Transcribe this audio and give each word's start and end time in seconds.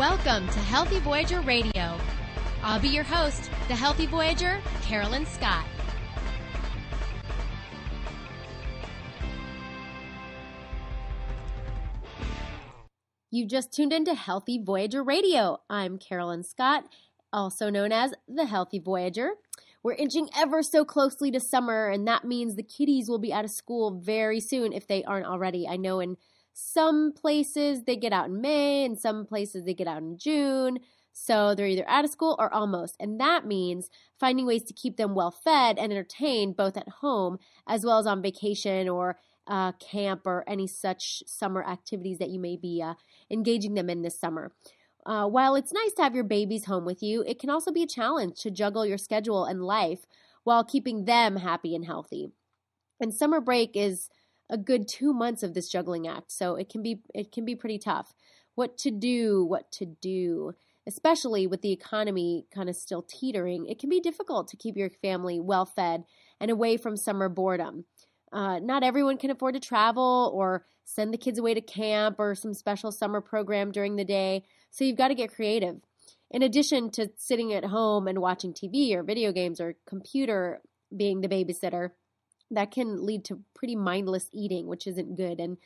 Welcome 0.00 0.48
to 0.48 0.58
Healthy 0.60 1.00
Voyager 1.00 1.42
Radio. 1.42 1.94
I'll 2.62 2.80
be 2.80 2.88
your 2.88 3.04
host, 3.04 3.50
the 3.68 3.74
Healthy 3.74 4.06
Voyager, 4.06 4.58
Carolyn 4.80 5.26
Scott. 5.26 5.66
You've 13.30 13.50
just 13.50 13.74
tuned 13.74 13.92
into 13.92 14.14
Healthy 14.14 14.62
Voyager 14.64 15.02
Radio. 15.02 15.60
I'm 15.68 15.98
Carolyn 15.98 16.44
Scott, 16.44 16.84
also 17.30 17.68
known 17.68 17.92
as 17.92 18.14
the 18.26 18.46
Healthy 18.46 18.78
Voyager. 18.78 19.32
We're 19.82 19.92
inching 19.92 20.30
ever 20.34 20.62
so 20.62 20.82
closely 20.82 21.30
to 21.30 21.40
summer, 21.40 21.88
and 21.88 22.08
that 22.08 22.24
means 22.24 22.54
the 22.54 22.62
kiddies 22.62 23.10
will 23.10 23.18
be 23.18 23.34
out 23.34 23.44
of 23.44 23.50
school 23.50 24.00
very 24.00 24.40
soon 24.40 24.72
if 24.72 24.86
they 24.86 25.04
aren't 25.04 25.26
already. 25.26 25.68
I 25.68 25.76
know 25.76 26.00
in 26.00 26.16
some 26.52 27.12
places 27.12 27.84
they 27.84 27.96
get 27.96 28.12
out 28.12 28.26
in 28.26 28.40
May, 28.40 28.84
and 28.84 28.98
some 28.98 29.26
places 29.26 29.64
they 29.64 29.74
get 29.74 29.88
out 29.88 30.02
in 30.02 30.18
June. 30.18 30.78
So 31.12 31.54
they're 31.54 31.66
either 31.66 31.88
out 31.88 32.04
of 32.04 32.10
school 32.10 32.36
or 32.38 32.52
almost. 32.52 32.96
And 33.00 33.20
that 33.20 33.46
means 33.46 33.90
finding 34.18 34.46
ways 34.46 34.62
to 34.64 34.72
keep 34.72 34.96
them 34.96 35.14
well 35.14 35.30
fed 35.30 35.78
and 35.78 35.92
entertained 35.92 36.56
both 36.56 36.76
at 36.76 36.88
home 36.88 37.38
as 37.66 37.84
well 37.84 37.98
as 37.98 38.06
on 38.06 38.22
vacation 38.22 38.88
or 38.88 39.18
uh, 39.46 39.72
camp 39.72 40.22
or 40.26 40.44
any 40.46 40.66
such 40.66 41.22
summer 41.26 41.64
activities 41.64 42.18
that 42.18 42.30
you 42.30 42.38
may 42.38 42.56
be 42.56 42.80
uh, 42.82 42.94
engaging 43.30 43.74
them 43.74 43.90
in 43.90 44.02
this 44.02 44.18
summer. 44.18 44.52
Uh, 45.04 45.26
while 45.26 45.56
it's 45.56 45.72
nice 45.72 45.92
to 45.94 46.02
have 46.02 46.14
your 46.14 46.24
babies 46.24 46.66
home 46.66 46.84
with 46.84 47.02
you, 47.02 47.22
it 47.26 47.38
can 47.38 47.50
also 47.50 47.72
be 47.72 47.82
a 47.82 47.86
challenge 47.86 48.38
to 48.40 48.50
juggle 48.50 48.86
your 48.86 48.98
schedule 48.98 49.44
and 49.44 49.62
life 49.62 50.06
while 50.44 50.62
keeping 50.62 51.04
them 51.04 51.36
happy 51.36 51.74
and 51.74 51.84
healthy. 51.84 52.28
And 53.00 53.12
summer 53.12 53.40
break 53.40 53.72
is 53.74 54.08
a 54.50 54.58
good 54.58 54.88
two 54.88 55.12
months 55.12 55.42
of 55.42 55.54
this 55.54 55.68
juggling 55.68 56.06
act, 56.06 56.32
so 56.32 56.56
it 56.56 56.68
can 56.68 56.82
be 56.82 57.00
it 57.14 57.32
can 57.32 57.44
be 57.44 57.54
pretty 57.54 57.78
tough. 57.78 58.12
What 58.54 58.76
to 58.78 58.90
do? 58.90 59.44
What 59.44 59.70
to 59.72 59.86
do? 59.86 60.52
Especially 60.86 61.46
with 61.46 61.62
the 61.62 61.72
economy 61.72 62.46
kind 62.52 62.68
of 62.68 62.76
still 62.76 63.02
teetering, 63.02 63.66
it 63.66 63.78
can 63.78 63.88
be 63.88 64.00
difficult 64.00 64.48
to 64.48 64.56
keep 64.56 64.76
your 64.76 64.90
family 64.90 65.38
well 65.38 65.64
fed 65.64 66.04
and 66.40 66.50
away 66.50 66.76
from 66.76 66.96
summer 66.96 67.28
boredom. 67.28 67.84
Uh, 68.32 68.58
not 68.60 68.82
everyone 68.82 69.18
can 69.18 69.30
afford 69.30 69.54
to 69.54 69.60
travel 69.60 70.30
or 70.34 70.64
send 70.84 71.12
the 71.12 71.18
kids 71.18 71.38
away 71.38 71.54
to 71.54 71.60
camp 71.60 72.16
or 72.18 72.34
some 72.34 72.54
special 72.54 72.90
summer 72.90 73.20
program 73.20 73.70
during 73.70 73.96
the 73.96 74.04
day, 74.04 74.42
so 74.70 74.84
you've 74.84 74.96
got 74.96 75.08
to 75.08 75.14
get 75.14 75.34
creative. 75.34 75.76
In 76.30 76.42
addition 76.42 76.90
to 76.92 77.10
sitting 77.16 77.52
at 77.52 77.64
home 77.64 78.06
and 78.06 78.20
watching 78.20 78.52
TV 78.52 78.94
or 78.94 79.02
video 79.02 79.32
games 79.32 79.60
or 79.60 79.74
computer 79.86 80.60
being 80.96 81.20
the 81.20 81.28
babysitter, 81.28 81.90
that 82.50 82.70
can 82.70 83.04
lead 83.04 83.24
to 83.26 83.40
pretty 83.54 83.76
mindless 83.76 84.28
eating, 84.32 84.66
which 84.66 84.86
isn't 84.86 85.16
good. 85.16 85.40
And 85.40 85.56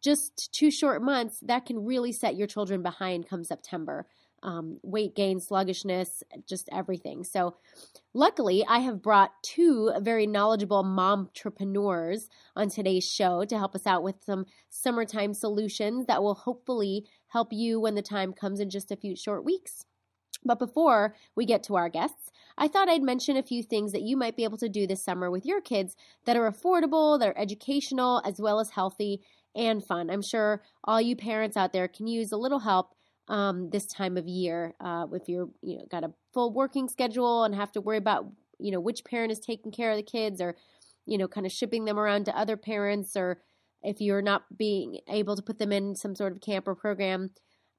just 0.00 0.52
two 0.52 0.70
short 0.70 1.02
months, 1.02 1.40
that 1.40 1.66
can 1.66 1.84
really 1.84 2.12
set 2.12 2.36
your 2.36 2.46
children 2.46 2.82
behind 2.82 3.28
come 3.28 3.44
September 3.44 4.06
um, 4.42 4.78
weight 4.82 5.14
gain, 5.14 5.40
sluggishness, 5.40 6.22
just 6.48 6.68
everything. 6.72 7.24
So, 7.24 7.56
luckily, 8.14 8.64
I 8.68 8.78
have 8.80 9.02
brought 9.02 9.32
two 9.42 9.92
very 10.00 10.26
knowledgeable 10.26 10.82
mom 10.82 11.20
entrepreneurs 11.20 12.28
on 12.54 12.68
today's 12.68 13.04
show 13.04 13.44
to 13.44 13.58
help 13.58 13.74
us 13.74 13.86
out 13.86 14.02
with 14.02 14.16
some 14.24 14.46
summertime 14.68 15.34
solutions 15.34 16.06
that 16.06 16.22
will 16.22 16.34
hopefully 16.34 17.04
help 17.28 17.48
you 17.52 17.80
when 17.80 17.94
the 17.94 18.02
time 18.02 18.32
comes 18.32 18.60
in 18.60 18.70
just 18.70 18.92
a 18.92 18.96
few 18.96 19.16
short 19.16 19.44
weeks. 19.44 19.84
But 20.44 20.58
before 20.58 21.14
we 21.34 21.44
get 21.44 21.64
to 21.64 21.76
our 21.76 21.88
guests, 21.88 22.30
I 22.58 22.68
thought 22.68 22.88
I'd 22.88 23.02
mention 23.02 23.36
a 23.36 23.42
few 23.42 23.62
things 23.62 23.92
that 23.92 24.02
you 24.02 24.16
might 24.16 24.36
be 24.36 24.44
able 24.44 24.58
to 24.58 24.68
do 24.68 24.86
this 24.86 25.02
summer 25.02 25.30
with 25.30 25.46
your 25.46 25.60
kids 25.60 25.96
that 26.26 26.36
are 26.36 26.50
affordable, 26.50 27.18
that 27.18 27.28
are 27.28 27.38
educational, 27.38 28.20
as 28.24 28.40
well 28.40 28.60
as 28.60 28.70
healthy 28.70 29.22
and 29.54 29.84
fun. 29.84 30.10
I'm 30.10 30.22
sure 30.22 30.62
all 30.84 31.00
you 31.00 31.16
parents 31.16 31.56
out 31.56 31.72
there 31.72 31.88
can 31.88 32.06
use 32.06 32.32
a 32.32 32.36
little 32.36 32.58
help 32.58 32.94
um, 33.28 33.70
this 33.70 33.86
time 33.86 34.16
of 34.16 34.26
year. 34.26 34.74
Uh, 34.80 35.06
if 35.12 35.28
you're 35.28 35.48
you 35.62 35.78
know 35.78 35.84
got 35.90 36.04
a 36.04 36.12
full 36.32 36.52
working 36.52 36.88
schedule 36.88 37.44
and 37.44 37.54
have 37.54 37.72
to 37.72 37.80
worry 37.80 37.98
about 37.98 38.26
you 38.58 38.72
know 38.72 38.80
which 38.80 39.04
parent 39.04 39.32
is 39.32 39.38
taking 39.38 39.72
care 39.72 39.90
of 39.90 39.96
the 39.96 40.02
kids 40.02 40.40
or 40.40 40.56
you 41.06 41.16
know 41.16 41.28
kind 41.28 41.46
of 41.46 41.52
shipping 41.52 41.84
them 41.84 41.98
around 41.98 42.24
to 42.24 42.36
other 42.36 42.56
parents 42.56 43.16
or 43.16 43.40
if 43.82 44.00
you're 44.00 44.22
not 44.22 44.42
being 44.56 45.00
able 45.08 45.36
to 45.36 45.42
put 45.42 45.58
them 45.58 45.72
in 45.72 45.94
some 45.94 46.14
sort 46.14 46.32
of 46.32 46.40
camp 46.40 46.66
or 46.66 46.74
program, 46.74 47.30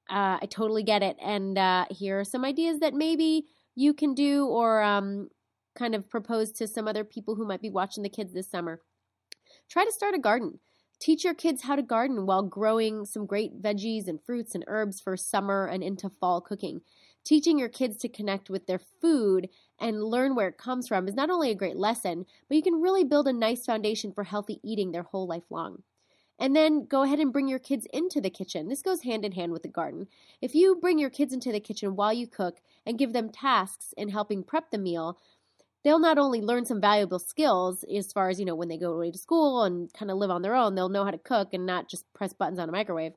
uh, 0.10 0.40
I 0.42 0.48
totally 0.50 0.84
get 0.84 1.04
it. 1.04 1.18
And 1.22 1.58
uh, 1.58 1.86
here 1.90 2.22
are 2.22 2.26
some 2.26 2.46
ideas 2.46 2.80
that 2.80 2.94
maybe 2.94 3.46
you 3.76 3.94
can 3.94 4.14
do 4.14 4.46
or 4.46 4.82
um, 4.82 5.30
kind 5.76 5.96
of 5.96 6.10
propose 6.10 6.52
to 6.54 6.68
some 6.68 6.88
other 6.88 7.04
people 7.04 7.36
who 7.36 7.46
might 7.46 7.62
be 7.62 7.70
watching 7.70 8.04
the 8.04 8.10
kids 8.10 8.34
this 8.34 8.50
summer. 8.50 8.82
Try 9.70 9.86
to 9.86 9.92
start 9.92 10.16
a 10.16 10.20
garden. 10.20 10.60
Teach 11.00 11.24
your 11.24 11.34
kids 11.34 11.62
how 11.62 11.78
to 11.78 11.82
garden 11.82 12.26
while 12.26 12.44
growing 12.44 13.06
some 13.06 13.26
great 13.26 13.62
veggies 13.62 14.08
and 14.08 14.22
fruits 14.22 14.54
and 14.54 14.66
herbs 14.68 15.00
for 15.00 15.16
summer 15.16 15.66
and 15.66 15.82
into 15.82 16.10
fall 16.10 16.42
cooking. 16.42 16.82
Teaching 17.24 17.58
your 17.58 17.70
kids 17.70 17.98
to 17.98 18.10
connect 18.10 18.50
with 18.50 18.68
their 18.68 18.82
food 19.02 19.50
and 19.80 20.04
learn 20.04 20.36
where 20.36 20.50
it 20.50 20.58
comes 20.58 20.88
from 20.88 21.08
is 21.08 21.16
not 21.16 21.30
only 21.30 21.52
a 21.52 21.56
great 21.56 21.78
lesson, 21.78 22.26
but 22.48 22.58
you 22.58 22.64
can 22.64 22.82
really 22.82 23.06
build 23.06 23.28
a 23.28 23.34
nice 23.34 23.66
foundation 23.66 24.12
for 24.12 24.26
healthy 24.26 24.60
eating 24.62 24.92
their 24.92 25.04
whole 25.04 25.28
life 25.28 25.44
long. 25.50 25.84
And 26.40 26.56
then 26.56 26.86
go 26.86 27.04
ahead 27.04 27.20
and 27.20 27.34
bring 27.34 27.48
your 27.48 27.60
kids 27.60 27.86
into 27.92 28.22
the 28.22 28.30
kitchen. 28.30 28.70
This 28.70 28.82
goes 28.82 29.02
hand 29.02 29.26
in 29.26 29.34
hand 29.34 29.52
with 29.52 29.62
the 29.62 29.68
garden. 29.68 30.08
If 30.42 30.56
you 30.56 30.78
bring 30.78 30.98
your 30.98 31.10
kids 31.10 31.34
into 31.34 31.52
the 31.52 31.60
kitchen 31.60 31.96
while 31.96 32.14
you 32.14 32.28
cook 32.28 32.62
and 32.86 32.98
give 32.98 33.12
them 33.12 33.30
tasks 33.30 33.94
in 33.98 34.10
helping 34.10 34.44
prep 34.44 34.72
the 34.72 34.78
meal, 34.78 35.20
they'll 35.84 36.00
not 36.00 36.18
only 36.18 36.42
learn 36.42 36.66
some 36.66 36.80
valuable 36.80 37.20
skills 37.20 37.84
as 37.84 38.14
far 38.14 38.30
as, 38.30 38.40
you 38.40 38.46
know, 38.46 38.56
when 38.56 38.70
they 38.70 38.78
go 38.78 38.94
away 38.94 39.12
to 39.12 39.18
school 39.18 39.64
and 39.64 39.92
kind 39.94 40.10
of 40.10 40.18
live 40.18 40.32
on 40.32 40.42
their 40.42 40.56
own, 40.56 40.76
they'll 40.76 40.90
know 40.90 41.04
how 41.06 41.12
to 41.12 41.18
cook 41.18 41.54
and 41.54 41.66
not 41.66 41.90
just 41.90 42.12
press 42.14 42.34
buttons 42.34 42.60
on 42.60 42.70
a 42.70 42.72
microwave. 42.72 43.14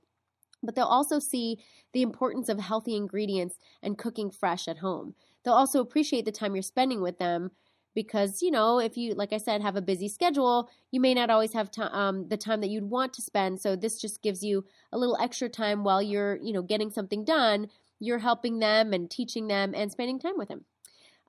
But 0.63 0.75
they'll 0.75 0.85
also 0.85 1.19
see 1.19 1.59
the 1.93 2.03
importance 2.03 2.49
of 2.49 2.59
healthy 2.59 2.97
ingredients 2.97 3.57
and 3.83 3.99
cooking 3.99 4.31
fresh 4.31 4.67
at 4.69 4.79
home. 4.79 5.15
They'll 5.45 5.55
also 5.55 5.81
appreciate 5.81 6.25
the 6.25 6.33
time 6.33 6.55
you're 6.55 6.63
spending 6.63 7.03
with 7.03 7.19
them 7.19 7.51
because, 7.95 8.43
you 8.43 8.51
know, 8.51 8.79
if 8.79 8.97
you, 8.97 9.15
like 9.15 9.33
I 9.33 9.39
said, 9.39 9.63
have 9.63 9.77
a 9.77 9.83
busy 9.83 10.09
schedule, 10.09 10.71
you 10.91 11.01
may 11.01 11.15
not 11.15 11.31
always 11.31 11.53
have 11.53 11.71
to, 11.73 11.97
um, 11.97 12.29
the 12.29 12.37
time 12.37 12.61
that 12.61 12.71
you'd 12.71 12.91
want 12.91 13.13
to 13.15 13.23
spend. 13.23 13.61
So 13.61 13.77
this 13.77 14.01
just 14.01 14.23
gives 14.23 14.43
you 14.43 14.65
a 14.93 14.99
little 14.99 15.17
extra 15.21 15.49
time 15.49 15.85
while 15.85 16.03
you're, 16.03 16.37
you 16.37 16.53
know, 16.53 16.63
getting 16.63 16.91
something 16.91 17.25
done. 17.25 17.69
You're 18.01 18.19
helping 18.19 18.59
them 18.59 18.93
and 18.93 19.11
teaching 19.11 19.47
them 19.47 19.75
and 19.75 19.91
spending 19.91 20.19
time 20.19 20.37
with 20.37 20.49
them. 20.49 20.65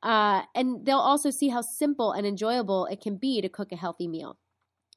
Uh, 0.01 0.44
and 0.53 0.85
they'll 0.85 0.97
also 0.97 1.29
see 1.29 1.50
how 1.50 1.62
simple 1.62 2.12
and 2.12 2.28
enjoyable 2.28 2.85
it 2.88 3.00
can 3.00 3.16
be 3.16 3.41
to 3.41 3.50
cook 3.50 3.72
a 3.72 3.78
healthy 3.78 4.07
meal. 4.07 4.38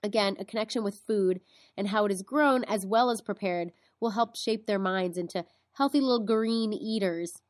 Again, 0.03 0.37
a 0.39 0.45
connection 0.45 0.85
with 0.85 1.03
food 1.07 1.41
and 1.77 1.89
how 1.89 2.05
it 2.05 2.13
is 2.13 2.23
grown 2.23 2.65
as 2.65 2.85
well 2.85 3.11
as 3.11 3.21
prepared 3.21 3.73
will 4.01 4.11
help 4.11 4.37
shape 4.37 4.67
their 4.67 4.79
minds 4.79 5.17
into 5.17 5.45
healthy 5.73 6.01
little 6.01 6.25
green 6.25 6.73
eaters. 6.73 7.41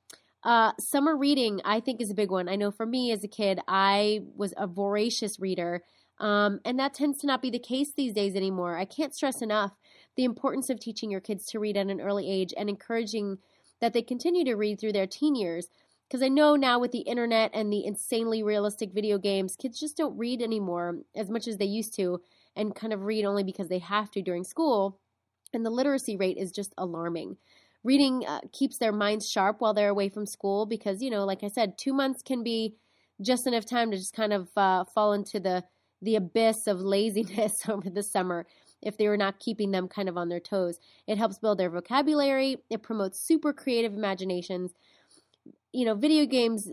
Uh, 0.47 0.71
summer 0.79 1.17
reading, 1.17 1.61
I 1.65 1.81
think, 1.81 2.01
is 2.01 2.13
a 2.13 2.15
big 2.15 2.31
one. 2.31 2.49
I 2.49 2.55
know 2.55 2.71
for 2.71 2.87
me 2.87 3.11
as 3.11 3.25
a 3.25 3.29
kid, 3.29 3.59
I 3.67 4.21
was 4.37 4.55
a 4.57 4.69
voracious 4.69 5.41
reader, 5.41 5.83
um, 6.21 6.61
and 6.65 6.79
that 6.79 6.95
tends 6.95 7.19
to 7.19 7.27
not 7.27 7.43
be 7.43 7.51
the 7.51 7.59
case 7.59 7.93
these 7.93 8.13
days 8.13 8.37
anymore. 8.37 8.79
I 8.79 8.85
can't 8.85 9.13
stress 9.13 9.43
enough 9.43 9.73
the 10.17 10.23
importance 10.23 10.71
of 10.71 10.79
teaching 10.79 11.11
your 11.11 11.21
kids 11.21 11.47
to 11.47 11.59
read 11.59 11.77
at 11.77 11.89
an 11.89 12.01
early 12.01 12.31
age 12.31 12.55
and 12.57 12.69
encouraging 12.69 13.39
that 13.81 13.93
they 13.93 14.03
continue 14.03 14.45
to 14.45 14.55
read 14.55 14.79
through 14.79 14.93
their 14.93 15.09
teen 15.09 15.35
years 15.35 15.69
because 16.09 16.23
I 16.23 16.29
know 16.29 16.55
now 16.55 16.79
with 16.79 16.93
the 16.93 17.01
internet 17.01 17.51
and 17.53 17.73
the 17.73 17.85
insanely 17.85 18.45
realistic 18.45 18.93
video 18.93 19.19
games, 19.19 19.57
kids 19.57 19.81
just 19.81 19.97
don't 19.97 20.17
read 20.17 20.41
anymore 20.41 20.99
as 21.17 21.29
much 21.29 21.49
as 21.49 21.57
they 21.57 21.65
used 21.65 21.93
to 21.97 22.21
and 22.55 22.73
kind 22.73 22.93
of 22.93 23.03
read 23.03 23.25
only 23.25 23.43
because 23.43 23.67
they 23.67 23.81
have 23.81 24.13
to 24.13 24.23
during 24.23 24.45
school. 24.45 25.01
And 25.53 25.67
the 25.67 25.71
literacy 25.71 26.17
rate 26.17 26.37
is 26.37 26.53
just 26.53 26.73
alarming. 26.79 27.37
Reading 27.87 28.25
uh, 28.27 28.41
keeps 28.53 28.79
their 28.79 28.91
minds 28.91 29.31
sharp 29.31 29.61
while 29.61 29.73
they're 29.73 29.91
away 29.91 30.09
from 30.09 30.27
school 30.27 30.67
because, 30.67 31.01
you 31.01 31.09
know, 31.09 31.25
like 31.25 31.45
I 31.45 31.49
said, 31.49 31.79
two 31.79 31.93
months 31.93 32.21
can 32.21 32.43
be 32.43 32.75
just 33.23 33.47
enough 33.47 33.65
time 33.65 33.93
to 33.93 33.97
just 33.97 34.13
kind 34.13 34.33
of 34.33 34.49
uh, 34.57 34.85
fall 34.85 35.13
into 35.13 35.39
the, 35.39 35.63
the 36.03 36.17
abyss 36.17 36.67
of 36.67 36.81
laziness 36.81 37.63
over 37.69 37.89
the 37.89 38.03
summer 38.03 38.45
if 38.83 38.99
they 38.99 39.07
were 39.07 39.17
not 39.17 39.39
keeping 39.39 39.71
them 39.71 39.87
kind 39.87 40.09
of 40.09 40.17
on 40.17 40.29
their 40.29 40.41
toes. 40.41 40.81
It 41.07 41.17
helps 41.17 41.39
build 41.39 41.59
their 41.59 41.71
vocabulary, 41.71 42.57
it 42.71 42.83
promotes 42.83 43.21
super 43.21 43.53
creative 43.53 43.95
imaginations 43.95 44.73
you 45.77 45.85
know, 45.85 45.95
video 45.95 46.25
games 46.25 46.71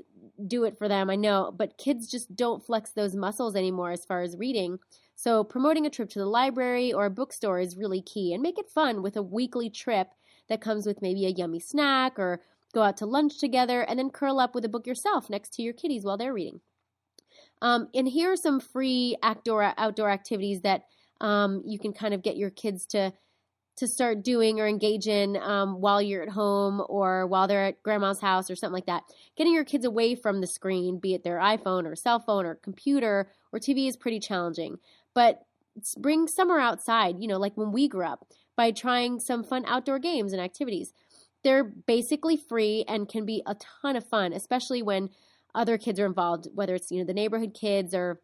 do 0.47 0.63
it 0.63 0.77
for 0.77 0.87
them, 0.87 1.09
I 1.09 1.17
know, 1.17 1.53
but 1.53 1.77
kids 1.77 2.09
just 2.09 2.33
don't 2.37 2.65
flex 2.65 2.91
those 2.91 3.15
muscles 3.15 3.53
anymore 3.53 3.91
as 3.91 4.05
far 4.05 4.21
as 4.21 4.37
reading. 4.37 4.79
So, 5.15 5.43
promoting 5.43 5.85
a 5.85 5.89
trip 5.89 6.09
to 6.11 6.19
the 6.19 6.25
library 6.25 6.93
or 6.93 7.05
a 7.05 7.09
bookstore 7.09 7.59
is 7.59 7.75
really 7.75 8.01
key 8.01 8.33
and 8.33 8.41
make 8.41 8.57
it 8.57 8.69
fun 8.69 9.01
with 9.01 9.17
a 9.17 9.21
weekly 9.21 9.69
trip 9.69 10.07
that 10.53 10.61
comes 10.61 10.85
with 10.85 11.01
maybe 11.01 11.25
a 11.25 11.29
yummy 11.29 11.59
snack 11.59 12.19
or 12.19 12.39
go 12.73 12.83
out 12.83 12.97
to 12.97 13.05
lunch 13.07 13.39
together 13.39 13.81
and 13.81 13.97
then 13.97 14.11
curl 14.11 14.39
up 14.39 14.53
with 14.53 14.63
a 14.63 14.69
book 14.69 14.85
yourself 14.85 15.29
next 15.29 15.53
to 15.53 15.63
your 15.63 15.73
kiddies 15.73 16.03
while 16.03 16.17
they're 16.17 16.33
reading. 16.33 16.61
Um, 17.61 17.87
and 17.95 18.07
here 18.07 18.31
are 18.31 18.37
some 18.37 18.59
free 18.59 19.17
outdoor 19.23 19.73
outdoor 19.77 20.09
activities 20.09 20.61
that 20.61 20.83
um, 21.21 21.63
you 21.65 21.79
can 21.79 21.93
kind 21.93 22.13
of 22.13 22.21
get 22.21 22.37
your 22.37 22.51
kids 22.51 22.85
to 22.87 23.13
to 23.77 23.87
start 23.87 24.23
doing 24.23 24.59
or 24.59 24.67
engage 24.67 25.07
in 25.07 25.35
um, 25.37 25.81
while 25.81 25.99
you're 25.99 26.21
at 26.21 26.29
home 26.29 26.83
or 26.87 27.25
while 27.25 27.47
they're 27.47 27.65
at 27.65 27.81
grandma's 27.81 28.21
house 28.21 28.51
or 28.51 28.55
something 28.55 28.73
like 28.73 28.85
that. 28.85 29.01
Getting 29.35 29.53
your 29.53 29.65
kids 29.65 29.83
away 29.83 30.13
from 30.13 30.41
the 30.41 30.47
screen, 30.47 30.99
be 30.99 31.15
it 31.15 31.23
their 31.23 31.39
iPhone 31.39 31.87
or 31.87 31.95
cell 31.95 32.19
phone 32.19 32.45
or 32.45 32.53
computer 32.53 33.31
or 33.51 33.59
TV, 33.59 33.87
is 33.87 33.97
pretty 33.97 34.19
challenging. 34.19 34.77
But 35.15 35.41
bring 35.97 36.27
summer 36.27 36.59
outside, 36.59 37.19
you 37.19 37.27
know, 37.27 37.37
like 37.37 37.55
when 37.55 37.71
we 37.71 37.87
grew 37.87 38.05
up, 38.05 38.27
by 38.55 38.71
trying 38.71 39.19
some 39.19 39.43
fun 39.43 39.65
outdoor 39.67 39.99
games 39.99 40.33
and 40.33 40.41
activities. 40.41 40.93
they're 41.43 41.65
basically 41.65 42.37
free 42.37 42.85
and 42.87 43.09
can 43.09 43.25
be 43.25 43.43
a 43.45 43.55
ton 43.55 43.97
of 43.97 44.07
fun, 44.07 44.31
especially 44.31 44.81
when 44.81 45.09
other 45.53 45.77
kids 45.77 45.99
are 45.99 46.05
involved, 46.05 46.47
whether 46.55 46.73
it's 46.73 46.89
you 46.89 46.99
know 46.99 47.05
the 47.05 47.13
neighborhood 47.13 47.53
kids 47.53 47.93
or 47.93 48.21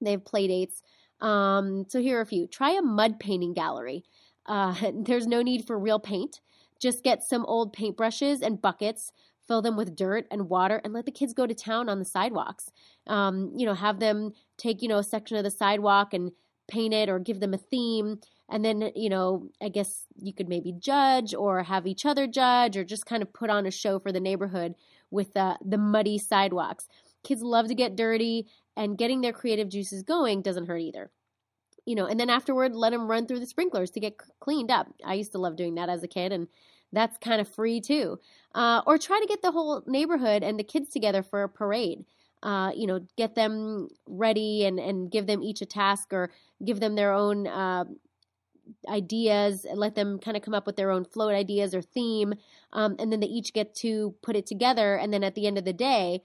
they 0.00 0.10
have 0.12 0.24
play 0.24 0.48
dates. 0.48 0.82
Um, 1.20 1.84
so 1.88 2.00
here 2.00 2.18
are 2.18 2.22
a 2.22 2.26
few. 2.26 2.48
Try 2.48 2.72
a 2.72 2.82
mud 2.82 3.20
painting 3.20 3.54
gallery. 3.54 4.04
Uh, 4.46 4.74
there's 4.94 5.26
no 5.26 5.42
need 5.42 5.64
for 5.64 5.78
real 5.78 6.00
paint. 6.00 6.40
Just 6.80 7.04
get 7.04 7.22
some 7.22 7.46
old 7.46 7.74
paintbrushes 7.74 8.42
and 8.42 8.60
buckets, 8.60 9.12
fill 9.46 9.62
them 9.62 9.76
with 9.76 9.96
dirt 9.96 10.26
and 10.30 10.48
water, 10.48 10.80
and 10.84 10.92
let 10.92 11.06
the 11.06 11.12
kids 11.12 11.32
go 11.32 11.46
to 11.46 11.54
town 11.54 11.88
on 11.88 12.00
the 12.00 12.04
sidewalks. 12.04 12.70
Um, 13.06 13.52
you 13.56 13.64
know, 13.64 13.74
have 13.74 14.00
them 14.00 14.32
take 14.58 14.82
you 14.82 14.88
know 14.88 14.98
a 14.98 15.04
section 15.04 15.36
of 15.36 15.44
the 15.44 15.50
sidewalk 15.52 16.14
and 16.14 16.32
paint 16.68 16.94
it 16.94 17.08
or 17.08 17.18
give 17.18 17.40
them 17.40 17.54
a 17.54 17.58
theme. 17.58 18.20
And 18.48 18.64
then 18.64 18.92
you 18.94 19.08
know 19.08 19.48
i 19.60 19.68
guess 19.68 20.06
you 20.16 20.32
could 20.32 20.48
maybe 20.48 20.72
judge 20.72 21.34
or 21.34 21.64
have 21.64 21.86
each 21.86 22.06
other 22.06 22.28
judge 22.28 22.76
or 22.76 22.84
just 22.84 23.06
kind 23.06 23.22
of 23.22 23.32
put 23.32 23.50
on 23.50 23.66
a 23.66 23.70
show 23.70 23.98
for 23.98 24.12
the 24.12 24.20
neighborhood 24.20 24.74
with 25.10 25.36
uh, 25.36 25.56
the 25.64 25.78
muddy 25.78 26.18
sidewalks. 26.18 26.88
Kids 27.24 27.42
love 27.42 27.66
to 27.68 27.74
get 27.74 27.96
dirty 27.96 28.46
and 28.76 28.98
getting 28.98 29.20
their 29.20 29.32
creative 29.32 29.68
juices 29.68 30.02
going 30.02 30.42
doesn't 30.42 30.66
hurt 30.66 30.78
either. 30.78 31.10
You 31.86 31.96
know 31.96 32.06
and 32.06 32.20
then 32.20 32.30
afterward 32.30 32.74
let 32.74 32.90
them 32.90 33.10
run 33.10 33.26
through 33.26 33.40
the 33.40 33.46
sprinklers 33.46 33.90
to 33.92 34.00
get 34.00 34.20
cleaned 34.40 34.70
up. 34.70 34.86
I 35.04 35.14
used 35.14 35.32
to 35.32 35.38
love 35.38 35.56
doing 35.56 35.74
that 35.76 35.88
as 35.88 36.02
a 36.02 36.08
kid 36.08 36.32
and 36.32 36.46
that's 36.92 37.18
kind 37.18 37.40
of 37.40 37.48
free 37.48 37.80
too. 37.80 38.20
Uh, 38.54 38.80
or 38.86 38.96
try 38.96 39.18
to 39.20 39.26
get 39.26 39.42
the 39.42 39.50
whole 39.50 39.82
neighborhood 39.86 40.42
and 40.44 40.58
the 40.58 40.64
kids 40.64 40.88
together 40.88 41.22
for 41.22 41.42
a 41.42 41.48
parade 41.48 42.04
uh, 42.46 42.70
you 42.76 42.86
know, 42.86 43.00
get 43.16 43.34
them 43.34 43.88
ready 44.06 44.64
and, 44.64 44.78
and 44.78 45.10
give 45.10 45.26
them 45.26 45.42
each 45.42 45.60
a 45.62 45.66
task 45.66 46.12
or 46.12 46.30
give 46.64 46.78
them 46.78 46.94
their 46.94 47.12
own 47.12 47.48
uh, 47.48 47.84
ideas, 48.88 49.66
let 49.74 49.96
them 49.96 50.20
kind 50.20 50.36
of 50.36 50.44
come 50.44 50.54
up 50.54 50.64
with 50.64 50.76
their 50.76 50.92
own 50.92 51.04
float 51.04 51.34
ideas 51.34 51.74
or 51.74 51.82
theme, 51.82 52.34
um, 52.72 52.94
and 53.00 53.10
then 53.10 53.18
they 53.18 53.26
each 53.26 53.52
get 53.52 53.74
to 53.74 54.14
put 54.22 54.36
it 54.36 54.46
together. 54.46 54.94
And 54.94 55.12
then 55.12 55.24
at 55.24 55.34
the 55.34 55.48
end 55.48 55.58
of 55.58 55.64
the 55.64 55.72
day, 55.72 56.22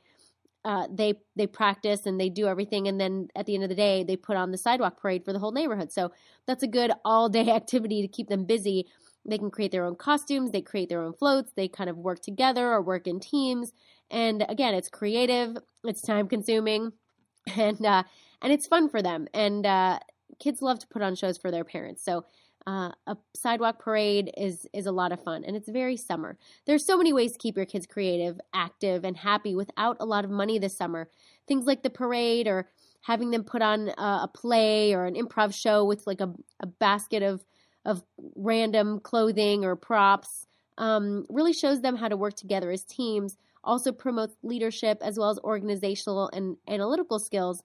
uh, 0.63 0.85
they 0.93 1.15
they 1.35 1.47
practice 1.47 2.05
and 2.05 2.19
they 2.19 2.29
do 2.29 2.45
everything, 2.45 2.87
and 2.87 3.01
then 3.01 3.29
at 3.35 3.47
the 3.47 3.55
end 3.55 3.63
of 3.63 3.69
the 3.69 3.75
day, 3.75 4.03
they 4.03 4.15
put 4.15 4.37
on 4.37 4.51
the 4.51 4.59
sidewalk 4.59 5.01
parade 5.01 5.25
for 5.25 5.33
the 5.33 5.39
whole 5.39 5.51
neighborhood. 5.51 5.91
So 5.91 6.11
that's 6.45 6.61
a 6.61 6.67
good 6.67 6.91
all 7.03 7.29
day 7.29 7.49
activity 7.55 8.03
to 8.03 8.07
keep 8.07 8.29
them 8.29 8.45
busy. 8.45 8.85
They 9.25 9.39
can 9.39 9.49
create 9.49 9.71
their 9.71 9.85
own 9.85 9.95
costumes, 9.95 10.51
they 10.51 10.61
create 10.61 10.89
their 10.89 11.01
own 11.01 11.13
floats, 11.13 11.51
they 11.55 11.67
kind 11.67 11.89
of 11.89 11.97
work 11.97 12.21
together 12.21 12.71
or 12.71 12.83
work 12.83 13.07
in 13.07 13.19
teams. 13.19 13.73
And 14.11 14.45
again, 14.49 14.73
it's 14.75 14.89
creative, 14.89 15.57
it's 15.83 16.01
time 16.01 16.27
consuming, 16.27 16.93
and 17.55 17.85
uh, 17.85 18.03
and 18.41 18.53
it's 18.53 18.67
fun 18.67 18.89
for 18.89 19.01
them. 19.01 19.27
And 19.33 19.65
uh, 19.65 19.99
kids 20.39 20.61
love 20.61 20.79
to 20.79 20.87
put 20.87 21.01
on 21.01 21.15
shows 21.15 21.37
for 21.37 21.51
their 21.51 21.63
parents. 21.63 22.03
So 22.03 22.25
uh, 22.67 22.91
a 23.07 23.17
sidewalk 23.35 23.79
parade 23.79 24.31
is 24.37 24.67
is 24.73 24.85
a 24.85 24.91
lot 24.91 25.11
of 25.11 25.23
fun, 25.23 25.43
and 25.45 25.55
it's 25.55 25.69
very 25.69 25.97
summer. 25.97 26.37
There's 26.65 26.85
so 26.85 26.97
many 26.97 27.13
ways 27.13 27.33
to 27.33 27.39
keep 27.39 27.57
your 27.57 27.65
kids 27.65 27.87
creative, 27.87 28.39
active, 28.53 29.03
and 29.03 29.17
happy 29.17 29.55
without 29.55 29.97
a 29.99 30.05
lot 30.05 30.25
of 30.25 30.31
money 30.31 30.59
this 30.59 30.77
summer. 30.77 31.09
Things 31.47 31.65
like 31.65 31.83
the 31.83 31.89
parade, 31.89 32.47
or 32.47 32.69
having 33.01 33.31
them 33.31 33.43
put 33.43 33.61
on 33.61 33.89
a, 33.89 34.19
a 34.23 34.29
play 34.33 34.93
or 34.93 35.05
an 35.05 35.15
improv 35.15 35.53
show 35.53 35.83
with 35.85 36.05
like 36.05 36.21
a, 36.21 36.33
a 36.59 36.67
basket 36.67 37.23
of 37.23 37.43
of 37.83 38.03
random 38.35 38.99
clothing 38.99 39.65
or 39.65 39.75
props, 39.75 40.45
um, 40.77 41.25
really 41.29 41.53
shows 41.53 41.81
them 41.81 41.95
how 41.95 42.07
to 42.07 42.17
work 42.17 42.35
together 42.35 42.69
as 42.69 42.83
teams. 42.83 43.37
Also 43.63 43.91
promotes 43.91 44.35
leadership 44.43 44.99
as 45.01 45.17
well 45.17 45.29
as 45.29 45.39
organizational 45.39 46.29
and 46.33 46.57
analytical 46.67 47.19
skills. 47.19 47.63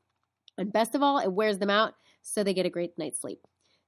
And 0.58 0.72
best 0.72 0.94
of 0.94 1.02
all, 1.02 1.18
it 1.18 1.32
wears 1.32 1.58
them 1.58 1.70
out 1.70 1.94
so 2.22 2.42
they 2.42 2.54
get 2.54 2.66
a 2.66 2.70
great 2.70 2.98
night's 2.98 3.20
sleep. 3.20 3.40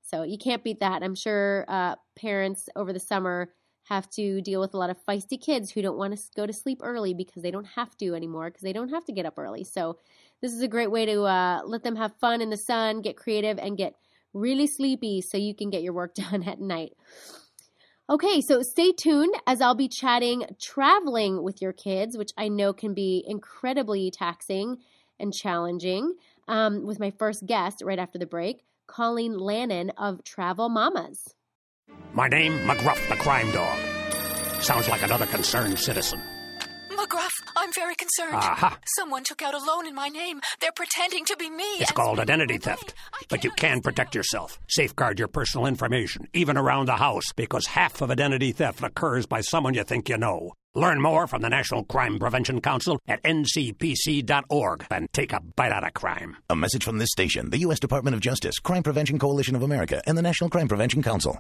So 0.02 0.22
you 0.22 0.38
can't 0.38 0.64
beat 0.64 0.81
that. 0.81 1.02
I'm 1.02 1.14
sure 1.14 1.64
uh, 1.69 1.96
parents 2.16 2.69
over 2.75 2.93
the 2.93 3.00
summer 3.00 3.52
have 3.88 4.08
to 4.10 4.40
deal 4.43 4.60
with 4.60 4.75
a 4.75 4.76
lot 4.76 4.90
of 4.90 4.96
feisty 5.06 5.40
kids 5.40 5.70
who 5.70 5.82
don't 5.82 5.96
want 5.96 6.16
to 6.16 6.22
go 6.37 6.46
to 6.46 6.52
sleep 6.52 6.81
early 6.82 7.14
because 7.14 7.43
they 7.43 7.50
don't 7.50 7.66
have 7.66 7.96
to 7.96 8.14
anymore 8.14 8.50
because 8.50 8.62
they 8.62 8.72
don't 8.72 8.90
have 8.90 9.05
to 9.06 9.12
get 9.12 9.26
up 9.26 9.38
early. 9.38 9.64
So 9.64 9.99
this 10.43 10.52
is 10.52 10.60
a 10.60 10.69
great 10.69 10.90
way 10.90 11.06
to 11.06 11.22
uh, 11.22 11.62
let 11.64 11.82
them 11.82 11.96
have 11.96 12.12
fun 12.20 12.40
in 12.40 12.50
the 12.50 12.56
sun, 12.56 13.00
get 13.00 13.16
creative, 13.16 13.58
and 13.58 13.76
get 13.76 13.94
really 14.34 14.66
sleepy 14.66 15.20
so 15.20 15.37
you 15.38 15.55
can 15.55 15.70
get 15.70 15.82
your 15.82 15.94
work 15.94 16.14
done 16.31 16.43
at 16.44 16.60
night. 16.60 16.93
Okay, 18.10 18.40
so 18.40 18.62
stay 18.62 18.93
tuned 18.93 19.34
as 19.46 19.60
I'll 19.60 19.75
be 19.75 19.87
chatting 19.87 20.46
traveling 20.58 21.43
with 21.43 21.60
your 21.60 21.75
kids, 21.75 22.16
which 22.16 22.32
I 22.38 22.49
know 22.49 22.72
can 22.72 22.94
be 22.94 23.22
incredibly 23.26 24.10
taxing 24.10 24.78
and 25.20 25.31
challenging 25.34 26.14
um, 26.46 26.87
with 26.87 26.99
my 26.99 27.10
first 27.10 27.44
guest 27.44 27.82
right 27.84 27.99
after 27.99 28.19
the 28.19 28.25
break, 28.25 28.64
Colleen 28.87 29.34
Lanin 29.34 29.90
of 29.99 30.25
Travel 30.25 30.70
Mamas. 30.70 31.34
My 32.14 32.28
name, 32.28 32.52
McGruff 32.60 33.06
the 33.10 33.16
Crime 33.16 33.50
Dog. 33.52 33.78
Sounds 34.62 34.88
like 34.88 35.02
another 35.02 35.26
concerned 35.26 35.78
citizen. 35.78 36.22
McGruff, 36.98 37.30
I'm 37.54 37.72
very 37.72 37.94
concerned. 37.94 38.34
Aha. 38.34 38.76
Someone 38.96 39.22
took 39.22 39.40
out 39.40 39.54
a 39.54 39.58
loan 39.58 39.86
in 39.86 39.94
my 39.94 40.08
name. 40.08 40.40
They're 40.60 40.72
pretending 40.72 41.24
to 41.26 41.36
be 41.36 41.48
me. 41.48 41.62
It's 41.78 41.92
called 41.92 42.18
identity 42.18 42.58
theft. 42.58 42.92
But 43.28 43.44
you 43.44 43.52
can 43.52 43.82
protect 43.82 44.16
yourself. 44.16 44.58
Safeguard 44.68 45.20
your 45.20 45.28
personal 45.28 45.66
information, 45.66 46.26
even 46.34 46.56
around 46.56 46.86
the 46.86 46.96
house, 46.96 47.32
because 47.36 47.66
half 47.66 48.02
of 48.02 48.10
identity 48.10 48.50
theft 48.50 48.82
occurs 48.82 49.26
by 49.26 49.42
someone 49.42 49.74
you 49.74 49.84
think 49.84 50.08
you 50.08 50.18
know. 50.18 50.54
Learn 50.74 51.00
more 51.00 51.28
from 51.28 51.40
the 51.40 51.48
National 51.48 51.84
Crime 51.84 52.18
Prevention 52.18 52.60
Council 52.60 52.98
at 53.06 53.22
ncpc.org 53.22 54.86
and 54.90 55.12
take 55.12 55.32
a 55.32 55.40
bite 55.54 55.72
out 55.72 55.86
of 55.86 55.94
crime. 55.94 56.36
A 56.50 56.56
message 56.56 56.82
from 56.82 56.98
this 56.98 57.10
station, 57.12 57.50
the 57.50 57.58
U.S. 57.58 57.78
Department 57.78 58.16
of 58.16 58.20
Justice, 58.20 58.58
Crime 58.58 58.82
Prevention 58.82 59.20
Coalition 59.20 59.54
of 59.54 59.62
America, 59.62 60.02
and 60.04 60.18
the 60.18 60.22
National 60.22 60.50
Crime 60.50 60.66
Prevention 60.66 61.00
Council. 61.00 61.38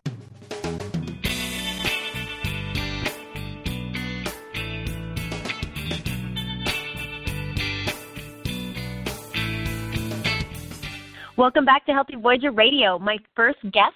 Welcome 11.38 11.64
back 11.64 11.86
to 11.86 11.92
Healthy 11.92 12.16
Voyager 12.16 12.50
Radio. 12.50 12.98
My 12.98 13.16
first 13.36 13.60
guest 13.70 13.94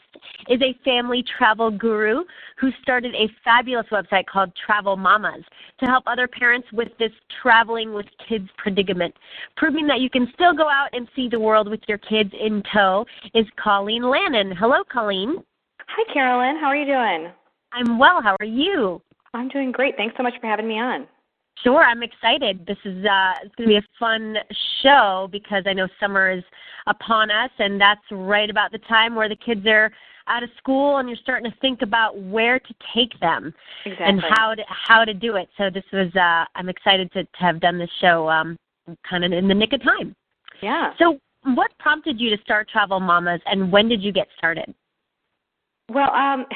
is 0.48 0.62
a 0.62 0.78
family 0.84 1.24
travel 1.36 1.72
guru 1.72 2.22
who 2.56 2.70
started 2.82 3.16
a 3.16 3.28
fabulous 3.42 3.86
website 3.90 4.26
called 4.26 4.52
Travel 4.64 4.96
Mamas 4.96 5.42
to 5.80 5.86
help 5.86 6.04
other 6.06 6.28
parents 6.28 6.68
with 6.72 6.90
this 7.00 7.10
traveling 7.42 7.94
with 7.94 8.06
kids 8.28 8.48
predicament. 8.58 9.12
Proving 9.56 9.88
that 9.88 9.98
you 9.98 10.08
can 10.08 10.30
still 10.34 10.54
go 10.54 10.68
out 10.68 10.90
and 10.92 11.08
see 11.16 11.28
the 11.28 11.40
world 11.40 11.68
with 11.68 11.80
your 11.88 11.98
kids 11.98 12.30
in 12.40 12.62
tow 12.72 13.04
is 13.34 13.44
Colleen 13.60 14.02
Lanin. 14.02 14.56
Hello, 14.56 14.84
Colleen. 14.88 15.42
Hi, 15.88 16.14
Carolyn. 16.14 16.60
How 16.60 16.68
are 16.68 16.76
you 16.76 16.86
doing? 16.86 17.32
I'm 17.72 17.98
well. 17.98 18.22
How 18.22 18.36
are 18.38 18.46
you? 18.46 19.02
I'm 19.34 19.48
doing 19.48 19.72
great. 19.72 19.96
Thanks 19.96 20.14
so 20.16 20.22
much 20.22 20.34
for 20.40 20.46
having 20.46 20.68
me 20.68 20.78
on. 20.78 21.08
Sure, 21.62 21.82
I'm 21.82 22.02
excited. 22.02 22.66
This 22.66 22.78
is 22.84 23.04
uh, 23.04 23.32
it's 23.42 23.54
going 23.54 23.68
to 23.68 23.74
be 23.74 23.76
a 23.76 23.86
fun 23.98 24.36
show 24.82 25.28
because 25.30 25.64
I 25.66 25.72
know 25.72 25.86
summer 26.00 26.30
is 26.30 26.42
upon 26.86 27.30
us, 27.30 27.50
and 27.58 27.80
that's 27.80 28.00
right 28.10 28.50
about 28.50 28.72
the 28.72 28.78
time 28.78 29.14
where 29.14 29.28
the 29.28 29.36
kids 29.36 29.66
are 29.66 29.90
out 30.28 30.42
of 30.42 30.50
school 30.56 30.98
and 30.98 31.08
you're 31.08 31.18
starting 31.22 31.50
to 31.50 31.56
think 31.58 31.82
about 31.82 32.20
where 32.20 32.58
to 32.58 32.74
take 32.94 33.18
them 33.20 33.52
exactly. 33.84 34.06
and 34.06 34.22
how 34.30 34.54
to 34.54 34.62
how 34.68 35.04
to 35.04 35.14
do 35.14 35.36
it. 35.36 35.48
So 35.58 35.70
this 35.70 35.84
was 35.92 36.14
uh, 36.16 36.44
I'm 36.54 36.68
excited 36.68 37.12
to, 37.12 37.24
to 37.24 37.30
have 37.38 37.60
done 37.60 37.78
this 37.78 37.90
show 38.00 38.28
um, 38.28 38.56
kind 39.08 39.24
of 39.24 39.32
in 39.32 39.48
the 39.48 39.54
nick 39.54 39.72
of 39.72 39.82
time. 39.82 40.14
Yeah. 40.62 40.92
So 40.98 41.18
what 41.44 41.70
prompted 41.78 42.20
you 42.20 42.34
to 42.34 42.42
start 42.42 42.68
Travel 42.68 43.00
Mamas, 43.00 43.40
and 43.46 43.70
when 43.70 43.88
did 43.88 44.02
you 44.02 44.12
get 44.12 44.28
started? 44.36 44.72
Well, 45.88 46.10
um, 46.12 46.46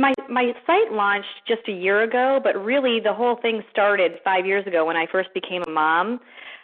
my 0.00 0.14
my 0.28 0.52
site 0.66 0.92
launched 0.92 1.44
just 1.46 1.62
a 1.68 1.72
year 1.72 2.02
ago, 2.02 2.40
but 2.42 2.56
really 2.56 3.00
the 3.00 3.12
whole 3.12 3.36
thing 3.36 3.62
started 3.70 4.12
five 4.24 4.46
years 4.46 4.66
ago 4.66 4.84
when 4.86 4.96
I 4.96 5.06
first 5.12 5.28
became 5.34 5.62
a 5.66 5.70
mom, 5.70 6.18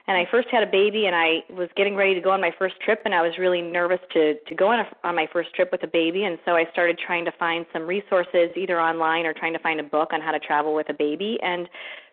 and 0.09 0.16
I 0.16 0.25
first 0.31 0.49
had 0.50 0.62
a 0.62 0.71
baby, 0.71 1.07
and 1.07 1.14
I 1.14 1.45
was 1.50 1.69
getting 1.76 1.95
ready 1.95 2.14
to 2.14 2.21
go 2.21 2.31
on 2.31 2.40
my 2.40 2.52
first 2.59 2.81
trip, 2.81 3.02
and 3.05 3.14
I 3.14 3.23
was 3.23 3.33
really 3.38 3.61
nervous 3.61 4.00
to 4.14 4.35
to 4.49 4.55
go 4.55 4.69
on 4.69 4.81
a, 4.81 4.87
on 5.05 5.14
my 5.14 5.26
first 5.33 5.55
trip 5.55 5.69
with 5.71 5.83
a 5.83 5.87
baby, 5.87 6.25
and 6.25 6.38
so 6.45 6.52
I 6.52 6.64
started 6.73 6.99
trying 6.99 7.25
to 7.26 7.33
find 7.38 7.66
some 7.73 7.87
resources 7.87 8.50
either 8.57 8.81
online 8.81 9.26
or 9.26 9.35
trying 9.35 9.52
to 9.52 9.61
find 9.61 9.78
a 9.81 9.85
book 9.85 10.11
on 10.12 10.21
how 10.21 10.33
to 10.33 10.40
travel 10.40 10.75
with 10.75 10.88
a 10.88 10.95
baby, 10.95 11.38
and 11.43 11.69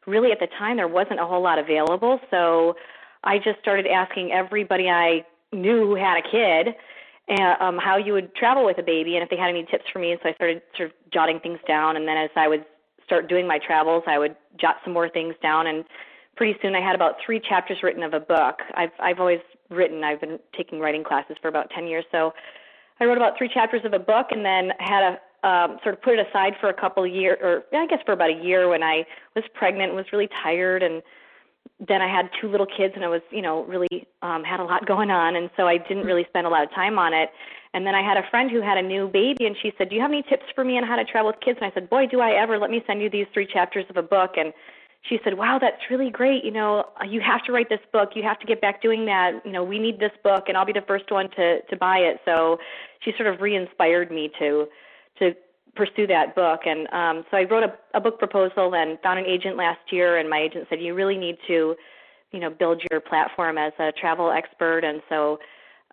really 0.05 0.31
at 0.31 0.39
the 0.39 0.47
time 0.59 0.77
there 0.77 0.89
wasn't 0.89 1.19
a 1.19 1.25
whole 1.25 1.41
lot 1.41 1.57
available, 1.57 2.19
so 2.29 2.75
I 3.23 3.37
just 3.37 3.59
started 3.61 3.87
asking 3.87 4.31
everybody 4.31 4.89
I 4.89 5.25
knew 5.53 5.85
who 5.85 5.95
had 5.95 6.17
a 6.17 6.29
kid 6.29 6.75
and, 7.27 7.61
um, 7.61 7.77
how 7.77 7.97
you 7.97 8.13
would 8.13 8.35
travel 8.35 8.65
with 8.65 8.77
a 8.77 8.83
baby 8.83 9.15
and 9.15 9.23
if 9.23 9.29
they 9.29 9.37
had 9.37 9.49
any 9.49 9.65
tips 9.65 9.85
for 9.91 9.99
me. 9.99 10.11
And 10.11 10.19
So 10.21 10.29
I 10.29 10.33
started 10.33 10.61
sort 10.75 10.89
of 10.89 10.95
jotting 11.11 11.39
things 11.39 11.59
down, 11.67 11.95
and 11.95 12.07
then 12.07 12.17
as 12.17 12.29
I 12.35 12.47
would 12.47 12.65
start 13.05 13.29
doing 13.29 13.47
my 13.47 13.59
travels, 13.59 14.03
I 14.07 14.17
would 14.17 14.35
jot 14.59 14.77
some 14.83 14.93
more 14.93 15.09
things 15.09 15.35
down, 15.41 15.67
and 15.67 15.85
pretty 16.35 16.57
soon 16.61 16.75
I 16.75 16.81
had 16.81 16.95
about 16.95 17.15
three 17.25 17.39
chapters 17.39 17.83
written 17.83 18.03
of 18.03 18.13
a 18.13 18.19
book. 18.19 18.59
I've 18.75 18.91
I've 18.99 19.19
always 19.19 19.39
written. 19.69 20.03
I've 20.03 20.21
been 20.21 20.39
taking 20.55 20.79
writing 20.79 21.03
classes 21.03 21.37
for 21.41 21.47
about 21.47 21.69
ten 21.69 21.87
years, 21.87 22.05
so 22.11 22.33
I 22.99 23.05
wrote 23.05 23.17
about 23.17 23.37
three 23.37 23.49
chapters 23.49 23.81
of 23.85 23.93
a 23.93 23.99
book, 23.99 24.27
and 24.31 24.45
then 24.45 24.71
had 24.79 25.03
a 25.03 25.47
um, 25.47 25.77
sort 25.83 25.95
of 25.95 26.01
put 26.01 26.17
it 26.17 26.25
aside 26.27 26.53
for 26.59 26.69
a 26.69 26.73
couple 26.73 27.03
of 27.03 27.11
years, 27.11 27.37
or 27.41 27.63
I 27.73 27.85
guess 27.87 27.99
for 28.05 28.13
about 28.13 28.29
a 28.29 28.41
year 28.41 28.69
when 28.69 28.81
I 28.81 29.05
was 29.35 29.43
pregnant 29.53 29.89
and 29.89 29.95
was 29.97 30.05
really 30.13 30.29
tired 30.41 30.81
and 30.81 31.01
then 31.79 32.01
I 32.01 32.07
had 32.07 32.29
two 32.39 32.49
little 32.49 32.65
kids 32.65 32.93
and 32.95 33.03
I 33.03 33.07
was, 33.07 33.21
you 33.31 33.41
know, 33.41 33.63
really 33.65 34.07
um 34.21 34.43
had 34.43 34.59
a 34.59 34.63
lot 34.63 34.85
going 34.85 35.11
on 35.11 35.35
and 35.35 35.49
so 35.57 35.67
I 35.67 35.77
didn't 35.77 36.05
really 36.05 36.25
spend 36.29 36.47
a 36.47 36.49
lot 36.49 36.63
of 36.63 36.69
time 36.71 36.97
on 36.99 37.13
it. 37.13 37.29
And 37.73 37.87
then 37.87 37.95
I 37.95 38.03
had 38.03 38.17
a 38.17 38.29
friend 38.29 38.51
who 38.51 38.61
had 38.61 38.77
a 38.77 38.81
new 38.81 39.07
baby 39.07 39.45
and 39.45 39.55
she 39.61 39.73
said, 39.77 39.89
"Do 39.89 39.95
you 39.95 40.01
have 40.01 40.11
any 40.11 40.21
tips 40.23 40.45
for 40.53 40.63
me 40.63 40.77
on 40.77 40.83
how 40.83 40.95
to 40.95 41.03
travel 41.03 41.31
with 41.31 41.39
kids?" 41.41 41.57
And 41.61 41.69
I 41.69 41.73
said, 41.73 41.89
"Boy, 41.89 42.05
do 42.05 42.21
I 42.21 42.31
ever. 42.33 42.57
Let 42.59 42.69
me 42.69 42.83
send 42.85 43.01
you 43.01 43.09
these 43.09 43.25
three 43.33 43.47
chapters 43.47 43.85
of 43.89 43.97
a 43.97 44.03
book." 44.03 44.37
And 44.37 44.53
she 45.01 45.19
said, 45.23 45.37
"Wow, 45.37 45.57
that's 45.59 45.89
really 45.89 46.09
great. 46.11 46.45
You 46.45 46.51
know, 46.51 46.85
you 47.07 47.19
have 47.21 47.43
to 47.45 47.51
write 47.51 47.69
this 47.69 47.81
book. 47.91 48.11
You 48.15 48.23
have 48.23 48.39
to 48.39 48.45
get 48.45 48.61
back 48.61 48.81
doing 48.81 49.05
that. 49.05 49.41
You 49.43 49.51
know, 49.51 49.63
we 49.63 49.79
need 49.79 49.99
this 49.99 50.13
book 50.23 50.45
and 50.47 50.57
I'll 50.57 50.65
be 50.65 50.73
the 50.73 50.87
first 50.87 51.11
one 51.11 51.29
to 51.31 51.61
to 51.61 51.75
buy 51.75 51.97
it." 51.97 52.21
So, 52.25 52.59
she 52.99 53.11
sort 53.17 53.27
of 53.27 53.41
re-inspired 53.41 54.11
me 54.11 54.31
to 54.39 54.67
to 55.19 55.35
pursue 55.75 56.07
that 56.07 56.35
book. 56.35 56.61
And 56.65 56.87
um, 56.93 57.25
so 57.29 57.37
I 57.37 57.43
wrote 57.43 57.63
a, 57.63 57.97
a 57.97 58.01
book 58.01 58.19
proposal 58.19 58.75
and 58.75 58.99
found 59.01 59.19
an 59.19 59.25
agent 59.25 59.57
last 59.57 59.91
year. 59.91 60.17
And 60.17 60.29
my 60.29 60.39
agent 60.39 60.67
said, 60.69 60.81
you 60.81 60.93
really 60.93 61.17
need 61.17 61.37
to, 61.47 61.75
you 62.31 62.39
know, 62.39 62.49
build 62.49 62.81
your 62.91 62.99
platform 62.99 63.57
as 63.57 63.73
a 63.79 63.91
travel 63.91 64.31
expert. 64.31 64.83
And 64.83 65.01
so 65.09 65.39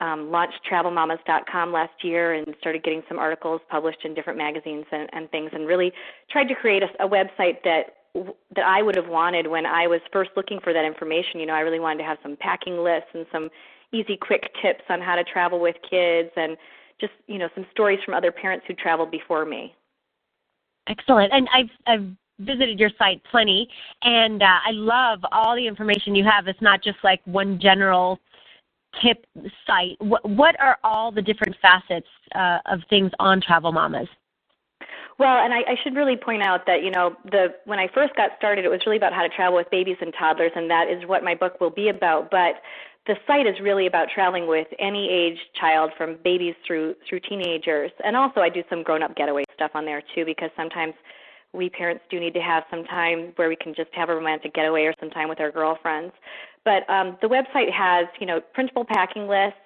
um, 0.01 0.31
launched 0.31 0.61
travelmamas.com 0.71 1.73
last 1.73 1.93
year 2.03 2.35
and 2.35 2.47
started 2.59 2.83
getting 2.83 3.03
some 3.09 3.19
articles 3.19 3.61
published 3.71 4.05
in 4.05 4.15
different 4.15 4.39
magazines 4.39 4.87
and, 4.93 5.09
and 5.13 5.31
things, 5.31 5.51
and 5.53 5.67
really 5.67 5.93
tried 6.31 6.49
to 6.49 6.55
create 6.55 6.83
a, 6.83 7.05
a 7.05 7.09
website 7.09 7.63
that 7.65 7.97
that 8.57 8.65
I 8.67 8.83
would 8.83 8.97
have 8.97 9.07
wanted 9.07 9.47
when 9.47 9.67
I 9.67 9.87
was 9.87 10.01
first 10.13 10.31
looking 10.37 10.59
for 10.59 10.73
that 10.73 10.85
information. 10.85 11.39
You 11.39 11.47
know, 11.47 11.55
I 11.55 11.61
really 11.61 11.79
wanted 11.79 11.99
to 11.99 12.05
have 12.05 12.19
some 12.25 12.37
packing 12.37 12.79
lists 12.79 13.11
and 13.15 13.25
some 13.31 13.51
easy, 13.93 14.17
quick 14.17 14.51
tips 14.61 14.83
on 14.89 15.01
how 15.01 15.15
to 15.15 15.23
travel 15.23 15.61
with 15.61 15.77
kids 15.89 16.31
and 16.37 16.57
just 17.01 17.13
you 17.27 17.39
know 17.39 17.49
some 17.55 17.67
stories 17.71 17.99
from 18.05 18.15
other 18.15 18.33
parents 18.33 18.65
who 18.67 18.75
traveled 18.75 19.11
before 19.11 19.45
me. 19.45 19.75
Excellent, 20.89 21.33
and 21.33 21.49
I've 21.53 21.71
I've 21.87 22.07
visited 22.41 22.81
your 22.81 22.91
site 22.99 23.23
plenty, 23.31 23.69
and 24.03 24.43
uh, 24.43 24.47
I 24.67 24.71
love 24.73 25.21
all 25.33 25.55
the 25.55 25.67
information 25.67 26.15
you 26.15 26.25
have. 26.25 26.49
It's 26.49 26.63
not 26.63 26.83
just 26.83 26.99
like 27.05 27.21
one 27.25 27.61
general 27.61 28.19
tip 29.03 29.25
site. 29.67 29.97
What 30.01 30.29
what 30.29 30.59
are 30.61 30.79
all 30.83 31.13
the 31.13 31.23
different 31.23 31.57
facets 31.61 32.09
uh, 32.35 32.59
of 32.67 32.81
things 32.89 33.11
on 33.19 33.41
Travel 33.41 33.73
Mamas? 33.73 34.09
Well, 35.19 35.45
and 35.45 35.53
I, 35.53 35.59
I 35.59 35.75
should 35.85 35.95
really 35.97 36.17
point 36.17 36.43
out 36.43 36.65
that 36.67 36.83
you 36.83 36.91
know 36.91 37.15
the 37.31 37.49
when 37.67 37.79
I 37.79 37.89
first 37.93 38.15
got 38.17 38.31
started, 38.39 38.65
it 38.65 38.69
was 38.69 38.81
really 38.87 38.97
about 38.97 39.13
how 39.13 39.23
to 39.23 39.29
travel 39.29 39.57
with 39.57 39.71
babies 39.71 39.99
and 40.01 40.15
toddlers, 40.19 40.53
and 40.57 40.71
that 40.71 40.89
is 40.89 41.07
what 41.07 41.23
my 41.23 41.35
book 41.35 41.61
will 41.61 41.71
be 41.71 41.91
about. 41.91 42.31
But 42.31 42.55
the 43.07 43.17
site 43.27 43.47
is 43.47 43.55
really 43.63 43.87
about 43.87 44.09
traveling 44.15 44.47
with 44.47 44.69
any 44.79 45.09
age 45.11 45.39
child 45.59 45.91
from 45.97 46.19
babies 46.23 46.55
through 46.67 46.95
through 47.09 47.21
teenagers. 47.21 47.91
And 48.05 48.17
also 48.17 48.41
i 48.41 48.49
do 48.49 48.63
some 48.69 48.83
grown 48.83 49.03
up 49.03 49.17
getaway 49.17 49.45
stuff 49.55 49.73
on 49.75 49.85
there 49.85 50.03
too 50.15 50.25
because 50.25 50.51
sometimes 50.57 50.95
we 51.53 51.69
parents 51.69 52.05
do 52.11 52.21
need 52.21 52.35
to 52.35 52.41
have 52.41 52.65
some 52.71 52.85
time 52.85 53.33
where 53.37 53.49
we 53.49 53.57
can 53.57 53.75
just 53.75 53.91
have 53.93 54.09
a 54.09 54.15
romantic 54.15 54.55
getaway 54.55 54.85
or 54.85 54.95
some 55.01 55.11
time 55.11 55.29
with 55.29 55.41
our 55.41 55.51
girlfriends. 55.51 56.13
But 56.65 56.89
um, 56.89 57.19
the 57.23 57.29
website 57.29 57.73
has 57.73 58.07
you 58.21 58.27
know 58.27 58.41
printable 58.55 58.85
packing 58.85 59.27
lists 59.27 59.59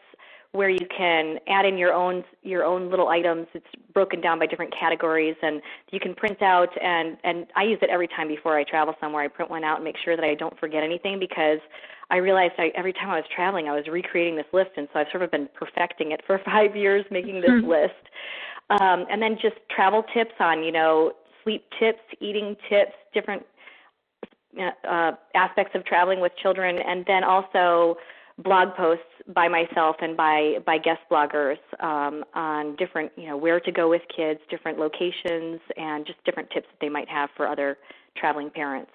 where 0.55 0.71
you 0.71 0.87
can 0.97 1.39
add 1.49 1.67
in 1.67 1.77
your 1.77 1.93
own 1.93 2.23
your 2.45 2.65
own 2.65 2.89
little 2.89 3.09
items. 3.09 3.49
It's 3.55 3.67
broken 3.93 4.21
down 4.21 4.39
by 4.39 4.47
different 4.47 4.73
categories, 4.79 5.35
and 5.43 5.61
you 5.91 5.99
can 5.99 6.15
print 6.15 6.41
out 6.43 6.69
and 6.81 7.17
and 7.25 7.47
I 7.57 7.65
use 7.65 7.79
it 7.83 7.91
every 7.91 8.07
time 8.07 8.29
before 8.29 8.57
I 8.57 8.63
travel 8.63 8.95
somewhere. 9.01 9.25
I 9.25 9.29
print 9.29 9.51
one 9.51 9.65
out 9.65 9.77
and 9.77 9.85
make 9.85 9.97
sure 10.05 10.15
that 10.15 10.25
I 10.25 10.35
don't 10.35 10.59
forget 10.61 10.85
anything 10.85 11.19
because 11.19 11.59
I 12.11 12.19
realized 12.19 12.53
I, 12.59 12.71
every 12.77 12.93
time 12.93 13.11
I 13.11 13.17
was 13.17 13.25
traveling, 13.35 13.67
I 13.67 13.73
was 13.73 13.89
recreating 13.91 14.37
this 14.37 14.47
list, 14.53 14.71
and 14.77 14.87
so 14.93 15.01
I've 15.01 15.09
sort 15.11 15.25
of 15.25 15.33
been 15.33 15.49
perfecting 15.55 16.13
it 16.13 16.21
for 16.25 16.41
five 16.45 16.77
years, 16.77 17.05
making 17.11 17.41
this 17.41 17.51
mm-hmm. 17.51 17.69
list. 17.69 18.05
Um, 18.71 19.07
and 19.11 19.21
then 19.21 19.37
just 19.43 19.57
travel 19.75 20.05
tips 20.15 20.35
on 20.39 20.63
you 20.63 20.71
know 20.71 21.15
sleep 21.43 21.65
tips, 21.81 21.99
eating 22.21 22.55
tips, 22.69 22.93
different 23.13 23.43
uh, 24.89 25.13
aspects 25.35 25.73
of 25.75 25.85
traveling 25.85 26.21
with 26.21 26.31
children, 26.41 26.79
and 26.79 27.05
then 27.09 27.25
also 27.25 27.97
blog 28.43 28.75
posts 28.77 29.05
by 29.35 29.49
myself 29.49 29.97
and 30.01 30.17
by 30.17 30.55
by 30.67 30.79
guest 30.79 31.01
bloggers 31.11 31.59
um, 31.81 32.25
on 32.35 32.75
different 32.77 33.13
you 33.17 33.29
know 33.29 33.37
where 33.37 33.61
to 33.61 33.73
go 33.73 33.89
with 33.89 34.03
kids, 34.15 34.41
different 34.51 34.79
locations, 34.79 35.61
and 35.77 36.07
just 36.07 36.23
different 36.25 36.51
tips 36.51 36.67
that 36.71 36.79
they 36.81 36.89
might 36.89 37.09
have 37.09 37.31
for 37.37 37.47
other 37.47 37.79
traveling 38.17 38.51
parents. 38.51 38.91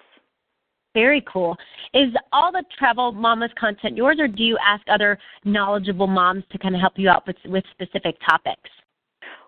Very 0.92 1.22
cool. 1.32 1.56
Is 1.94 2.12
all 2.32 2.50
the 2.50 2.64
travel 2.76 3.12
mamas 3.12 3.50
content 3.58 3.96
yours, 3.96 4.18
or 4.18 4.26
do 4.26 4.42
you 4.42 4.58
ask 4.64 4.82
other 4.88 5.18
knowledgeable 5.44 6.08
moms 6.08 6.42
to 6.50 6.58
kind 6.58 6.74
of 6.74 6.80
help 6.80 6.94
you 6.96 7.08
out 7.08 7.26
with 7.26 7.36
with 7.46 7.64
specific 7.72 8.16
topics? 8.28 8.68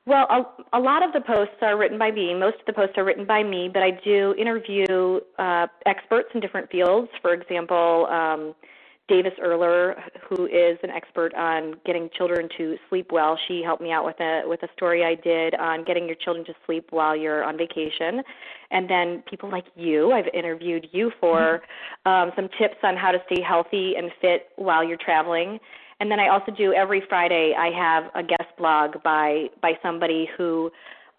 Well, 0.05 0.27
a, 0.31 0.79
a 0.79 0.81
lot 0.81 1.05
of 1.05 1.13
the 1.13 1.21
posts 1.21 1.55
are 1.63 1.79
written 1.79 1.97
by 1.97 2.11
me. 2.11 2.35
Most 2.35 2.57
of 2.59 2.67
the 2.67 2.73
posts 2.73 2.95
are 2.97 3.05
written 3.05 3.25
by 3.25 3.45
me, 3.45 3.71
but 3.73 3.85
I 3.85 3.93
do 4.05 4.35
interview 4.37 5.21
uh, 5.39 5.69
experts 5.87 6.29
in 6.35 6.41
different 6.41 6.71
fields. 6.71 7.09
For 7.21 7.33
example, 7.35 8.07
um, 8.11 8.55
Davis 9.09 9.33
Erler, 9.43 9.95
who 10.29 10.47
is 10.47 10.79
an 10.83 10.91
expert 10.91 11.35
on 11.35 11.75
getting 11.85 12.09
children 12.17 12.49
to 12.57 12.77
sleep 12.89 13.09
well. 13.11 13.39
She 13.49 13.63
helped 13.63 13.83
me 13.83 13.91
out 13.91 14.05
with 14.05 14.19
a 14.21 14.43
with 14.47 14.63
a 14.63 14.69
story 14.77 15.05
I 15.05 15.17
did 15.17 15.55
on 15.57 15.85
getting 15.85 16.07
your 16.07 16.15
children 16.17 16.47
to 16.47 16.55
sleep 16.67 16.87
while 16.91 17.17
you're 17.17 17.43
on 17.43 17.59
vacation. 17.59 18.23
And 18.71 18.89
then 18.89 19.23
people 19.29 19.51
like 19.51 19.65
you, 19.75 20.13
I've 20.13 20.29
interviewed 20.33 20.87
you 20.93 21.11
for 21.21 21.63
um, 22.07 22.31
some 22.37 22.49
tips 22.59 22.77
on 22.83 22.97
how 22.97 23.11
to 23.11 23.19
stay 23.31 23.43
healthy 23.43 23.95
and 23.97 24.11
fit 24.21 24.49
while 24.57 24.85
you're 24.85 24.99
traveling. 24.99 25.59
And 26.01 26.11
then 26.11 26.21
I 26.21 26.29
also 26.29 26.53
do 26.53 26.73
every 26.73 27.03
Friday. 27.09 27.55
I 27.59 27.71
have 27.71 28.05
a 28.15 28.23
guest 28.23 28.57
blog 28.57 29.03
by 29.03 29.47
by 29.61 29.73
somebody 29.83 30.29
who 30.39 30.71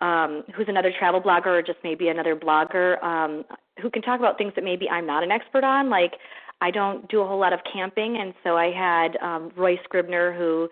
um, 0.01 0.43
who's 0.55 0.67
another 0.67 0.91
travel 0.97 1.21
blogger 1.21 1.47
or 1.47 1.61
just 1.61 1.79
maybe 1.83 2.09
another 2.09 2.35
blogger 2.35 3.01
um, 3.03 3.45
who 3.81 3.89
can 3.89 4.01
talk 4.01 4.19
about 4.19 4.37
things 4.37 4.53
that 4.55 4.63
maybe 4.63 4.89
I'm 4.89 5.05
not 5.05 5.23
an 5.23 5.31
expert 5.31 5.63
on, 5.63 5.89
like 5.89 6.13
I 6.62 6.72
don't 6.72 7.07
do 7.10 7.22
a 7.22 7.27
whole 7.27 7.39
lot 7.39 7.53
of 7.53 7.60
camping, 7.72 8.17
and 8.17 8.33
so 8.43 8.55
I 8.57 8.72
had 8.72 9.17
um, 9.22 9.51
Roy 9.55 9.77
Scribner, 9.83 10.33
who 10.33 10.69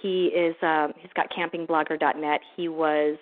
he 0.00 0.26
is 0.26 0.54
um, 0.62 0.92
he's 0.98 1.12
got 1.14 1.30
campingblogger.net. 1.30 2.40
He 2.56 2.68
was 2.68 3.18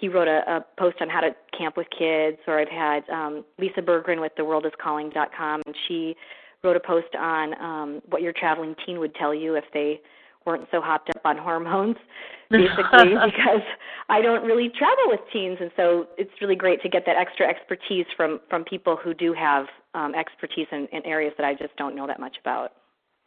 he 0.00 0.08
wrote 0.08 0.28
a, 0.28 0.42
a 0.48 0.64
post 0.78 0.96
on 1.00 1.08
how 1.08 1.20
to 1.20 1.30
camp 1.56 1.76
with 1.76 1.88
kids, 1.96 2.38
or 2.46 2.60
I've 2.60 2.68
had 2.68 3.08
um, 3.10 3.44
Lisa 3.58 3.80
Bergren 3.80 4.20
with 4.20 4.32
theworldiscalling.com, 4.38 5.62
and 5.66 5.74
she 5.86 6.14
wrote 6.62 6.76
a 6.76 6.80
post 6.80 7.14
on 7.18 7.60
um, 7.60 8.02
what 8.08 8.22
your 8.22 8.32
traveling 8.32 8.74
teen 8.84 8.98
would 8.98 9.14
tell 9.14 9.34
you 9.34 9.54
if 9.54 9.64
they 9.72 10.00
weren't 10.48 10.66
so 10.72 10.80
hopped 10.80 11.10
up 11.10 11.20
on 11.24 11.36
hormones, 11.36 11.96
basically, 12.50 13.14
because 13.14 13.62
I 14.08 14.22
don't 14.22 14.44
really 14.44 14.70
travel 14.76 15.04
with 15.06 15.20
teens, 15.32 15.58
and 15.60 15.70
so 15.76 16.08
it's 16.16 16.30
really 16.40 16.56
great 16.56 16.82
to 16.82 16.88
get 16.88 17.04
that 17.06 17.16
extra 17.16 17.46
expertise 17.46 18.06
from 18.16 18.40
from 18.50 18.64
people 18.64 18.96
who 18.96 19.14
do 19.14 19.32
have 19.34 19.66
um, 19.94 20.14
expertise 20.14 20.66
in, 20.72 20.88
in 20.92 21.04
areas 21.04 21.34
that 21.36 21.44
I 21.44 21.54
just 21.54 21.76
don't 21.76 21.94
know 21.94 22.06
that 22.06 22.18
much 22.18 22.36
about. 22.40 22.72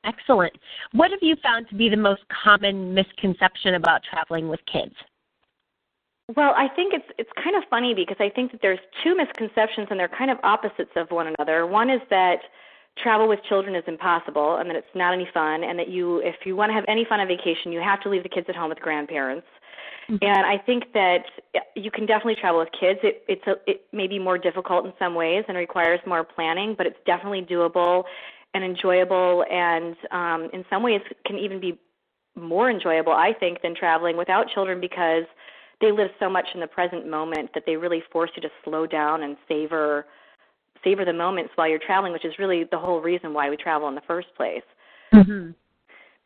Excellent. 0.03 0.53
What 0.93 1.11
have 1.11 1.19
you 1.21 1.35
found 1.43 1.69
to 1.69 1.75
be 1.75 1.87
the 1.87 1.97
most 1.97 2.21
common 2.43 2.93
misconception 2.93 3.75
about 3.75 4.01
traveling 4.09 4.49
with 4.49 4.59
kids? 4.71 4.95
Well, 6.35 6.53
I 6.55 6.67
think 6.75 6.93
it's 6.93 7.05
it's 7.17 7.29
kind 7.43 7.55
of 7.55 7.63
funny 7.69 7.93
because 7.93 8.17
I 8.19 8.29
think 8.29 8.51
that 8.51 8.61
there's 8.61 8.79
two 9.03 9.15
misconceptions 9.15 9.87
and 9.91 9.99
they're 9.99 10.09
kind 10.09 10.31
of 10.31 10.37
opposites 10.43 10.91
of 10.95 11.11
one 11.11 11.27
another. 11.27 11.67
One 11.67 11.89
is 11.89 12.01
that 12.09 12.39
travel 13.01 13.27
with 13.27 13.39
children 13.47 13.75
is 13.75 13.83
impossible 13.87 14.57
and 14.57 14.69
that 14.69 14.75
it's 14.75 14.95
not 14.95 15.13
any 15.13 15.27
fun 15.33 15.63
and 15.63 15.77
that 15.77 15.89
you 15.89 16.19
if 16.19 16.35
you 16.45 16.55
want 16.55 16.69
to 16.69 16.73
have 16.73 16.85
any 16.87 17.05
fun 17.05 17.19
on 17.19 17.27
vacation 17.27 17.71
you 17.71 17.79
have 17.79 18.01
to 18.01 18.09
leave 18.09 18.23
the 18.23 18.29
kids 18.29 18.47
at 18.49 18.55
home 18.55 18.69
with 18.69 18.79
grandparents 18.79 19.47
mm-hmm. 20.09 20.23
and 20.23 20.45
i 20.45 20.57
think 20.57 20.85
that 20.93 21.23
you 21.75 21.91
can 21.91 22.05
definitely 22.05 22.35
travel 22.35 22.59
with 22.59 22.69
kids 22.77 22.99
it 23.03 23.23
it's 23.27 23.45
a 23.47 23.53
it 23.69 23.81
may 23.91 24.07
be 24.07 24.19
more 24.19 24.37
difficult 24.37 24.85
in 24.85 24.93
some 24.99 25.15
ways 25.15 25.43
and 25.47 25.57
requires 25.57 25.99
more 26.05 26.23
planning 26.23 26.75
but 26.77 26.85
it's 26.85 26.99
definitely 27.05 27.41
doable 27.41 28.03
and 28.53 28.63
enjoyable 28.63 29.43
and 29.51 29.95
um 30.11 30.49
in 30.53 30.63
some 30.69 30.83
ways 30.83 31.01
can 31.25 31.37
even 31.37 31.59
be 31.59 31.77
more 32.35 32.69
enjoyable 32.69 33.13
i 33.13 33.33
think 33.39 33.61
than 33.61 33.75
traveling 33.75 34.17
without 34.17 34.47
children 34.53 34.79
because 34.79 35.23
they 35.81 35.91
live 35.91 36.09
so 36.19 36.29
much 36.29 36.45
in 36.53 36.59
the 36.59 36.67
present 36.67 37.09
moment 37.09 37.49
that 37.55 37.63
they 37.65 37.75
really 37.75 38.03
force 38.11 38.29
you 38.35 38.41
to 38.41 38.49
slow 38.63 38.85
down 38.85 39.23
and 39.23 39.35
savor 39.47 40.05
savor 40.83 41.05
the 41.05 41.13
moments 41.13 41.51
while 41.55 41.67
you're 41.67 41.79
traveling, 41.79 42.13
which 42.13 42.25
is 42.25 42.33
really 42.39 42.63
the 42.69 42.77
whole 42.77 43.01
reason 43.01 43.33
why 43.33 43.49
we 43.49 43.57
travel 43.57 43.87
in 43.87 43.95
the 43.95 44.01
first 44.07 44.27
place. 44.35 44.63
Mm-hmm. 45.13 45.51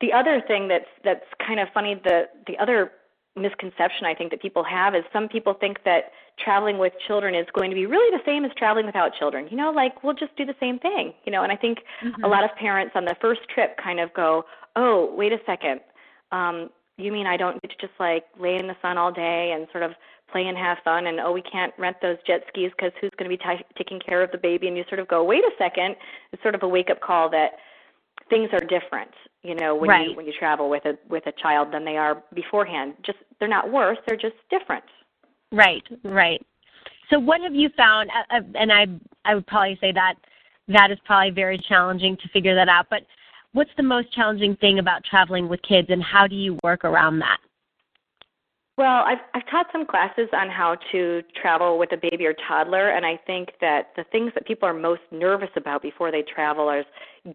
The 0.02 0.14
other 0.14 0.42
thing 0.48 0.68
that's 0.68 0.90
that's 1.04 1.26
kind 1.46 1.60
of 1.60 1.68
funny, 1.74 1.96
the 2.04 2.24
the 2.48 2.58
other 2.58 2.92
misconception 3.36 4.06
I 4.06 4.14
think 4.14 4.32
that 4.32 4.42
people 4.42 4.64
have 4.64 4.96
is 4.96 5.04
some 5.12 5.28
people 5.28 5.54
think 5.54 5.84
that 5.84 6.12
traveling 6.38 6.78
with 6.78 6.94
children 7.08 7.36
is 7.36 7.46
going 7.54 7.70
to 7.70 7.76
be 7.76 7.86
really 7.86 8.16
the 8.16 8.24
same 8.26 8.46
as 8.46 8.52
traveling 8.58 8.86
without 8.86 9.14
children. 9.18 9.48
You 9.50 9.58
know, 9.58 9.72
like 9.72 10.04
we'll 10.04 10.14
just 10.14 10.36
do 10.36 10.46
the 10.46 10.56
same 10.60 10.80
thing. 10.80 11.14
You 11.26 11.32
know, 11.32 11.44
and 11.44 11.52
I 11.52 11.56
think 11.56 11.80
mm-hmm. 12.04 12.24
a 12.24 12.28
lot 12.28 12.44
of 12.44 12.52
parents 12.56 12.94
on 12.96 13.06
the 13.06 13.16
first 13.22 13.42
trip 13.54 13.78
kind 13.82 14.00
of 14.00 14.14
go, 14.14 14.46
"Oh, 14.76 15.14
wait 15.16 15.32
a 15.32 15.40
second. 15.46 15.82
Um, 16.32 16.70
you 16.98 17.12
mean 17.12 17.28
I 17.28 17.38
don't 17.38 17.62
get 17.62 17.72
to 17.72 17.88
just 17.88 18.00
like 18.00 18.26
lay 18.40 18.58
in 18.58 18.68
the 18.68 18.76
sun 18.82 18.98
all 18.98 19.12
day 19.12 19.54
and 19.56 19.68
sort 19.72 19.84
of 19.84 19.92
play 20.36 20.48
and 20.48 20.58
have 20.58 20.78
fun 20.84 21.08
and 21.08 21.20
oh 21.20 21.32
we 21.32 21.42
can't 21.42 21.74
rent 21.78 21.96
those 22.02 22.18
jet 22.28 22.42
skis 22.50 22.72
because 22.76 22.92
who's 23.00 23.12
going 23.18 23.30
to 23.30 23.38
be 23.38 23.42
t- 23.42 23.66
taking 23.78 24.00
care 24.00 24.22
of 24.22 24.32
the 24.32 24.38
baby 24.38 24.68
and 24.68 24.76
you 24.76 24.84
sort 24.90 25.00
of 25.00 25.08
go 25.08 25.24
wait 25.24 25.44
a 25.44 25.52
second 25.58 25.96
it's 26.34 26.42
sort 26.42 26.56
of 26.56 26.64
a 26.64 26.68
wake 26.68 26.90
up 26.90 27.00
call 27.02 27.30
that 27.30 27.52
things 28.30 28.50
are 28.52 28.60
different 28.60 29.12
you 29.44 29.56
know 29.56 29.74
when 29.76 29.90
right. 29.90 30.10
you 30.10 30.16
when 30.16 30.26
you 30.26 30.34
travel 30.38 30.70
with 30.70 30.84
a 30.86 30.98
with 31.10 31.26
a 31.28 31.34
child 31.42 31.70
than 31.72 31.86
they 31.86 31.98
are 31.98 32.24
beforehand 32.34 32.94
just 33.06 33.20
they're 33.40 33.48
not 33.48 33.72
worse 33.72 33.98
they're 34.08 34.18
just 34.18 34.36
different 34.50 34.84
right 35.52 35.84
right 36.04 36.46
so 37.10 37.20
what 37.20 37.40
have 37.42 37.56
you 37.56 37.70
found 37.78 38.10
uh, 38.32 38.42
and 38.56 38.74
i 38.74 38.86
i 39.24 39.36
would 39.36 39.48
probably 39.48 39.78
say 39.80 39.92
that 39.92 40.16
that 40.68 40.92
is 40.92 40.98
probably 41.06 41.32
very 41.32 41.58
challenging 41.58 42.18
to 42.18 42.30
figure 42.30 42.56
that 42.56 42.70
out. 42.70 42.88
But 42.90 43.04
what's 43.54 43.70
the 43.78 43.84
most 43.84 44.12
challenging 44.14 44.56
thing 44.58 44.80
about 44.80 45.04
traveling 45.04 45.48
with 45.48 45.62
kids, 45.62 45.88
and 45.90 46.04
how 46.04 46.28
do 46.28 46.36
you 46.36 46.58
work 46.64 46.84
around 46.84 47.20
that? 47.20 47.38
Well, 48.78 49.04
I've 49.06 49.20
I've 49.34 49.50
taught 49.50 49.68
some 49.72 49.86
classes 49.86 50.28
on 50.34 50.50
how 50.50 50.76
to 50.92 51.22
travel 51.42 51.80
with 51.80 51.94
a 51.94 51.98
baby 51.98 52.26
or 52.26 52.36
toddler, 52.48 52.90
and 52.90 53.06
I 53.06 53.18
think 53.26 53.52
that 53.62 53.92
the 53.96 54.04
things 54.12 54.34
that 54.36 54.46
people 54.46 54.68
are 54.68 54.74
most 54.74 55.02
nervous 55.12 55.50
about 55.56 55.82
before 55.82 56.12
they 56.12 56.24
travel 56.24 56.68
are 56.68 56.84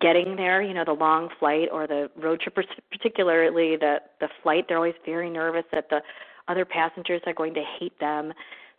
getting 0.01 0.37
there. 0.37 0.61
You 0.61 0.75
know, 0.75 0.85
the 0.85 0.93
long 0.93 1.31
flight 1.39 1.69
or 1.73 1.87
the 1.87 2.11
road 2.15 2.43
trip, 2.43 2.59
particularly 2.91 3.77
the 3.77 4.01
the 4.21 4.29
flight. 4.43 4.67
They're 4.69 4.77
always 4.77 4.95
very 5.07 5.31
nervous 5.31 5.65
that 5.73 5.89
the 5.89 6.03
other 6.47 6.67
passengers 6.67 7.23
are 7.25 7.33
going 7.33 7.55
to 7.55 7.65
hate 7.79 7.99
them. 8.01 8.35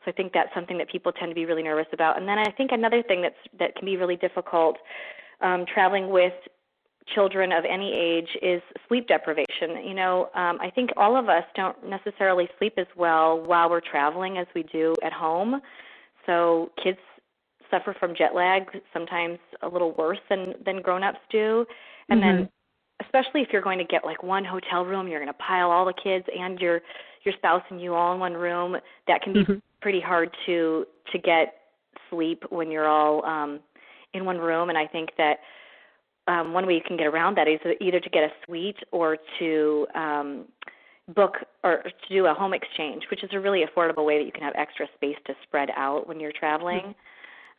So 0.06 0.12
I 0.12 0.14
think 0.14 0.32
that's 0.32 0.54
something 0.54 0.78
that 0.78 0.90
people 0.90 1.12
tend 1.12 1.32
to 1.32 1.36
be 1.36 1.46
really 1.46 1.64
nervous 1.64 1.88
about. 1.94 2.20
And 2.20 2.28
then 2.28 2.38
I 2.38 2.52
think 2.52 2.72
another 2.72 3.02
thing 3.02 3.24
that's 3.24 3.36
that 3.58 3.76
can 3.76 3.88
be 3.88 3.98
really 3.98 4.18
difficult 4.18 4.78
um, 5.42 5.66
traveling 5.66 6.12
with 6.12 6.34
children 7.14 7.52
of 7.52 7.64
any 7.70 7.94
age 7.94 8.30
is 8.42 8.62
sleep 8.88 9.08
deprivation. 9.08 9.86
You 9.86 9.94
know, 9.94 10.30
um, 10.36 10.60
I 10.62 10.72
think 10.74 10.92
all 10.98 11.18
of 11.18 11.30
us 11.30 11.44
don't 11.56 11.78
necessarily 11.88 12.48
sleep 12.58 12.74
as 12.78 12.88
well 12.96 13.42
while 13.42 13.70
we're 13.70 13.82
traveling 13.82 14.38
as 14.38 14.48
we 14.56 14.64
do 14.64 14.96
at 15.04 15.14
home. 15.14 15.62
So 16.26 16.72
kids 16.82 17.00
suffer 17.70 17.96
from 18.00 18.14
jet 18.16 18.36
lag 18.36 18.64
sometimes 18.94 19.40
a 19.62 19.68
little 19.68 19.94
worse 19.94 20.20
than 20.30 20.54
than 20.66 20.82
grown-ups 20.82 21.20
do. 21.32 21.66
And 22.10 22.22
mm-hmm. 22.22 22.38
then 22.38 22.50
especially 23.04 23.42
if 23.42 23.50
you're 23.52 23.62
going 23.62 23.80
to 23.80 23.86
get 23.86 24.06
like 24.06 24.22
one 24.22 24.46
hotel 24.46 24.86
room, 24.86 25.08
you're 25.08 25.20
going 25.20 25.34
to 25.34 25.40
pile 25.40 25.72
all 25.72 25.86
the 25.86 25.94
kids 25.94 26.26
and 26.38 26.60
your 26.60 26.82
your 27.24 27.34
spouse 27.36 27.64
and 27.70 27.82
you 27.82 27.94
all 27.94 28.14
in 28.14 28.20
one 28.20 28.34
room. 28.34 28.78
That 29.08 29.22
can 29.22 29.34
be 29.34 29.44
mm-hmm. 29.44 29.60
pretty 29.82 30.02
hard 30.02 30.30
to 30.46 30.86
to 31.12 31.18
get 31.18 31.56
sleep 32.10 32.44
when 32.50 32.70
you're 32.70 32.88
all 32.88 33.26
um 33.26 33.60
in 34.14 34.26
one 34.26 34.38
room 34.38 34.70
and 34.70 34.78
I 34.78 34.86
think 34.86 35.10
that 35.18 35.38
um, 36.28 36.54
one 36.54 36.66
way 36.68 36.74
you 36.74 36.82
can 36.86 36.98
get 36.98 37.08
around 37.08 37.36
that 37.38 37.48
is 37.48 37.60
either 37.80 38.00
to 38.00 38.10
get 38.10 38.24
a 38.24 38.30
suite 38.46 38.78
or 38.92 39.18
to 39.40 39.88
um, 39.96 40.46
book 41.16 41.36
or 41.64 41.84
to 41.84 42.14
do 42.14 42.26
a 42.26 42.34
home 42.34 42.54
exchange, 42.54 43.04
which 43.10 43.24
is 43.24 43.30
a 43.34 43.40
really 43.40 43.64
affordable 43.66 44.06
way 44.06 44.20
that 44.20 44.26
you 44.26 44.32
can 44.32 44.44
have 44.44 44.54
extra 44.56 44.88
space 44.96 45.18
to 45.26 45.34
spread 45.44 45.70
out 45.76 46.08
when 46.08 46.20
you're 46.20 46.32
traveling. 46.32 46.94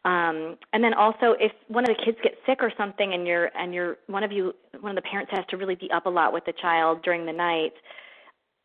Um, 0.05 0.57
and 0.73 0.83
then 0.83 0.95
also, 0.95 1.35
if 1.39 1.53
one 1.69 1.85
of 1.89 1.97
the 1.97 2.05
kids 2.05 2.19
gets 2.23 2.37
sick 2.45 2.59
or 2.61 2.73
something, 2.77 3.15
and 3.15 3.27
you're 3.27 3.51
and 3.57 3.73
you're 3.73 3.99
one 4.09 4.25
of 4.25 4.33
you, 4.33 4.53
one 4.81 4.97
of 4.97 5.03
the 5.03 5.09
parents 5.09 5.31
has 5.33 5.45
to 5.51 5.57
really 5.57 5.77
be 5.77 5.91
up 5.93 6.07
a 6.07 6.11
lot 6.11 6.33
with 6.33 6.45
the 6.45 6.53
child 6.61 7.03
during 7.03 7.25
the 7.25 7.33
night, 7.33 7.73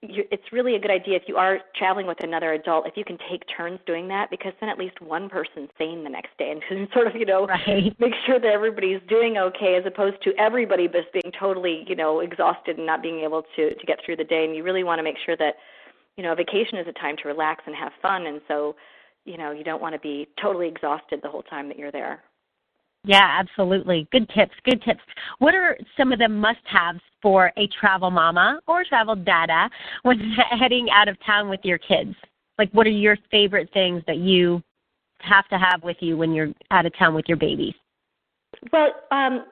you, 0.02 0.24
it's 0.30 0.44
really 0.52 0.76
a 0.76 0.80
good 0.80 0.92
idea 0.92 1.16
if 1.16 1.24
you 1.28 1.38
are 1.38 1.60
traveling 1.76 2.06
with 2.06 2.24
another 2.24 2.54
adult 2.54 2.86
if 2.86 2.96
you 2.96 3.04
can 3.04 3.18
take 3.30 3.42
turns 3.56 3.80
doing 3.88 4.08
that 4.08 4.30
because 4.30 4.54
then 4.60 4.70
at 4.70 4.78
least 4.78 5.02
one 5.02 5.28
person's 5.28 5.70
sane 5.78 6.04
the 6.04 6.10
next 6.10 6.38
day 6.38 6.52
and 6.52 6.62
can 6.68 6.88
sort 6.94 7.08
of 7.08 7.16
you 7.16 7.26
know 7.26 7.48
right. 7.48 8.00
make 8.00 8.14
sure 8.26 8.40
that 8.40 8.52
everybody's 8.52 9.02
doing 9.10 9.38
okay 9.38 9.76
as 9.76 9.84
opposed 9.86 10.22
to 10.24 10.32
everybody 10.38 10.88
just 10.88 11.12
being 11.14 11.32
totally 11.40 11.84
you 11.88 11.96
know 11.96 12.20
exhausted 12.20 12.78
and 12.78 12.86
not 12.86 13.02
being 13.02 13.20
able 13.22 13.44
to 13.56 13.74
to 13.74 13.86
get 13.86 14.00
through 14.06 14.16
the 14.16 14.24
day. 14.24 14.46
And 14.46 14.56
you 14.56 14.64
really 14.64 14.84
want 14.84 15.00
to 15.00 15.04
make 15.04 15.18
sure 15.26 15.36
that 15.38 15.56
you 16.16 16.24
know 16.24 16.36
vacation 16.36 16.78
is 16.78 16.88
a 16.88 16.94
time 16.94 17.16
to 17.24 17.28
relax 17.28 17.64
and 17.66 17.76
have 17.76 17.92
fun. 18.02 18.28
And 18.28 18.42
so 18.48 18.76
you 19.26 19.38
know 19.38 19.52
you 19.52 19.64
don't 19.64 19.82
want 19.82 19.94
to 19.94 20.00
be 20.00 20.28
totally 20.42 20.68
exhausted 20.68 21.22
the 21.24 21.30
whole 21.30 21.44
time 21.44 21.68
that 21.70 21.78
you're 21.78 21.92
there 21.92 22.22
yeah, 23.08 23.40
absolutely. 23.40 24.08
Good 24.12 24.30
tips. 24.36 24.54
Good 24.66 24.84
tips. 24.84 25.00
What 25.40 25.56
are 25.56 25.78
some 25.98 26.12
of 26.12 26.20
the 26.20 26.28
must 26.28 26.60
haves 26.66 27.00
for 27.22 27.54
a 27.58 27.68
travel 27.80 28.12
mama 28.12 28.60
or 28.68 28.84
travel 28.84 29.16
dada 29.16 29.70
when 30.04 30.20
heading 30.60 30.90
out 30.92 31.08
of 31.08 31.18
town 31.26 31.50
with 31.50 31.62
your 31.64 31.78
kids? 31.78 32.14
Like, 32.58 32.70
what 32.72 32.86
are 32.86 32.92
your 32.92 33.18
favorite 33.32 33.70
things 33.74 34.04
that 34.08 34.18
you 34.18 34.62
have 35.20 35.48
to 35.48 35.58
have 35.58 35.84
with 35.84 35.98
you 36.02 36.18
when 36.18 36.34
you're 36.34 36.52
out 36.70 36.86
of 36.86 36.96
town 36.98 37.16
with 37.16 37.26
your 37.30 37.38
babies? 37.38 37.74
Well, 38.74 38.90
um, 39.12 39.46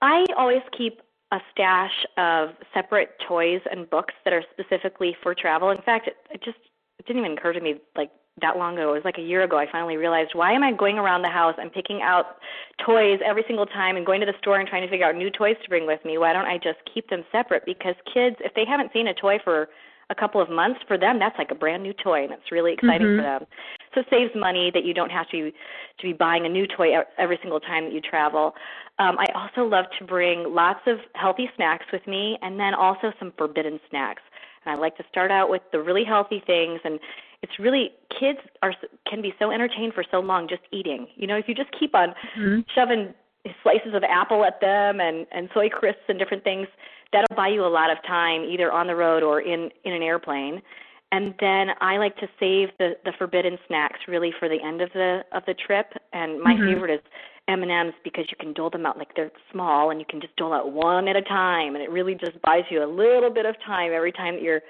I 0.00 0.24
always 0.36 0.62
keep 0.76 1.02
a 1.32 1.38
stash 1.52 2.06
of 2.16 2.50
separate 2.72 3.10
toys 3.28 3.60
and 3.70 3.88
books 3.90 4.14
that 4.24 4.32
are 4.32 4.44
specifically 4.52 5.14
for 5.22 5.34
travel. 5.34 5.70
In 5.70 5.82
fact, 5.82 6.08
it, 6.08 6.16
it 6.30 6.42
just 6.42 6.58
it 6.98 7.06
didn't 7.06 7.24
even 7.24 7.36
occur 7.36 7.52
to 7.52 7.60
me 7.60 7.74
like 7.94 8.10
that 8.40 8.56
long 8.56 8.74
ago. 8.74 8.90
It 8.90 8.94
was 8.94 9.04
like 9.04 9.18
a 9.18 9.22
year 9.22 9.42
ago. 9.42 9.58
I 9.58 9.66
finally 9.70 9.96
realized 9.96 10.30
why 10.34 10.52
am 10.52 10.62
I 10.62 10.72
going 10.72 10.98
around 10.98 11.22
the 11.22 11.28
house 11.28 11.54
and 11.58 11.72
picking 11.72 12.00
out 12.02 12.36
toys 12.84 13.20
every 13.24 13.44
single 13.46 13.66
time 13.66 13.96
and 13.96 14.06
going 14.06 14.20
to 14.20 14.26
the 14.26 14.38
store 14.38 14.58
and 14.58 14.68
trying 14.68 14.82
to 14.82 14.88
figure 14.88 15.06
out 15.06 15.14
new 15.14 15.30
toys 15.30 15.56
to 15.62 15.68
bring 15.68 15.86
with 15.86 16.02
me? 16.04 16.16
Why 16.16 16.32
don't 16.32 16.46
I 16.46 16.56
just 16.56 16.78
keep 16.92 17.08
them 17.10 17.24
separate? 17.30 17.64
Because 17.66 17.94
kids, 18.12 18.36
if 18.40 18.54
they 18.54 18.64
haven't 18.66 18.90
seen 18.92 19.08
a 19.08 19.14
toy 19.14 19.38
for 19.44 19.68
a 20.10 20.14
couple 20.14 20.40
of 20.40 20.50
months, 20.50 20.80
for 20.88 20.96
them 20.96 21.18
that's 21.18 21.36
like 21.38 21.50
a 21.50 21.54
brand 21.54 21.82
new 21.82 21.92
toy 21.92 22.24
and 22.24 22.32
it's 22.32 22.50
really 22.50 22.72
exciting 22.72 23.06
mm-hmm. 23.06 23.18
for 23.18 23.22
them. 23.22 23.46
So 23.94 24.00
it 24.00 24.06
saves 24.10 24.30
money 24.34 24.70
that 24.72 24.84
you 24.84 24.94
don't 24.94 25.10
have 25.10 25.28
to 25.30 25.50
to 25.50 26.02
be 26.02 26.12
buying 26.12 26.46
a 26.46 26.48
new 26.48 26.66
toy 26.66 26.92
every 27.18 27.38
single 27.42 27.60
time 27.60 27.84
that 27.84 27.92
you 27.92 28.00
travel. 28.00 28.54
Um, 28.98 29.16
I 29.18 29.26
also 29.34 29.68
love 29.68 29.86
to 29.98 30.04
bring 30.04 30.54
lots 30.54 30.80
of 30.86 30.98
healthy 31.14 31.50
snacks 31.56 31.86
with 31.92 32.06
me 32.06 32.38
and 32.42 32.58
then 32.58 32.74
also 32.74 33.12
some 33.18 33.32
forbidden 33.36 33.78
snacks. 33.90 34.22
And 34.64 34.76
I 34.76 34.80
like 34.80 34.96
to 34.96 35.04
start 35.10 35.30
out 35.30 35.50
with 35.50 35.62
the 35.72 35.80
really 35.80 36.04
healthy 36.04 36.42
things 36.46 36.80
and 36.84 37.00
it's 37.42 37.58
really 37.58 37.90
kids 38.18 38.38
are 38.62 38.72
can 39.08 39.20
be 39.20 39.34
so 39.38 39.50
entertained 39.50 39.94
for 39.94 40.04
so 40.10 40.20
long 40.20 40.48
just 40.48 40.62
eating. 40.70 41.06
You 41.16 41.26
know, 41.26 41.36
if 41.36 41.48
you 41.48 41.54
just 41.54 41.70
keep 41.78 41.94
on 41.94 42.14
mm-hmm. 42.38 42.60
shoving 42.74 43.14
slices 43.62 43.94
of 43.94 44.04
apple 44.04 44.44
at 44.44 44.60
them 44.60 45.00
and 45.00 45.26
and 45.32 45.48
soy 45.52 45.68
crisps 45.68 46.02
and 46.08 46.18
different 46.18 46.44
things, 46.44 46.68
that'll 47.12 47.36
buy 47.36 47.48
you 47.48 47.64
a 47.64 47.68
lot 47.68 47.90
of 47.90 47.98
time 48.06 48.44
either 48.44 48.70
on 48.72 48.86
the 48.86 48.94
road 48.94 49.22
or 49.22 49.40
in 49.40 49.70
in 49.84 49.92
an 49.92 50.02
airplane. 50.02 50.62
And 51.10 51.34
then 51.40 51.68
I 51.80 51.98
like 51.98 52.16
to 52.18 52.28
save 52.40 52.68
the 52.78 52.92
the 53.04 53.12
forbidden 53.18 53.58
snacks 53.66 54.00
really 54.08 54.32
for 54.38 54.48
the 54.48 54.62
end 54.62 54.80
of 54.80 54.90
the 54.94 55.22
of 55.32 55.42
the 55.46 55.54
trip. 55.54 55.92
And 56.12 56.40
my 56.40 56.54
mm-hmm. 56.54 56.74
favorite 56.74 56.94
is 56.94 57.00
M 57.48 57.62
and 57.62 57.72
M's 57.72 57.94
because 58.04 58.26
you 58.30 58.36
can 58.38 58.52
dole 58.52 58.70
them 58.70 58.86
out 58.86 58.96
like 58.96 59.14
they're 59.16 59.32
small 59.50 59.90
and 59.90 59.98
you 59.98 60.06
can 60.08 60.20
just 60.20 60.36
dole 60.36 60.52
out 60.52 60.72
one 60.72 61.08
at 61.08 61.16
a 61.16 61.22
time, 61.22 61.74
and 61.74 61.82
it 61.82 61.90
really 61.90 62.14
just 62.14 62.40
buys 62.42 62.62
you 62.70 62.84
a 62.84 62.86
little 62.86 63.30
bit 63.30 63.46
of 63.46 63.56
time 63.66 63.92
every 63.92 64.12
time 64.12 64.34
that 64.34 64.42
you're 64.42 64.62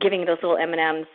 giving 0.00 0.24
those 0.24 0.38
little 0.42 0.56
M 0.56 0.72
and 0.72 0.80
M's 0.80 1.06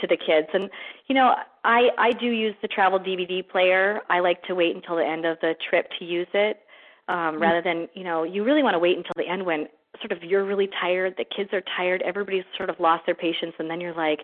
to 0.00 0.06
the 0.06 0.16
kids. 0.16 0.48
And 0.52 0.70
you 1.06 1.14
know, 1.14 1.34
I 1.64 1.88
I 1.98 2.12
do 2.12 2.26
use 2.26 2.54
the 2.62 2.68
travel 2.68 2.98
DVD 2.98 3.46
player. 3.46 4.00
I 4.08 4.20
like 4.20 4.42
to 4.44 4.54
wait 4.54 4.74
until 4.74 4.96
the 4.96 5.04
end 5.04 5.24
of 5.24 5.38
the 5.40 5.54
trip 5.68 5.88
to 5.98 6.04
use 6.04 6.28
it, 6.34 6.60
um, 7.08 7.16
mm-hmm. 7.16 7.42
rather 7.42 7.62
than 7.62 7.88
you 7.94 8.04
know, 8.04 8.24
you 8.24 8.44
really 8.44 8.62
want 8.62 8.74
to 8.74 8.78
wait 8.78 8.96
until 8.96 9.12
the 9.16 9.26
end 9.26 9.44
when 9.44 9.66
sort 10.00 10.12
of 10.12 10.22
you're 10.22 10.44
really 10.44 10.68
tired, 10.80 11.14
the 11.16 11.24
kids 11.24 11.50
are 11.52 11.62
tired, 11.76 12.02
everybody's 12.04 12.44
sort 12.56 12.70
of 12.70 12.76
lost 12.78 13.04
their 13.06 13.14
patience, 13.14 13.54
and 13.58 13.68
then 13.70 13.80
you're 13.80 13.94
like, 13.94 14.20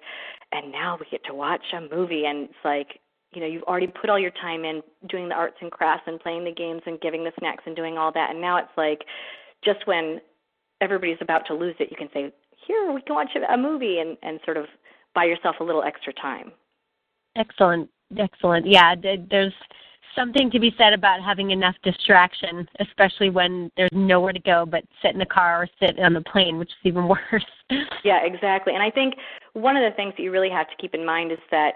and 0.52 0.70
now 0.70 0.96
we 1.00 1.06
get 1.10 1.24
to 1.24 1.34
watch 1.34 1.64
a 1.76 1.94
movie, 1.94 2.24
and 2.26 2.44
it's 2.44 2.64
like. 2.64 3.00
You 3.32 3.40
know, 3.40 3.48
you've 3.48 3.64
already 3.64 3.88
put 3.88 4.10
all 4.10 4.18
your 4.20 4.30
time 4.30 4.64
in 4.64 4.80
doing 5.08 5.28
the 5.28 5.34
arts 5.34 5.56
and 5.60 5.68
crafts 5.68 6.04
and 6.06 6.20
playing 6.20 6.44
the 6.44 6.52
games 6.52 6.82
and 6.87 7.00
giving 7.00 7.24
the 7.24 7.32
snacks 7.40 7.64
and 7.66 7.74
doing 7.74 7.98
all 7.98 8.12
that, 8.12 8.30
and 8.30 8.40
now 8.40 8.58
it's 8.58 8.70
like, 8.76 9.00
just 9.64 9.88
when 9.88 10.20
everybody's 10.80 11.18
about 11.20 11.46
to 11.46 11.54
lose 11.54 11.74
it, 11.80 11.90
you 11.90 11.96
can 11.96 12.08
say, 12.12 12.32
"Here, 12.66 12.92
we 12.92 13.02
can 13.02 13.16
watch 13.16 13.34
a 13.34 13.56
movie," 13.56 13.98
and 13.98 14.16
and 14.22 14.38
sort 14.44 14.56
of 14.56 14.66
buy 15.14 15.24
yourself 15.24 15.57
a 15.61 15.64
little 15.64 15.83
extra 15.83 16.12
time. 16.12 16.53
Excellent. 17.37 17.88
Excellent. 18.16 18.66
Yeah, 18.66 18.94
there's 18.94 19.53
something 20.14 20.50
to 20.50 20.61
be 20.61 20.74
said 20.79 20.92
about 20.92 21.22
having 21.22 21.50
enough 21.50 21.74
distraction, 21.83 22.68
especially 22.81 23.31
when 23.31 23.70
there's 23.77 23.90
nowhere 23.92 24.33
to 24.33 24.40
go 24.40 24.64
but 24.66 24.85
sit 25.03 25.12
in 25.12 25.18
the 25.18 25.27
car 25.27 25.62
or 25.62 25.68
sit 25.81 25.98
on 25.98 26.12
the 26.12 26.20
plane, 26.20 26.59
which 26.59 26.68
is 26.68 26.77
even 26.85 27.09
worse. 27.09 27.44
yeah, 28.05 28.20
exactly. 28.24 28.74
And 28.74 28.83
I 28.83 28.90
think 28.90 29.14
one 29.55 29.77
of 29.77 29.83
the 29.83 29.94
things 29.96 30.14
that 30.16 30.22
you 30.22 30.31
really 30.31 30.50
have 30.50 30.68
to 30.68 30.77
keep 30.77 30.94
in 30.94 31.05
mind 31.05 31.33
is 31.33 31.38
that 31.50 31.74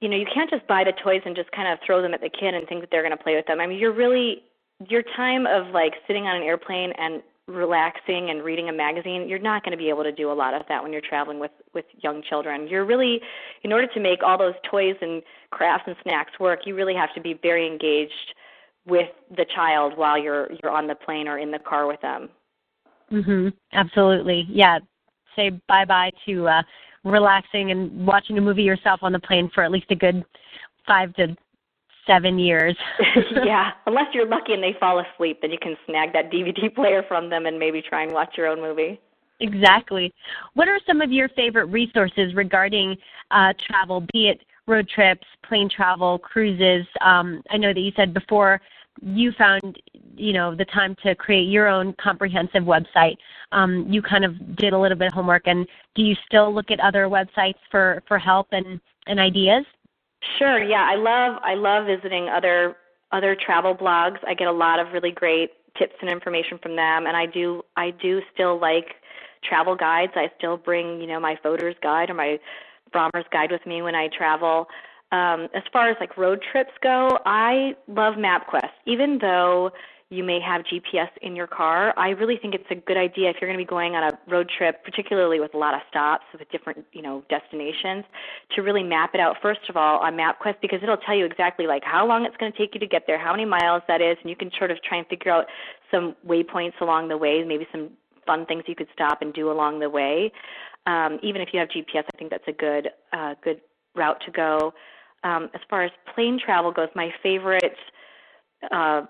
you 0.00 0.08
know 0.08 0.16
you 0.16 0.26
can't 0.32 0.50
just 0.50 0.66
buy 0.66 0.84
the 0.84 0.92
toys 1.02 1.22
and 1.24 1.34
just 1.34 1.50
kind 1.52 1.68
of 1.72 1.78
throw 1.84 2.02
them 2.02 2.14
at 2.14 2.20
the 2.20 2.28
kid 2.28 2.54
and 2.54 2.66
think 2.68 2.80
that 2.80 2.90
they're 2.90 3.02
going 3.02 3.16
to 3.16 3.22
play 3.22 3.34
with 3.34 3.46
them. 3.46 3.60
I 3.60 3.66
mean, 3.66 3.78
you're 3.78 3.94
really 3.94 4.42
your 4.88 5.02
time 5.16 5.46
of 5.46 5.72
like 5.72 5.94
sitting 6.06 6.26
on 6.26 6.36
an 6.36 6.42
airplane 6.42 6.92
and 6.98 7.22
relaxing 7.48 8.30
and 8.30 8.42
reading 8.42 8.68
a 8.68 8.72
magazine 8.72 9.28
you're 9.28 9.38
not 9.38 9.62
going 9.62 9.70
to 9.70 9.78
be 9.78 9.88
able 9.88 10.02
to 10.02 10.10
do 10.10 10.32
a 10.32 10.34
lot 10.34 10.52
of 10.52 10.62
that 10.68 10.82
when 10.82 10.92
you're 10.92 11.00
traveling 11.00 11.38
with 11.38 11.52
with 11.74 11.84
young 12.02 12.20
children. 12.28 12.66
You're 12.66 12.84
really 12.84 13.20
in 13.62 13.72
order 13.72 13.86
to 13.86 14.00
make 14.00 14.22
all 14.24 14.36
those 14.36 14.54
toys 14.68 14.96
and 15.00 15.22
crafts 15.50 15.84
and 15.86 15.94
snacks 16.02 16.32
work 16.40 16.60
you 16.64 16.74
really 16.74 16.94
have 16.94 17.14
to 17.14 17.20
be 17.20 17.38
very 17.42 17.66
engaged 17.66 18.34
with 18.84 19.08
the 19.36 19.46
child 19.54 19.96
while 19.96 20.18
you're 20.18 20.50
you're 20.62 20.72
on 20.72 20.88
the 20.88 20.94
plane 20.96 21.28
or 21.28 21.38
in 21.38 21.52
the 21.52 21.58
car 21.60 21.86
with 21.86 22.00
them. 22.00 22.28
Mhm 23.12 23.52
absolutely. 23.72 24.46
Yeah. 24.48 24.80
Say 25.36 25.50
bye 25.68 25.84
bye 25.84 26.10
to 26.26 26.48
uh 26.48 26.62
relaxing 27.04 27.70
and 27.70 28.04
watching 28.04 28.38
a 28.38 28.40
movie 28.40 28.64
yourself 28.64 29.00
on 29.02 29.12
the 29.12 29.20
plane 29.20 29.48
for 29.54 29.62
at 29.62 29.70
least 29.70 29.86
a 29.90 29.94
good 29.94 30.24
5 30.88 31.14
to 31.14 31.36
seven 32.06 32.38
years. 32.38 32.76
yeah, 33.44 33.70
unless 33.86 34.06
you're 34.12 34.26
lucky 34.26 34.52
and 34.52 34.62
they 34.62 34.74
fall 34.78 35.00
asleep, 35.00 35.38
then 35.42 35.50
you 35.50 35.58
can 35.60 35.76
snag 35.86 36.12
that 36.12 36.30
DVD 36.30 36.74
player 36.74 37.02
from 37.08 37.30
them 37.30 37.46
and 37.46 37.58
maybe 37.58 37.82
try 37.82 38.02
and 38.02 38.12
watch 38.12 38.34
your 38.36 38.46
own 38.46 38.60
movie. 38.60 39.00
Exactly. 39.40 40.12
What 40.54 40.68
are 40.68 40.80
some 40.86 41.02
of 41.02 41.12
your 41.12 41.28
favorite 41.30 41.66
resources 41.66 42.34
regarding 42.34 42.96
uh, 43.30 43.52
travel, 43.66 44.06
be 44.12 44.28
it 44.28 44.40
road 44.66 44.88
trips, 44.88 45.26
plane 45.46 45.68
travel, 45.68 46.18
cruises? 46.18 46.86
Um, 47.04 47.42
I 47.50 47.58
know 47.58 47.74
that 47.74 47.80
you 47.80 47.92
said 47.96 48.14
before 48.14 48.60
you 49.02 49.32
found 49.36 49.78
you 50.16 50.32
know 50.32 50.54
the 50.54 50.64
time 50.66 50.96
to 51.02 51.14
create 51.14 51.48
your 51.48 51.68
own 51.68 51.94
comprehensive 52.00 52.62
website 52.62 53.16
um, 53.52 53.86
you 53.88 54.00
kind 54.00 54.24
of 54.24 54.56
did 54.56 54.72
a 54.72 54.78
little 54.78 54.96
bit 54.96 55.08
of 55.08 55.12
homework 55.12 55.46
and 55.46 55.66
do 55.94 56.02
you 56.02 56.14
still 56.26 56.54
look 56.54 56.70
at 56.70 56.80
other 56.80 57.04
websites 57.04 57.58
for 57.70 58.02
for 58.08 58.18
help 58.18 58.48
and 58.52 58.80
and 59.06 59.20
ideas 59.20 59.64
Sure. 60.38 60.62
Yeah, 60.62 60.86
I 60.88 60.96
love 60.96 61.40
I 61.42 61.54
love 61.54 61.86
visiting 61.86 62.28
other 62.28 62.76
other 63.12 63.36
travel 63.36 63.74
blogs. 63.74 64.18
I 64.26 64.34
get 64.34 64.48
a 64.48 64.52
lot 64.52 64.78
of 64.78 64.92
really 64.92 65.10
great 65.12 65.50
tips 65.78 65.94
and 66.00 66.10
information 66.10 66.58
from 66.62 66.76
them, 66.76 67.06
and 67.06 67.16
I 67.16 67.26
do 67.26 67.62
I 67.76 67.90
do 67.90 68.20
still 68.32 68.60
like 68.60 68.96
travel 69.48 69.76
guides. 69.76 70.12
I 70.16 70.30
still 70.38 70.56
bring 70.56 71.00
you 71.00 71.06
know 71.06 71.20
my 71.20 71.36
Fodor's 71.42 71.76
Guide 71.82 72.10
or 72.10 72.14
my 72.14 72.38
Frommer's 72.92 73.26
Guide 73.32 73.50
with 73.52 73.64
me 73.66 73.82
when 73.82 73.94
I 73.94 74.08
travel. 74.16 74.66
Um, 75.12 75.48
as 75.54 75.62
far 75.72 75.88
as 75.88 75.96
like 76.00 76.16
road 76.16 76.42
trips 76.50 76.72
go, 76.82 77.18
I 77.24 77.74
love 77.86 78.14
MapQuest. 78.14 78.70
Even 78.86 79.18
though 79.20 79.70
you 80.08 80.22
may 80.22 80.38
have 80.40 80.62
GPS 80.62 81.08
in 81.22 81.34
your 81.34 81.48
car. 81.48 81.92
I 81.98 82.10
really 82.10 82.36
think 82.40 82.54
it's 82.54 82.70
a 82.70 82.76
good 82.76 82.96
idea 82.96 83.28
if 83.28 83.36
you're 83.40 83.50
going 83.50 83.58
to 83.58 83.64
be 83.64 83.68
going 83.68 83.96
on 83.96 84.04
a 84.04 84.18
road 84.30 84.48
trip, 84.56 84.84
particularly 84.84 85.40
with 85.40 85.52
a 85.54 85.58
lot 85.58 85.74
of 85.74 85.80
stops 85.90 86.24
with 86.32 86.48
different, 86.50 86.84
you 86.92 87.02
know, 87.02 87.24
destinations, 87.28 88.04
to 88.54 88.62
really 88.62 88.84
map 88.84 89.14
it 89.14 89.20
out 89.20 89.36
first 89.42 89.68
of 89.68 89.76
all 89.76 89.98
on 89.98 90.16
MapQuest 90.16 90.60
because 90.62 90.78
it'll 90.82 90.96
tell 90.96 91.16
you 91.16 91.24
exactly 91.24 91.66
like 91.66 91.82
how 91.84 92.06
long 92.06 92.24
it's 92.24 92.36
going 92.36 92.52
to 92.52 92.58
take 92.58 92.72
you 92.74 92.80
to 92.80 92.86
get 92.86 93.02
there, 93.08 93.18
how 93.18 93.32
many 93.32 93.44
miles 93.44 93.82
that 93.88 94.00
is, 94.00 94.16
and 94.20 94.30
you 94.30 94.36
can 94.36 94.50
sort 94.56 94.70
of 94.70 94.80
try 94.84 94.98
and 94.98 95.06
figure 95.08 95.32
out 95.32 95.46
some 95.90 96.14
waypoints 96.24 96.80
along 96.80 97.08
the 97.08 97.16
way, 97.16 97.42
maybe 97.42 97.66
some 97.72 97.90
fun 98.26 98.46
things 98.46 98.62
you 98.68 98.76
could 98.76 98.88
stop 98.92 99.22
and 99.22 99.34
do 99.34 99.50
along 99.50 99.80
the 99.80 99.90
way. 99.90 100.30
Um, 100.86 101.18
even 101.22 101.42
if 101.42 101.48
you 101.52 101.58
have 101.58 101.68
GPS, 101.68 102.04
I 102.14 102.16
think 102.16 102.30
that's 102.30 102.46
a 102.46 102.52
good 102.52 102.90
uh, 103.12 103.34
good 103.42 103.60
route 103.96 104.22
to 104.24 104.30
go. 104.30 104.72
Um, 105.24 105.50
as 105.52 105.60
far 105.68 105.82
as 105.82 105.90
plane 106.14 106.38
travel 106.38 106.70
goes, 106.70 106.88
my 106.94 107.10
favorite 107.24 107.74
uh, 108.70 109.02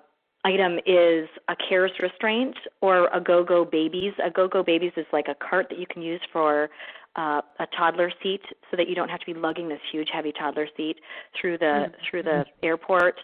item 0.52 0.78
is 0.86 1.28
a 1.48 1.56
CARES 1.68 1.92
restraint 2.00 2.56
or 2.80 3.08
a 3.08 3.20
Go-Go 3.20 3.64
Babies. 3.64 4.12
A 4.24 4.30
Go-Go 4.30 4.62
Babies 4.62 4.92
is 4.96 5.06
like 5.12 5.26
a 5.28 5.34
cart 5.34 5.66
that 5.70 5.78
you 5.78 5.86
can 5.92 6.02
use 6.02 6.20
for 6.32 6.70
uh, 7.16 7.40
a 7.58 7.66
toddler 7.76 8.10
seat, 8.22 8.42
so 8.70 8.76
that 8.76 8.88
you 8.88 8.94
don't 8.94 9.08
have 9.08 9.20
to 9.20 9.26
be 9.26 9.34
lugging 9.34 9.68
this 9.68 9.80
huge, 9.90 10.08
heavy 10.12 10.32
toddler 10.32 10.68
seat 10.76 10.96
through 11.40 11.56
the 11.58 11.64
mm-hmm. 11.64 11.94
through 12.08 12.22
the 12.22 12.44
airport. 12.62 13.16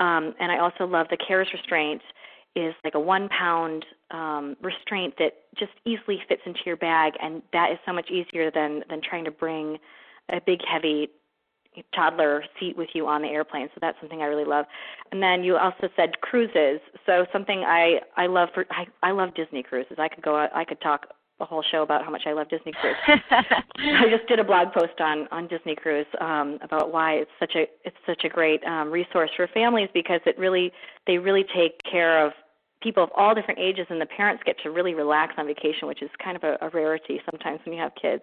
Um, 0.00 0.34
and 0.40 0.50
I 0.50 0.58
also 0.58 0.84
love 0.84 1.06
the 1.10 1.16
CARES 1.16 1.48
restraint 1.52 2.02
is 2.56 2.74
like 2.84 2.94
a 2.94 3.00
one 3.00 3.28
pound 3.28 3.84
um, 4.10 4.56
restraint 4.60 5.14
that 5.18 5.32
just 5.56 5.72
easily 5.84 6.18
fits 6.28 6.42
into 6.44 6.60
your 6.66 6.76
bag, 6.76 7.12
and 7.22 7.42
that 7.52 7.70
is 7.70 7.78
so 7.86 7.92
much 7.92 8.10
easier 8.10 8.50
than 8.50 8.82
than 8.90 9.00
trying 9.08 9.24
to 9.24 9.30
bring 9.30 9.78
a 10.28 10.40
big 10.44 10.60
heavy 10.70 11.08
toddler 11.94 12.44
seat 12.58 12.76
with 12.76 12.88
you 12.94 13.06
on 13.06 13.22
the 13.22 13.28
airplane. 13.28 13.68
So 13.74 13.78
that's 13.80 13.98
something 14.00 14.22
I 14.22 14.26
really 14.26 14.44
love. 14.44 14.66
And 15.12 15.22
then 15.22 15.44
you 15.44 15.56
also 15.56 15.88
said 15.96 16.20
cruises. 16.20 16.80
So 17.04 17.26
something 17.32 17.64
I 17.66 18.00
I 18.16 18.26
love 18.26 18.48
for 18.54 18.66
I 18.70 18.86
I 19.02 19.12
love 19.12 19.34
Disney 19.34 19.62
cruises. 19.62 19.96
I 19.98 20.08
could 20.08 20.22
go 20.22 20.46
I 20.54 20.64
could 20.64 20.80
talk 20.80 21.06
a 21.38 21.44
whole 21.44 21.62
show 21.70 21.82
about 21.82 22.02
how 22.02 22.10
much 22.10 22.22
I 22.26 22.32
love 22.32 22.48
Disney 22.48 22.72
cruise. 22.80 22.96
I 23.08 24.08
just 24.08 24.26
did 24.26 24.38
a 24.38 24.44
blog 24.44 24.72
post 24.72 25.00
on 25.00 25.28
on 25.30 25.48
Disney 25.48 25.76
cruise 25.76 26.06
um 26.20 26.58
about 26.62 26.92
why 26.92 27.14
it's 27.14 27.30
such 27.38 27.52
a 27.56 27.66
it's 27.84 27.96
such 28.06 28.24
a 28.24 28.28
great 28.28 28.64
um 28.64 28.90
resource 28.90 29.30
for 29.36 29.48
families 29.48 29.88
because 29.92 30.20
it 30.26 30.38
really 30.38 30.72
they 31.06 31.18
really 31.18 31.44
take 31.54 31.80
care 31.90 32.24
of 32.24 32.32
people 32.86 33.02
of 33.02 33.10
all 33.16 33.34
different 33.34 33.58
ages 33.58 33.86
and 33.90 34.00
the 34.00 34.06
parents 34.06 34.42
get 34.46 34.56
to 34.62 34.70
really 34.70 34.94
relax 34.94 35.34
on 35.38 35.46
vacation 35.46 35.88
which 35.88 36.02
is 36.02 36.10
kind 36.22 36.36
of 36.36 36.44
a, 36.44 36.56
a 36.60 36.68
rarity 36.70 37.20
sometimes 37.30 37.58
when 37.64 37.74
you 37.74 37.80
have 37.80 37.92
kids 38.00 38.22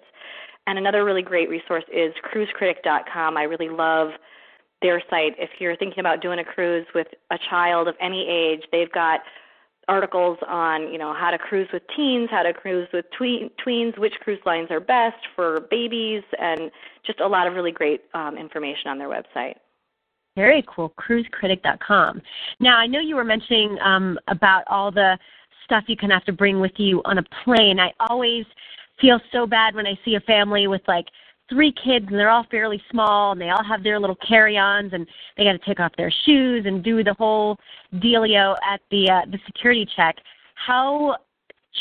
and 0.67 0.77
another 0.77 1.03
really 1.03 1.21
great 1.21 1.49
resource 1.49 1.83
is 1.93 2.13
cruisecritic.com. 2.23 3.37
I 3.37 3.43
really 3.43 3.69
love 3.69 4.11
their 4.81 5.01
site. 5.09 5.35
If 5.37 5.49
you're 5.59 5.75
thinking 5.75 5.99
about 5.99 6.21
doing 6.21 6.39
a 6.39 6.43
cruise 6.43 6.85
with 6.95 7.07
a 7.31 7.37
child 7.49 7.87
of 7.87 7.95
any 8.01 8.27
age, 8.27 8.61
they've 8.71 8.91
got 8.91 9.21
articles 9.89 10.37
on 10.47 10.89
you 10.93 10.97
know 10.97 11.13
how 11.13 11.29
to 11.29 11.37
cruise 11.37 11.67
with 11.73 11.83
teens, 11.93 12.29
how 12.31 12.43
to 12.43 12.53
cruise 12.53 12.87
with 12.93 13.05
tween, 13.17 13.49
tweens, 13.65 13.97
which 13.97 14.13
cruise 14.21 14.39
lines 14.45 14.71
are 14.71 14.79
best 14.79 15.17
for 15.35 15.61
babies, 15.69 16.23
and 16.39 16.71
just 17.05 17.19
a 17.19 17.27
lot 17.27 17.47
of 17.47 17.53
really 17.53 17.71
great 17.71 18.01
um, 18.13 18.37
information 18.37 18.87
on 18.87 18.97
their 18.97 19.09
website. 19.09 19.55
Very 20.35 20.63
cool. 20.67 20.93
CruiseCritic.com. 20.99 22.21
Now 22.59 22.77
I 22.77 22.87
know 22.87 22.99
you 22.99 23.15
were 23.15 23.23
mentioning 23.23 23.77
um, 23.83 24.17
about 24.27 24.63
all 24.67 24.91
the 24.91 25.17
stuff 25.65 25.83
you 25.87 25.95
can 25.95 26.09
have 26.09 26.25
to 26.25 26.33
bring 26.33 26.59
with 26.59 26.73
you 26.77 27.01
on 27.05 27.19
a 27.19 27.23
plane. 27.43 27.79
I 27.79 27.91
always 28.09 28.45
feel 28.99 29.19
so 29.31 29.45
bad 29.45 29.75
when 29.75 29.87
I 29.87 29.97
see 30.03 30.15
a 30.15 30.19
family 30.21 30.67
with 30.67 30.81
like 30.87 31.05
three 31.49 31.73
kids 31.83 32.05
and 32.09 32.15
they're 32.15 32.29
all 32.29 32.45
fairly 32.49 32.81
small 32.89 33.33
and 33.33 33.41
they 33.41 33.49
all 33.49 33.63
have 33.63 33.83
their 33.83 33.99
little 33.99 34.15
carry-ons 34.27 34.93
and 34.93 35.05
they 35.37 35.43
got 35.43 35.53
to 35.53 35.59
take 35.59 35.79
off 35.79 35.91
their 35.97 36.11
shoes 36.25 36.65
and 36.65 36.83
do 36.83 37.03
the 37.03 37.13
whole 37.13 37.57
dealio 37.95 38.55
at 38.67 38.81
the 38.91 39.09
uh, 39.09 39.21
the 39.31 39.39
security 39.45 39.87
check. 39.95 40.15
How 40.55 41.17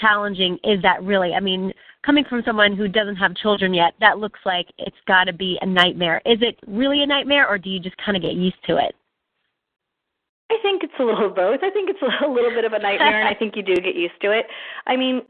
challenging 0.01 0.59
is 0.65 0.83
that 0.83 1.03
really? 1.03 1.35
I 1.35 1.41
mean, 1.41 1.73
coming 2.05 2.25
from 2.29 2.43
someone 2.45 2.77
who 2.77 2.89
doesn't 2.89 3.17
have 3.17 3.35
children 3.37 3.75
yet, 3.75 3.95
that 4.01 4.19
looks 4.19 4.41
like 4.45 4.67
it's 4.79 4.97
got 5.07 5.25
to 5.25 5.33
be 5.33 5.59
a 5.61 5.67
nightmare. 5.67 6.21
Is 6.25 6.39
it 6.41 6.59
really 6.67 7.03
a 7.03 7.07
nightmare 7.07 7.49
or 7.49 7.59
do 7.59 7.71
you 7.71 7.81
just 7.81 7.97
kind 7.99 8.17
of 8.17 8.23
get 8.23 8.35
used 8.35 8.63
to 8.67 8.77
it? 8.77 8.95
I 10.51 10.57
think 10.63 10.83
it's 10.83 10.93
a 11.01 11.05
little 11.05 11.31
both. 11.31 11.61
I 11.63 11.71
think 11.71 11.89
it's 11.91 12.03
a 12.25 12.29
little 12.29 12.51
bit 12.51 12.65
of 12.65 12.73
a 12.73 12.79
nightmare 12.79 13.21
and 13.21 13.29
I 13.29 13.35
think 13.35 13.57
you 13.57 13.63
do 13.63 13.75
get 13.77 13.95
used 13.95 14.21
to 14.23 14.33
it. 14.33 14.47
I 14.87 14.97
mean, 14.97 15.23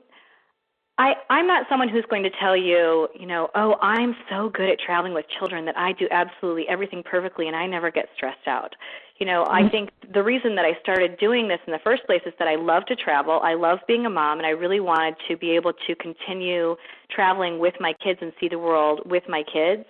I, 0.99 1.15
I'm 1.31 1.47
not 1.47 1.67
someone 1.69 1.89
who's 1.89 2.05
going 2.11 2.23
to 2.23 2.31
tell 2.39 2.57
you, 2.57 3.09
you 3.19 3.27
know, 3.27 3.49
oh, 3.55 3.75
I'm 3.81 4.15
so 4.29 4.51
good 4.51 4.69
at 4.69 4.79
traveling 4.79 5.15
with 5.15 5.25
children 5.39 5.65
that 5.65 5.77
I 5.77 5.93
do 5.93 6.07
absolutely 6.11 6.69
everything 6.69 7.03
perfectly 7.03 7.47
and 7.47 7.57
I 7.57 7.67
never 7.67 7.91
get 7.91 8.07
stressed 8.15 8.47
out. 8.47 8.75
You 9.23 9.27
know, 9.27 9.45
mm-hmm. 9.45 9.67
I 9.67 9.71
think 9.71 9.91
the 10.13 10.21
reason 10.25 10.57
that 10.57 10.65
I 10.65 10.77
started 10.83 11.17
doing 11.17 11.47
this 11.47 11.61
in 11.65 11.73
the 11.73 11.79
first 11.85 12.05
place 12.07 12.23
is 12.27 12.33
that 12.41 12.49
I 12.49 12.57
love 12.57 12.87
to 12.87 12.97
travel. 12.97 13.39
I 13.41 13.55
love 13.55 13.79
being 13.87 14.05
a 14.05 14.11
mom 14.11 14.39
and 14.39 14.47
I 14.49 14.51
really 14.51 14.81
wanted 14.81 15.15
to 15.29 15.37
be 15.37 15.53
able 15.53 15.73
to 15.87 15.95
continue 15.95 16.75
traveling 17.09 17.61
with 17.61 17.75
my 17.79 17.93
kids 18.03 18.19
and 18.21 18.33
see 18.41 18.49
the 18.49 18.59
world 18.59 19.03
with 19.05 19.23
my 19.29 19.45
kids. 19.45 19.85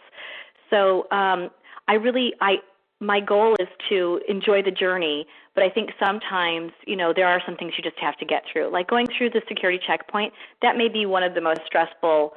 So, 0.69 1.07
um 1.11 1.49
I 1.89 1.95
really 1.95 2.35
I 2.43 2.57
my 3.01 3.21
goal 3.21 3.57
is 3.59 3.69
to 3.89 4.21
enjoy 4.29 4.61
the 4.63 4.71
journey, 4.71 5.27
but 5.55 5.65
I 5.65 5.71
think 5.71 5.93
sometimes, 5.99 6.73
you 6.87 6.95
know, 6.95 7.15
there 7.17 7.27
are 7.27 7.41
some 7.47 7.57
things 7.57 7.73
you 7.79 7.83
just 7.83 7.99
have 8.01 8.19
to 8.19 8.27
get 8.27 8.43
through. 8.53 8.71
Like 8.71 8.87
going 8.87 9.07
through 9.17 9.31
the 9.31 9.41
security 9.49 9.81
checkpoint, 9.87 10.35
that 10.61 10.77
may 10.77 10.89
be 10.89 11.07
one 11.07 11.23
of 11.23 11.33
the 11.33 11.41
most 11.41 11.63
stressful 11.65 12.35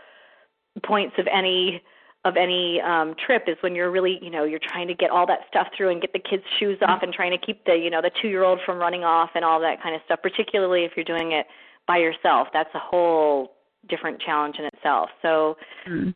points 0.81 1.15
of 1.17 1.27
any 1.27 1.83
of 2.25 2.35
any 2.35 2.81
um 2.81 3.15
trip 3.25 3.43
is 3.47 3.55
when 3.61 3.75
you're 3.75 3.91
really, 3.91 4.19
you 4.21 4.29
know, 4.29 4.43
you're 4.43 4.59
trying 4.59 4.87
to 4.87 4.93
get 4.93 5.09
all 5.11 5.25
that 5.27 5.39
stuff 5.47 5.67
through 5.75 5.89
and 5.89 6.01
get 6.01 6.11
the 6.11 6.19
kids' 6.19 6.43
shoes 6.59 6.77
off 6.81 7.01
and 7.03 7.13
trying 7.13 7.31
to 7.31 7.37
keep 7.37 7.63
the, 7.65 7.75
you 7.75 7.89
know, 7.89 8.01
the 8.01 8.11
2-year-old 8.21 8.59
from 8.65 8.77
running 8.77 9.03
off 9.03 9.29
and 9.35 9.45
all 9.45 9.59
that 9.61 9.81
kind 9.81 9.95
of 9.95 10.01
stuff, 10.05 10.19
particularly 10.21 10.83
if 10.83 10.91
you're 10.95 11.05
doing 11.05 11.31
it 11.31 11.45
by 11.87 11.97
yourself. 11.97 12.49
That's 12.51 12.73
a 12.73 12.79
whole 12.79 13.53
different 13.87 14.19
challenge 14.19 14.57
in 14.59 14.65
itself. 14.65 15.09
So 15.21 15.55
mm. 15.87 16.13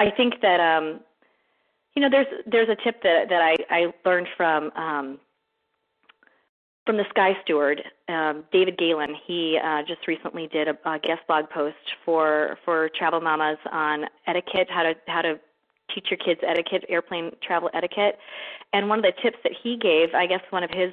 I 0.00 0.10
think 0.10 0.34
that 0.42 0.60
um 0.60 1.00
you 1.94 2.00
know, 2.00 2.08
there's 2.10 2.26
there's 2.46 2.68
a 2.68 2.76
tip 2.82 3.02
that 3.02 3.28
that 3.28 3.42
I 3.42 3.56
I 3.70 3.92
learned 4.04 4.28
from 4.36 4.70
um, 4.72 5.18
from 6.86 6.96
the 6.96 7.04
Sky 7.10 7.32
Steward, 7.44 7.82
um, 8.08 8.44
David 8.50 8.78
Galen. 8.78 9.14
He 9.26 9.58
uh, 9.62 9.82
just 9.86 10.06
recently 10.08 10.48
did 10.48 10.68
a, 10.68 10.76
a 10.88 10.98
guest 10.98 11.20
blog 11.26 11.50
post 11.50 11.76
for 12.04 12.58
for 12.64 12.88
travel 12.98 13.20
mamas 13.20 13.58
on 13.70 14.06
etiquette, 14.26 14.68
how 14.70 14.84
to 14.84 14.94
how 15.06 15.22
to 15.22 15.38
teach 15.94 16.08
your 16.10 16.18
kids 16.18 16.40
etiquette, 16.46 16.84
airplane 16.88 17.32
travel 17.42 17.70
etiquette. 17.74 18.18
And 18.72 18.88
one 18.88 18.98
of 18.98 19.04
the 19.04 19.12
tips 19.22 19.38
that 19.42 19.52
he 19.62 19.76
gave, 19.76 20.14
I 20.14 20.26
guess 20.26 20.42
one 20.50 20.64
of 20.64 20.70
his 20.70 20.92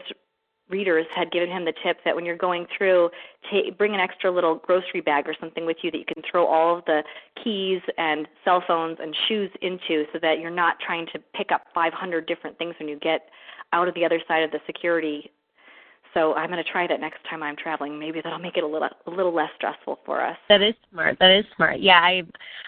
readers 0.69 1.07
had 1.15 1.31
given 1.31 1.49
him 1.49 1.65
the 1.65 1.73
tip 1.83 1.97
that 2.05 2.15
when 2.15 2.25
you're 2.25 2.37
going 2.37 2.67
through, 2.77 3.09
take, 3.51 3.77
bring 3.77 3.93
an 3.93 3.99
extra 3.99 4.31
little 4.31 4.55
grocery 4.55 5.01
bag 5.01 5.27
or 5.27 5.35
something 5.39 5.65
with 5.65 5.77
you 5.81 5.91
that 5.91 5.97
you 5.97 6.05
can 6.05 6.21
throw 6.29 6.45
all 6.45 6.77
of 6.77 6.85
the 6.85 7.03
keys 7.43 7.81
and 7.97 8.27
cell 8.45 8.63
phones 8.67 8.97
and 9.01 9.15
shoes 9.27 9.49
into 9.61 10.05
so 10.13 10.19
that 10.21 10.39
you're 10.39 10.51
not 10.51 10.79
trying 10.79 11.07
to 11.07 11.19
pick 11.33 11.51
up 11.51 11.63
500 11.73 12.27
different 12.27 12.57
things 12.57 12.75
when 12.79 12.87
you 12.87 12.99
get 12.99 13.29
out 13.73 13.87
of 13.87 13.95
the 13.95 14.05
other 14.05 14.21
side 14.27 14.43
of 14.43 14.51
the 14.51 14.59
security. 14.65 15.31
So 16.13 16.33
I'm 16.33 16.49
going 16.49 16.63
to 16.63 16.69
try 16.69 16.87
that 16.87 16.99
next 16.99 17.19
time 17.29 17.43
I'm 17.43 17.55
traveling. 17.55 17.99
Maybe 17.99 18.21
that'll 18.21 18.39
make 18.39 18.57
it 18.57 18.63
a 18.63 18.67
little 18.67 18.89
a 19.05 19.09
little 19.09 19.33
less 19.33 19.49
stressful 19.55 19.99
for 20.05 20.25
us. 20.25 20.37
That 20.49 20.61
is 20.61 20.73
smart. 20.91 21.17
That 21.19 21.31
is 21.31 21.45
smart. 21.55 21.79
Yeah, 21.79 21.99
I 21.99 22.23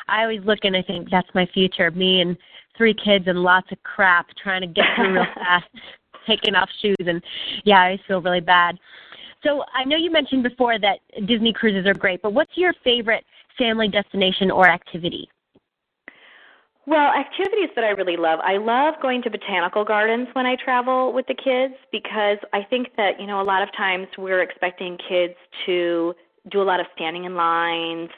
I 0.07 0.21
always 0.21 0.41
look 0.45 0.59
and 0.63 0.75
I 0.75 0.81
think 0.81 1.09
that's 1.09 1.27
my 1.33 1.47
future. 1.53 1.89
Me 1.91 2.21
and 2.21 2.37
three 2.77 2.93
kids 2.93 3.25
and 3.27 3.39
lots 3.39 3.71
of 3.71 3.81
crap 3.83 4.27
trying 4.41 4.61
to 4.61 4.67
get 4.67 4.85
through 4.95 5.13
real 5.13 5.25
fast 5.35 5.65
taking 6.27 6.55
off 6.55 6.69
shoes 6.81 6.95
and 6.99 7.21
yeah, 7.63 7.79
I 7.79 7.99
feel 8.07 8.21
really 8.21 8.41
bad. 8.41 8.77
So 9.43 9.63
I 9.73 9.83
know 9.85 9.97
you 9.97 10.11
mentioned 10.11 10.43
before 10.43 10.77
that 10.79 10.99
Disney 11.25 11.51
cruises 11.51 11.87
are 11.87 11.95
great, 11.95 12.21
but 12.21 12.33
what's 12.33 12.51
your 12.55 12.73
favorite 12.83 13.25
family 13.57 13.87
destination 13.87 14.51
or 14.51 14.69
activity? 14.69 15.27
Well, 16.91 17.13
activities 17.13 17.69
that 17.75 17.85
I 17.85 17.91
really 17.91 18.17
love. 18.17 18.39
I 18.43 18.57
love 18.57 18.95
going 19.01 19.21
to 19.21 19.29
botanical 19.29 19.85
gardens 19.85 20.27
when 20.33 20.45
I 20.45 20.57
travel 20.57 21.13
with 21.13 21.25
the 21.25 21.33
kids 21.33 21.75
because 21.89 22.37
I 22.51 22.63
think 22.69 22.89
that, 22.97 23.17
you 23.17 23.27
know, 23.27 23.39
a 23.39 23.47
lot 23.47 23.63
of 23.63 23.69
times 23.77 24.07
we're 24.17 24.41
expecting 24.41 24.97
kids 24.97 25.35
to 25.65 26.13
do 26.51 26.61
a 26.61 26.65
lot 26.65 26.81
of 26.81 26.87
standing 26.93 27.23
in 27.23 27.33
lines, 27.33 28.09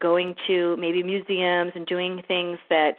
going 0.00 0.34
to 0.46 0.74
maybe 0.78 1.02
museums 1.02 1.72
and 1.74 1.84
doing 1.86 2.22
things 2.26 2.58
that 2.70 2.96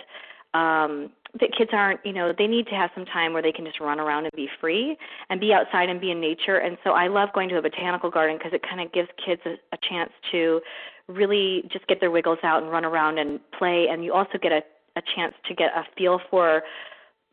um 0.54 1.10
that 1.40 1.50
kids 1.58 1.72
aren't, 1.74 2.06
you 2.06 2.14
know, 2.14 2.32
they 2.38 2.46
need 2.46 2.68
to 2.68 2.76
have 2.76 2.92
some 2.94 3.06
time 3.06 3.34
where 3.34 3.42
they 3.42 3.52
can 3.52 3.66
just 3.66 3.80
run 3.80 4.00
around 4.00 4.26
and 4.26 4.32
be 4.36 4.48
free 4.62 4.96
and 5.32 5.42
be 5.42 5.52
outside 5.54 5.90
and 5.90 6.00
be 6.00 6.12
in 6.12 6.22
nature. 6.22 6.58
And 6.58 6.78
so 6.84 6.92
I 6.92 7.08
love 7.08 7.30
going 7.34 7.50
to 7.50 7.58
a 7.58 7.64
botanical 7.64 8.12
garden 8.12 8.38
because 8.38 8.54
it 8.54 8.62
kind 8.62 8.80
of 8.80 8.94
gives 8.94 9.10
kids 9.26 9.42
a, 9.46 9.56
a 9.74 9.78
chance 9.90 10.12
to 10.34 10.62
really 11.08 11.68
just 11.74 11.88
get 11.88 12.00
their 12.00 12.12
wiggles 12.12 12.40
out 12.44 12.62
and 12.62 12.72
run 12.72 12.86
around 12.86 13.18
and 13.18 13.40
play. 13.58 13.88
And 13.90 14.06
you 14.06 14.14
also 14.14 14.38
get 14.42 14.52
a, 14.52 14.62
a 14.96 15.02
chance 15.16 15.34
to 15.48 15.54
get 15.54 15.72
a 15.76 15.84
feel 15.98 16.20
for 16.30 16.64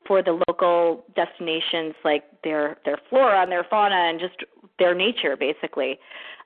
for 0.06 0.20
the 0.22 0.40
local 0.48 1.04
destinations, 1.14 1.94
like 2.04 2.24
their 2.42 2.78
their 2.84 2.98
flora 3.08 3.42
and 3.42 3.52
their 3.52 3.64
fauna 3.68 3.94
and 3.94 4.20
just 4.20 4.34
their 4.78 4.94
nature, 4.94 5.36
basically. 5.36 5.98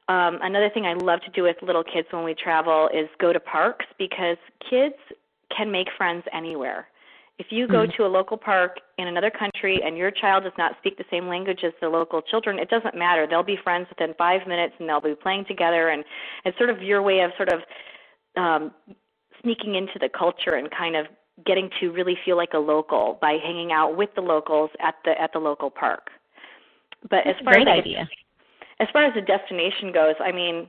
Um, 0.08 0.38
another 0.42 0.70
thing 0.70 0.86
I 0.86 0.94
love 0.94 1.20
to 1.22 1.30
do 1.32 1.42
with 1.42 1.56
little 1.62 1.82
kids 1.82 2.06
when 2.10 2.24
we 2.24 2.34
travel 2.34 2.88
is 2.94 3.08
go 3.18 3.32
to 3.32 3.40
parks 3.40 3.86
because 3.98 4.36
kids 4.70 4.94
can 5.56 5.70
make 5.70 5.88
friends 5.96 6.24
anywhere. 6.32 6.86
If 7.38 7.48
you 7.50 7.66
go 7.66 7.82
mm-hmm. 7.82 8.02
to 8.02 8.06
a 8.06 8.08
local 8.08 8.36
park 8.36 8.78
in 8.98 9.08
another 9.08 9.30
country 9.30 9.80
and 9.84 9.96
your 9.96 10.10
child 10.10 10.44
does 10.44 10.54
not 10.56 10.72
speak 10.78 10.96
the 10.96 11.04
same 11.10 11.28
language 11.28 11.60
as 11.64 11.72
the 11.82 11.88
local 11.88 12.22
children, 12.22 12.58
it 12.58 12.70
doesn't 12.70 12.96
matter. 12.96 13.26
They'll 13.28 13.42
be 13.42 13.58
friends 13.62 13.88
within 13.90 14.14
five 14.16 14.46
minutes 14.46 14.74
and 14.78 14.88
they'll 14.88 15.02
be 15.02 15.14
playing 15.14 15.44
together 15.46 15.88
and 15.90 16.02
it's 16.44 16.56
sort 16.56 16.70
of 16.70 16.82
your 16.82 17.02
way 17.02 17.20
of 17.20 17.32
sort 17.36 17.50
of 17.52 17.60
um 18.36 18.72
sneaking 19.46 19.76
into 19.76 19.98
the 20.00 20.08
culture 20.08 20.54
and 20.54 20.68
kind 20.70 20.96
of 20.96 21.06
getting 21.44 21.70
to 21.80 21.90
really 21.90 22.16
feel 22.24 22.36
like 22.36 22.50
a 22.54 22.58
local 22.58 23.18
by 23.20 23.36
hanging 23.42 23.70
out 23.70 23.96
with 23.96 24.10
the 24.16 24.20
locals 24.20 24.70
at 24.80 24.94
the 25.04 25.20
at 25.20 25.32
the 25.32 25.38
local 25.38 25.70
park. 25.70 26.08
But 27.02 27.22
That's 27.24 27.38
as 27.38 27.44
far 27.44 27.54
great 27.54 27.68
as 27.68 27.78
idea. 27.78 28.08
as 28.80 28.88
far 28.92 29.04
as 29.04 29.14
the 29.14 29.20
destination 29.20 29.92
goes, 29.92 30.14
I 30.18 30.32
mean, 30.32 30.66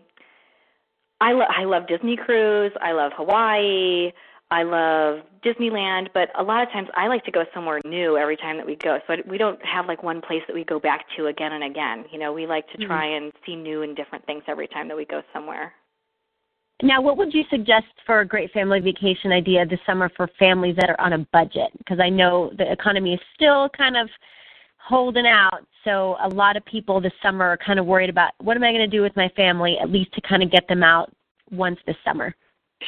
I 1.21 1.31
lo- 1.31 1.49
I 1.49 1.63
love 1.63 1.87
Disney 1.87 2.17
cruise. 2.17 2.73
I 2.81 2.91
love 2.91 3.11
Hawaii. 3.15 4.11
I 4.49 4.63
love 4.63 5.25
Disneyland, 5.43 6.07
but 6.13 6.29
a 6.39 6.43
lot 6.43 6.63
of 6.63 6.69
times 6.71 6.87
I 6.95 7.07
like 7.07 7.25
to 7.25 7.31
go 7.31 7.43
somewhere 7.53 7.81
new 7.83 8.15
every 8.15 8.37
time 8.37 8.55
that 8.57 8.65
we 8.65 8.77
go. 8.77 8.99
So 9.05 9.15
we 9.29 9.37
don't 9.37 9.59
have 9.65 9.87
like 9.87 10.03
one 10.03 10.21
place 10.21 10.41
that 10.47 10.53
we 10.53 10.63
go 10.63 10.79
back 10.79 11.05
to 11.17 11.27
again 11.27 11.51
and 11.51 11.65
again. 11.65 12.05
You 12.13 12.19
know, 12.19 12.31
we 12.31 12.47
like 12.47 12.65
to 12.69 12.77
mm-hmm. 12.77 12.87
try 12.87 13.05
and 13.05 13.33
see 13.45 13.57
new 13.57 13.81
and 13.81 13.93
different 13.93 14.25
things 14.25 14.43
every 14.47 14.69
time 14.69 14.87
that 14.87 14.95
we 14.95 15.03
go 15.03 15.21
somewhere. 15.33 15.73
Now, 16.83 17.01
what 17.01 17.17
would 17.17 17.33
you 17.33 17.43
suggest 17.49 17.87
for 18.05 18.19
a 18.19 18.25
great 18.25 18.51
family 18.51 18.79
vacation 18.79 19.31
idea 19.31 19.65
this 19.65 19.79
summer 19.85 20.11
for 20.15 20.29
families 20.37 20.75
that 20.75 20.89
are 20.89 21.01
on 21.01 21.13
a 21.13 21.19
budget? 21.33 21.71
Because 21.79 21.99
I 21.99 22.09
know 22.09 22.51
the 22.57 22.71
economy 22.71 23.15
is 23.15 23.19
still 23.33 23.67
kind 23.69 23.97
of 23.97 24.09
holding 24.77 25.25
out. 25.25 25.65
So 25.83 26.17
a 26.21 26.29
lot 26.29 26.55
of 26.55 26.63
people 26.65 27.01
this 27.01 27.13
summer 27.21 27.45
are 27.45 27.57
kind 27.57 27.79
of 27.79 27.85
worried 27.85 28.09
about 28.09 28.31
what 28.39 28.55
am 28.55 28.63
I 28.63 28.71
going 28.71 28.89
to 28.89 28.95
do 28.95 29.01
with 29.01 29.15
my 29.15 29.29
family, 29.29 29.77
at 29.81 29.89
least 29.89 30.13
to 30.13 30.21
kind 30.21 30.43
of 30.43 30.51
get 30.51 30.67
them 30.67 30.83
out 30.83 31.11
once 31.49 31.79
this 31.87 31.95
summer. 32.05 32.35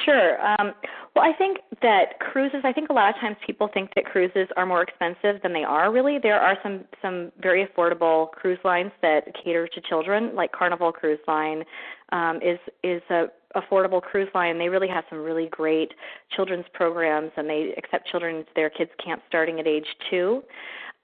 Sure. 0.05 0.39
Um, 0.45 0.73
well, 1.15 1.25
I 1.25 1.35
think 1.35 1.57
that 1.81 2.19
cruises. 2.19 2.61
I 2.63 2.71
think 2.71 2.89
a 2.89 2.93
lot 2.93 3.09
of 3.09 3.19
times 3.19 3.37
people 3.45 3.69
think 3.73 3.89
that 3.95 4.05
cruises 4.05 4.47
are 4.55 4.65
more 4.67 4.83
expensive 4.83 5.41
than 5.41 5.51
they 5.51 5.63
are. 5.63 5.91
Really, 5.91 6.19
there 6.21 6.39
are 6.39 6.55
some 6.61 6.85
some 7.01 7.31
very 7.41 7.65
affordable 7.65 8.29
cruise 8.31 8.59
lines 8.63 8.91
that 9.01 9.23
cater 9.43 9.67
to 9.67 9.81
children, 9.89 10.35
like 10.35 10.51
Carnival 10.51 10.91
Cruise 10.91 11.19
Line 11.27 11.63
um, 12.11 12.39
is 12.43 12.59
is 12.83 13.01
a 13.09 13.25
affordable 13.55 14.01
cruise 14.01 14.29
line. 14.33 14.57
They 14.57 14.69
really 14.69 14.87
have 14.87 15.03
some 15.09 15.19
really 15.19 15.47
great 15.47 15.93
children's 16.35 16.65
programs, 16.73 17.31
and 17.37 17.49
they 17.49 17.73
accept 17.77 18.07
children 18.07 18.45
to 18.45 18.51
their 18.55 18.69
kids 18.69 18.91
camp 19.03 19.21
starting 19.27 19.59
at 19.59 19.67
age 19.67 19.87
two. 20.09 20.43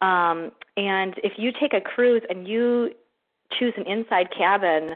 Um, 0.01 0.51
and 0.77 1.15
if 1.23 1.34
you 1.38 1.51
take 1.60 1.73
a 1.73 1.81
cruise 1.81 2.21
and 2.29 2.47
you 2.47 2.91
choose 3.58 3.73
an 3.77 3.88
inside 3.88 4.27
cabin, 4.36 4.95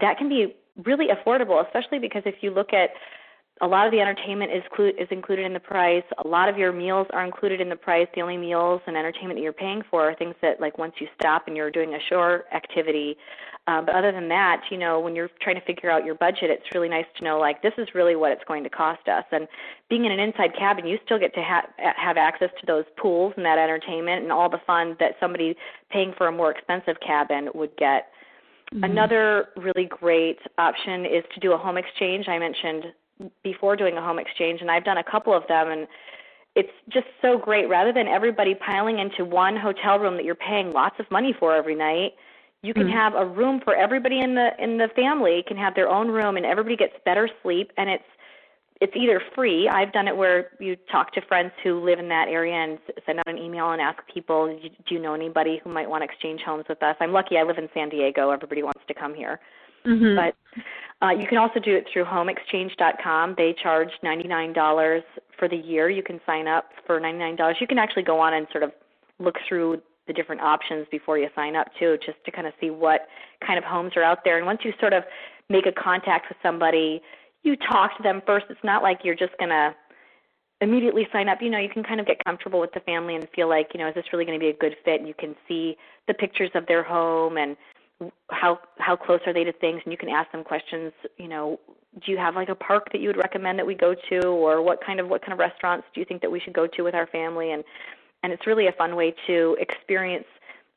that 0.00 0.18
can 0.18 0.28
be 0.28 0.54
really 0.84 1.06
affordable, 1.08 1.64
especially 1.64 1.98
because 1.98 2.22
if 2.24 2.36
you 2.40 2.50
look 2.50 2.72
at 2.72 2.90
a 3.60 3.66
lot 3.66 3.86
of 3.86 3.92
the 3.92 4.00
entertainment 4.00 4.52
is, 4.52 4.62
clu- 4.74 4.92
is 4.98 5.08
included 5.10 5.44
in 5.44 5.52
the 5.52 5.60
price. 5.60 6.04
A 6.24 6.28
lot 6.28 6.48
of 6.48 6.56
your 6.56 6.72
meals 6.72 7.06
are 7.12 7.24
included 7.24 7.60
in 7.60 7.68
the 7.68 7.76
price. 7.76 8.06
The 8.14 8.22
only 8.22 8.36
meals 8.36 8.80
and 8.86 8.96
entertainment 8.96 9.38
that 9.38 9.42
you're 9.42 9.52
paying 9.52 9.82
for 9.90 10.08
are 10.08 10.14
things 10.14 10.34
that, 10.42 10.60
like, 10.60 10.78
once 10.78 10.94
you 10.98 11.08
stop 11.20 11.48
and 11.48 11.56
you're 11.56 11.70
doing 11.70 11.94
a 11.94 11.98
shore 12.08 12.44
activity. 12.54 13.16
Um, 13.66 13.84
but 13.84 13.94
other 13.94 14.12
than 14.12 14.28
that, 14.28 14.62
you 14.70 14.78
know, 14.78 14.98
when 15.00 15.14
you're 15.14 15.28
trying 15.42 15.56
to 15.56 15.64
figure 15.66 15.90
out 15.90 16.04
your 16.04 16.14
budget, 16.14 16.50
it's 16.50 16.64
really 16.72 16.88
nice 16.88 17.04
to 17.18 17.24
know, 17.24 17.38
like, 17.38 17.60
this 17.60 17.74
is 17.76 17.88
really 17.94 18.16
what 18.16 18.32
it's 18.32 18.44
going 18.46 18.64
to 18.64 18.70
cost 18.70 19.06
us. 19.08 19.24
And 19.30 19.46
being 19.90 20.04
in 20.04 20.12
an 20.12 20.20
inside 20.20 20.54
cabin, 20.56 20.86
you 20.86 20.98
still 21.04 21.18
get 21.18 21.34
to 21.34 21.42
ha- 21.42 21.68
have 21.96 22.16
access 22.16 22.50
to 22.60 22.66
those 22.66 22.84
pools 22.96 23.34
and 23.36 23.44
that 23.44 23.58
entertainment 23.58 24.22
and 24.22 24.32
all 24.32 24.48
the 24.48 24.60
fun 24.66 24.96
that 25.00 25.16
somebody 25.20 25.54
paying 25.90 26.14
for 26.16 26.28
a 26.28 26.32
more 26.32 26.50
expensive 26.50 26.96
cabin 27.06 27.48
would 27.54 27.76
get. 27.76 28.06
Mm-hmm. 28.72 28.84
Another 28.84 29.48
really 29.56 29.86
great 29.86 30.38
option 30.58 31.04
is 31.04 31.24
to 31.34 31.40
do 31.40 31.52
a 31.52 31.58
home 31.58 31.76
exchange. 31.76 32.28
I 32.28 32.38
mentioned 32.38 32.84
before 33.42 33.76
doing 33.76 33.96
a 33.96 34.00
home 34.00 34.18
exchange, 34.18 34.60
and 34.60 34.70
I've 34.70 34.84
done 34.84 34.98
a 34.98 35.04
couple 35.04 35.34
of 35.34 35.42
them, 35.48 35.70
and 35.70 35.86
it's 36.54 36.72
just 36.88 37.06
so 37.22 37.38
great. 37.38 37.68
Rather 37.68 37.92
than 37.92 38.06
everybody 38.06 38.54
piling 38.54 38.98
into 38.98 39.24
one 39.24 39.56
hotel 39.56 39.98
room 39.98 40.16
that 40.16 40.24
you're 40.24 40.34
paying 40.34 40.72
lots 40.72 40.96
of 40.98 41.10
money 41.10 41.34
for 41.38 41.54
every 41.54 41.74
night, 41.74 42.12
you 42.62 42.74
can 42.74 42.84
mm-hmm. 42.84 42.92
have 42.92 43.14
a 43.14 43.24
room 43.24 43.60
for 43.62 43.76
everybody 43.76 44.20
in 44.20 44.34
the 44.34 44.50
in 44.58 44.78
the 44.78 44.88
family 44.96 45.44
can 45.46 45.56
have 45.56 45.74
their 45.74 45.88
own 45.88 46.08
room, 46.08 46.36
and 46.36 46.44
everybody 46.44 46.76
gets 46.76 46.94
better 47.04 47.28
sleep, 47.42 47.70
and 47.76 47.88
it's 47.88 48.04
it's 48.80 48.92
either 48.96 49.20
free. 49.34 49.68
I've 49.68 49.92
done 49.92 50.06
it 50.06 50.16
where 50.16 50.50
you 50.60 50.76
talk 50.90 51.12
to 51.14 51.20
friends 51.22 51.52
who 51.64 51.84
live 51.84 51.98
in 51.98 52.08
that 52.08 52.28
area 52.28 52.54
and 52.54 52.78
send 53.04 53.18
out 53.18 53.28
an 53.28 53.38
email 53.38 53.72
and 53.72 53.80
ask 53.80 53.98
people, 54.12 54.46
do 54.46 54.94
you 54.94 55.00
know 55.00 55.14
anybody 55.14 55.60
who 55.62 55.70
might 55.70 55.90
want 55.90 56.02
to 56.02 56.04
exchange 56.04 56.42
homes 56.46 56.64
with 56.68 56.80
us? 56.82 56.94
I'm 57.00 57.12
lucky 57.12 57.36
I 57.38 57.42
live 57.42 57.58
in 57.58 57.68
San 57.74 57.88
Diego. 57.88 58.30
Everybody 58.30 58.62
wants 58.62 58.80
to 58.86 58.94
come 58.94 59.14
here. 59.14 59.40
Mm-hmm. 59.88 60.16
But 60.16 60.34
uh, 61.04 61.10
you 61.10 61.26
can 61.26 61.38
also 61.38 61.60
do 61.60 61.74
it 61.76 61.86
through 61.92 62.04
homeexchange.com. 62.04 63.34
They 63.36 63.54
charge 63.62 63.90
$99 64.04 65.02
for 65.38 65.48
the 65.48 65.56
year. 65.56 65.88
You 65.88 66.02
can 66.02 66.20
sign 66.26 66.48
up 66.48 66.70
for 66.86 67.00
$99. 67.00 67.54
You 67.60 67.66
can 67.66 67.78
actually 67.78 68.02
go 68.02 68.20
on 68.20 68.34
and 68.34 68.46
sort 68.50 68.64
of 68.64 68.72
look 69.18 69.36
through 69.48 69.80
the 70.06 70.12
different 70.12 70.40
options 70.40 70.86
before 70.90 71.18
you 71.18 71.28
sign 71.34 71.54
up 71.54 71.68
too, 71.78 71.98
just 72.04 72.18
to 72.24 72.32
kind 72.32 72.46
of 72.46 72.52
see 72.60 72.70
what 72.70 73.06
kind 73.46 73.58
of 73.58 73.64
homes 73.64 73.92
are 73.94 74.02
out 74.02 74.18
there. 74.24 74.38
And 74.38 74.46
once 74.46 74.60
you 74.64 74.72
sort 74.80 74.92
of 74.92 75.04
make 75.48 75.66
a 75.66 75.72
contact 75.72 76.26
with 76.28 76.38
somebody, 76.42 77.00
you 77.42 77.56
talk 77.56 77.96
to 77.96 78.02
them 78.02 78.22
first. 78.26 78.46
It's 78.50 78.58
not 78.64 78.82
like 78.82 79.00
you're 79.04 79.14
just 79.14 79.36
going 79.38 79.50
to 79.50 79.74
immediately 80.60 81.06
sign 81.12 81.28
up. 81.28 81.38
You 81.40 81.50
know, 81.50 81.58
you 81.58 81.68
can 81.68 81.84
kind 81.84 82.00
of 82.00 82.06
get 82.06 82.24
comfortable 82.24 82.58
with 82.58 82.72
the 82.72 82.80
family 82.80 83.14
and 83.14 83.28
feel 83.34 83.48
like, 83.48 83.68
you 83.74 83.80
know, 83.80 83.88
is 83.88 83.94
this 83.94 84.06
really 84.12 84.24
going 84.24 84.38
to 84.38 84.42
be 84.42 84.50
a 84.50 84.56
good 84.56 84.74
fit? 84.84 85.00
And 85.00 85.06
you 85.06 85.14
can 85.16 85.36
see 85.46 85.76
the 86.08 86.14
pictures 86.14 86.50
of 86.54 86.66
their 86.66 86.82
home 86.82 87.36
and 87.36 87.56
how 88.30 88.58
how 88.78 88.96
close 88.96 89.20
are 89.26 89.32
they 89.32 89.44
to 89.44 89.52
things? 89.52 89.80
And 89.84 89.92
you 89.92 89.98
can 89.98 90.08
ask 90.08 90.30
them 90.32 90.44
questions 90.44 90.92
you 91.16 91.28
know 91.28 91.58
do 92.04 92.12
you 92.12 92.18
have 92.18 92.34
like 92.34 92.48
a 92.48 92.54
park 92.54 92.88
that 92.92 93.00
you 93.00 93.08
would 93.08 93.16
recommend 93.16 93.58
that 93.58 93.66
we 93.66 93.74
go 93.74 93.94
to? 94.10 94.26
Or 94.26 94.62
what 94.62 94.78
kind 94.84 95.00
of 95.00 95.08
what 95.08 95.22
kind 95.22 95.32
of 95.32 95.38
restaurants 95.38 95.86
do 95.94 96.00
you 96.00 96.06
think 96.06 96.22
that 96.22 96.30
we 96.30 96.40
should 96.40 96.52
go 96.52 96.66
to 96.66 96.82
with 96.82 96.94
our 96.94 97.06
family? 97.08 97.52
And 97.52 97.64
and 98.22 98.32
it's 98.32 98.46
really 98.46 98.66
a 98.66 98.72
fun 98.72 98.96
way 98.96 99.14
to 99.26 99.56
experience 99.60 100.26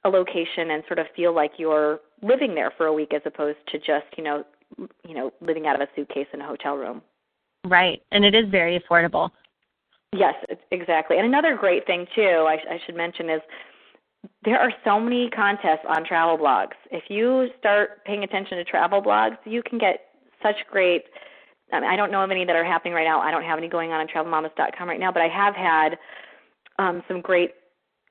a 0.03 0.09
location 0.09 0.71
and 0.71 0.83
sort 0.87 0.99
of 0.99 1.05
feel 1.15 1.33
like 1.33 1.51
you're 1.57 1.99
living 2.21 2.55
there 2.55 2.71
for 2.75 2.87
a 2.87 2.93
week 2.93 3.13
as 3.13 3.21
opposed 3.25 3.59
to 3.67 3.77
just 3.77 4.05
you 4.17 4.23
know 4.23 4.43
you 5.07 5.13
know 5.13 5.31
living 5.41 5.67
out 5.67 5.75
of 5.75 5.81
a 5.81 5.91
suitcase 5.95 6.27
in 6.33 6.41
a 6.41 6.47
hotel 6.47 6.75
room. 6.75 7.01
Right. 7.65 8.01
And 8.11 8.25
it 8.25 8.33
is 8.33 8.49
very 8.49 8.79
affordable. 8.79 9.29
Yes 10.13 10.35
exactly. 10.71 11.17
And 11.17 11.25
another 11.25 11.55
great 11.55 11.85
thing 11.85 12.07
too 12.15 12.45
i, 12.47 12.57
I 12.69 12.79
should 12.85 12.95
mention 12.95 13.29
is 13.29 13.41
there 14.43 14.59
are 14.59 14.71
so 14.83 14.99
many 14.99 15.29
contests 15.29 15.85
on 15.87 16.05
travel 16.05 16.37
blogs. 16.37 16.73
If 16.91 17.03
you 17.09 17.47
start 17.59 18.03
paying 18.05 18.23
attention 18.23 18.57
to 18.57 18.63
travel 18.63 19.01
blogs, 19.01 19.37
you 19.45 19.61
can 19.63 19.77
get 19.77 19.99
such 20.41 20.55
great. 20.69 21.05
I, 21.71 21.79
mean, 21.79 21.89
I 21.89 21.95
don't 21.95 22.11
know 22.11 22.23
of 22.23 22.31
any 22.31 22.45
that 22.45 22.55
are 22.55 22.65
happening 22.65 22.93
right 22.93 23.05
now. 23.05 23.21
I 23.21 23.31
don't 23.31 23.43
have 23.43 23.57
any 23.57 23.69
going 23.69 23.91
on 23.91 24.01
on 24.01 24.07
TravelMamas.com 24.07 24.87
right 24.87 24.99
now, 24.99 25.11
but 25.11 25.21
I 25.21 25.27
have 25.27 25.55
had 25.55 25.97
um, 26.79 27.03
some 27.07 27.21
great 27.21 27.51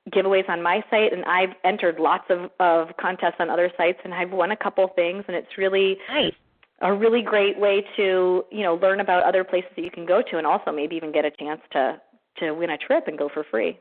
giveaways 0.09 0.49
on 0.49 0.61
my 0.61 0.83
site, 0.89 1.13
and 1.13 1.23
I've 1.25 1.55
entered 1.63 1.99
lots 1.99 2.25
of 2.29 2.49
of 2.59 2.95
contests 2.99 3.35
on 3.39 3.49
other 3.49 3.71
sites, 3.77 3.99
and 4.03 4.13
I've 4.13 4.31
won 4.31 4.51
a 4.51 4.57
couple 4.57 4.87
things, 4.95 5.23
and 5.27 5.35
it's 5.35 5.57
really 5.57 5.97
nice. 6.09 6.33
a 6.81 6.93
really 6.93 7.21
great 7.21 7.59
way 7.59 7.85
to 7.97 8.43
you 8.51 8.63
know 8.63 8.75
learn 8.75 8.99
about 8.99 9.23
other 9.23 9.43
places 9.43 9.69
that 9.75 9.83
you 9.83 9.91
can 9.91 10.05
go 10.05 10.21
to, 10.21 10.37
and 10.37 10.47
also 10.47 10.71
maybe 10.71 10.95
even 10.95 11.11
get 11.11 11.25
a 11.25 11.31
chance 11.31 11.61
to 11.73 12.01
to 12.39 12.51
win 12.53 12.71
a 12.71 12.77
trip 12.77 13.07
and 13.07 13.17
go 13.17 13.29
for 13.31 13.43
free. 13.51 13.77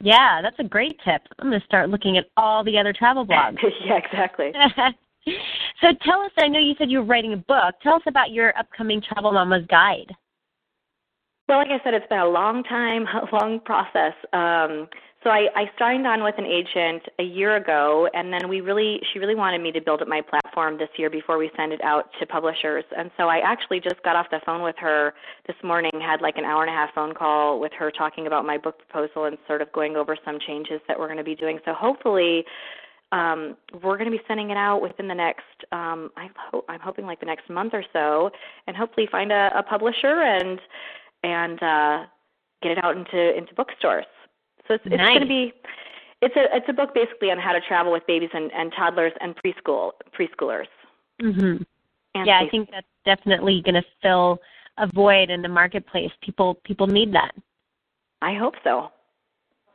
Yeah, 0.00 0.40
that's 0.42 0.58
a 0.58 0.64
great 0.64 0.98
tip. 1.04 1.22
I'm 1.38 1.48
going 1.48 1.60
to 1.60 1.66
start 1.66 1.88
looking 1.88 2.18
at 2.18 2.26
all 2.36 2.62
the 2.62 2.78
other 2.78 2.92
travel 2.92 3.26
blogs. 3.26 3.56
yeah, 3.84 3.96
exactly. 3.96 4.52
so 5.80 5.88
tell 6.02 6.20
us, 6.20 6.32
I 6.38 6.48
know 6.48 6.58
you 6.58 6.74
said 6.78 6.90
you 6.90 6.98
were 6.98 7.04
writing 7.04 7.32
a 7.32 7.38
book. 7.38 7.74
Tell 7.82 7.94
us 7.94 8.02
about 8.06 8.30
your 8.30 8.56
upcoming 8.58 9.00
Travel 9.00 9.32
Mama's 9.32 9.66
Guide. 9.68 10.14
Well, 11.48 11.58
like 11.58 11.68
I 11.68 11.82
said, 11.84 11.94
it's 11.94 12.08
been 12.08 12.18
a 12.18 12.28
long 12.28 12.64
time, 12.64 13.06
a 13.06 13.34
long 13.34 13.60
process. 13.60 14.14
Um, 14.32 14.88
so 15.24 15.30
I, 15.30 15.48
I 15.56 15.70
signed 15.78 16.06
on 16.06 16.22
with 16.22 16.36
an 16.38 16.44
agent 16.44 17.02
a 17.18 17.22
year 17.22 17.56
ago, 17.56 18.08
and 18.14 18.32
then 18.32 18.48
we 18.48 18.60
really, 18.60 19.00
she 19.12 19.18
really 19.18 19.34
wanted 19.34 19.60
me 19.60 19.72
to 19.72 19.80
build 19.80 20.02
up 20.02 20.08
my 20.08 20.20
platform 20.20 20.78
this 20.78 20.90
year 20.96 21.10
before 21.10 21.38
we 21.38 21.50
send 21.56 21.72
it 21.72 21.82
out 21.82 22.10
to 22.20 22.26
publishers. 22.26 22.84
And 22.96 23.10
so 23.16 23.24
I 23.24 23.38
actually 23.38 23.80
just 23.80 24.02
got 24.04 24.14
off 24.14 24.26
the 24.30 24.40
phone 24.46 24.62
with 24.62 24.76
her 24.78 25.14
this 25.46 25.56
morning, 25.64 25.90
had 26.00 26.20
like 26.20 26.36
an 26.36 26.44
hour 26.44 26.62
and 26.62 26.70
a 26.70 26.74
half 26.74 26.94
phone 26.94 27.14
call 27.14 27.58
with 27.58 27.72
her 27.78 27.90
talking 27.90 28.26
about 28.26 28.44
my 28.44 28.56
book 28.56 28.78
proposal 28.78 29.24
and 29.24 29.36
sort 29.46 29.62
of 29.62 29.72
going 29.72 29.96
over 29.96 30.16
some 30.24 30.38
changes 30.46 30.80
that 30.86 30.98
we're 30.98 31.08
going 31.08 31.18
to 31.18 31.24
be 31.24 31.34
doing. 31.34 31.58
So 31.64 31.72
hopefully, 31.72 32.44
um, 33.12 33.56
we're 33.82 33.96
going 33.96 34.10
to 34.10 34.16
be 34.16 34.22
sending 34.28 34.50
it 34.50 34.56
out 34.56 34.82
within 34.82 35.08
the 35.08 35.14
next. 35.14 35.44
Um, 35.72 36.10
I 36.16 36.28
hope 36.50 36.66
I'm 36.68 36.80
hoping 36.80 37.06
like 37.06 37.20
the 37.20 37.26
next 37.26 37.48
month 37.48 37.72
or 37.72 37.84
so, 37.92 38.30
and 38.66 38.76
hopefully 38.76 39.08
find 39.10 39.32
a, 39.32 39.50
a 39.56 39.62
publisher 39.62 40.22
and 40.22 40.60
and 41.22 41.62
uh, 41.62 42.06
get 42.62 42.72
it 42.72 42.84
out 42.84 42.96
into 42.96 43.36
into 43.36 43.54
bookstores. 43.54 44.06
So 44.68 44.74
it's, 44.74 44.84
it's 44.86 44.96
nice. 44.96 45.18
going 45.18 45.20
to 45.20 45.26
be 45.26 45.52
it's 46.22 46.36
a 46.36 46.56
it's 46.56 46.66
a 46.68 46.72
book 46.72 46.94
basically 46.94 47.30
on 47.30 47.38
how 47.38 47.52
to 47.52 47.60
travel 47.60 47.92
with 47.92 48.06
babies 48.06 48.30
and, 48.32 48.50
and 48.52 48.72
toddlers 48.76 49.12
and 49.20 49.34
preschool 49.36 49.92
preschoolers. 50.18 50.66
Mhm. 51.22 51.64
Yeah, 52.14 52.40
I 52.40 52.48
think 52.48 52.70
that's 52.70 52.86
definitely 53.04 53.60
going 53.62 53.74
to 53.74 53.84
fill 54.00 54.40
a 54.78 54.86
void 54.86 55.28
in 55.28 55.42
the 55.42 55.48
marketplace. 55.48 56.10
People 56.22 56.54
people 56.64 56.86
need 56.86 57.12
that. 57.12 57.32
I 58.22 58.34
hope 58.34 58.54
so. 58.64 58.90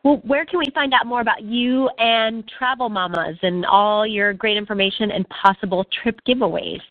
Well, 0.04 0.20
where 0.26 0.46
can 0.46 0.58
we 0.58 0.66
find 0.74 0.94
out 0.94 1.06
more 1.06 1.22
about 1.22 1.44
you 1.44 1.88
and 2.00 2.44
Travel 2.58 2.90
Mamas 2.90 3.38
and 3.44 3.66
all 3.68 4.08
your 4.08 4.34
great 4.34 4.58
information 4.58 5.12
and 5.12 5.30
possible 5.30 5.86
trip 6.02 6.20
giveaways? 6.28 6.82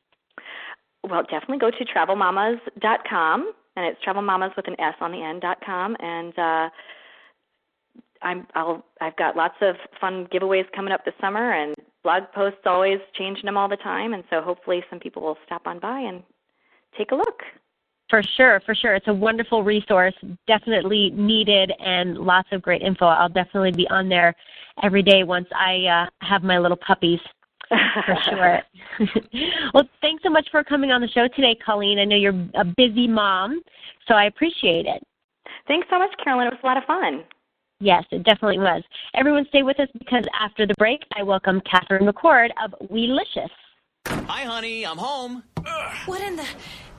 Well, 1.09 1.23
definitely 1.23 1.59
go 1.59 1.71
to 1.71 1.85
travelmamas.com, 1.85 3.53
and 3.77 3.87
it's 3.87 3.99
travelmamas 4.05 4.55
with 4.57 4.69
an 4.69 4.81
S 4.81 4.95
on 5.01 5.11
the 5.11 5.23
end 5.23 5.41
dot 5.41 5.59
com, 5.65 5.97
and 5.99 6.39
uh, 6.39 6.69
I'm 8.23 8.47
I'll 8.55 8.85
I've 9.01 9.17
got 9.17 9.37
lots 9.37 9.55
of 9.61 9.77
fun 10.01 10.27
giveaways 10.33 10.71
coming 10.75 10.93
up 10.93 11.05
this 11.05 11.15
summer, 11.21 11.53
and 11.53 11.75
blog 12.03 12.25
posts 12.35 12.61
always 12.67 12.99
changing 13.17 13.45
them 13.47 13.57
all 13.57 13.69
the 13.69 13.77
time, 13.77 14.13
and 14.13 14.25
so 14.31 14.41
hopefully 14.41 14.83
some 14.91 15.01
people 15.01 15.23
will 15.23 15.39
stop 15.47 15.67
on 15.67 15.79
by 15.79 16.01
and 16.01 16.23
take 16.97 17.13
a 17.13 17.15
look. 17.15 17.43
For 18.09 18.23
sure, 18.37 18.61
for 18.67 18.75
sure. 18.75 18.97
It's 18.97 19.07
a 19.07 19.15
wonderful 19.15 19.63
resource, 19.63 20.15
definitely 20.49 21.11
needed, 21.11 21.73
and 21.79 22.19
lots 22.19 22.49
of 22.51 22.61
great 22.61 22.83
info. 22.83 23.07
I'll 23.07 23.29
definitely 23.29 23.71
be 23.71 23.87
on 23.89 24.09
there 24.09 24.35
every 24.83 25.03
day 25.03 25.23
once 25.23 25.47
I 25.55 25.87
uh, 25.87 26.27
have 26.27 26.43
my 26.43 26.59
little 26.59 26.77
puppies. 26.77 27.21
for 27.69 28.19
sure. 28.29 28.61
well, 29.75 29.89
thanks 30.01 30.25
so 30.25 30.31
much 30.31 30.49
for 30.51 30.65
coming 30.65 30.91
on 30.91 31.01
the 31.01 31.09
show 31.09 31.29
today, 31.37 31.57
Colleen. 31.65 32.01
I 32.01 32.05
know 32.05 32.17
you're 32.17 32.49
a 32.57 32.65
busy 32.65 33.07
mom, 33.07 33.63
so 34.09 34.15
I 34.15 34.25
appreciate 34.25 34.87
it. 34.87 35.07
Thanks 35.69 35.87
so 35.89 36.01
much, 36.01 36.11
Carolyn. 36.23 36.49
It 36.49 36.55
was 36.55 36.61
a 36.65 36.67
lot 36.67 36.79
of 36.79 36.85
fun. 36.85 37.23
Yes, 37.81 38.05
it 38.11 38.25
definitely 38.25 38.59
was. 38.59 38.83
Everyone 39.15 39.47
stay 39.49 39.63
with 39.63 39.81
us 39.81 39.89
because 39.99 40.25
after 40.39 40.67
the 40.67 40.75
break, 40.77 41.01
I 41.17 41.23
welcome 41.23 41.63
Catherine 41.63 42.07
McCord 42.07 42.51
of 42.63 42.75
Weelicious. 42.91 43.49
Hi, 44.07 44.43
honey. 44.45 44.85
I'm 44.85 44.99
home. 44.99 45.43
What 46.05 46.21
in 46.21 46.37
the... 46.37 46.47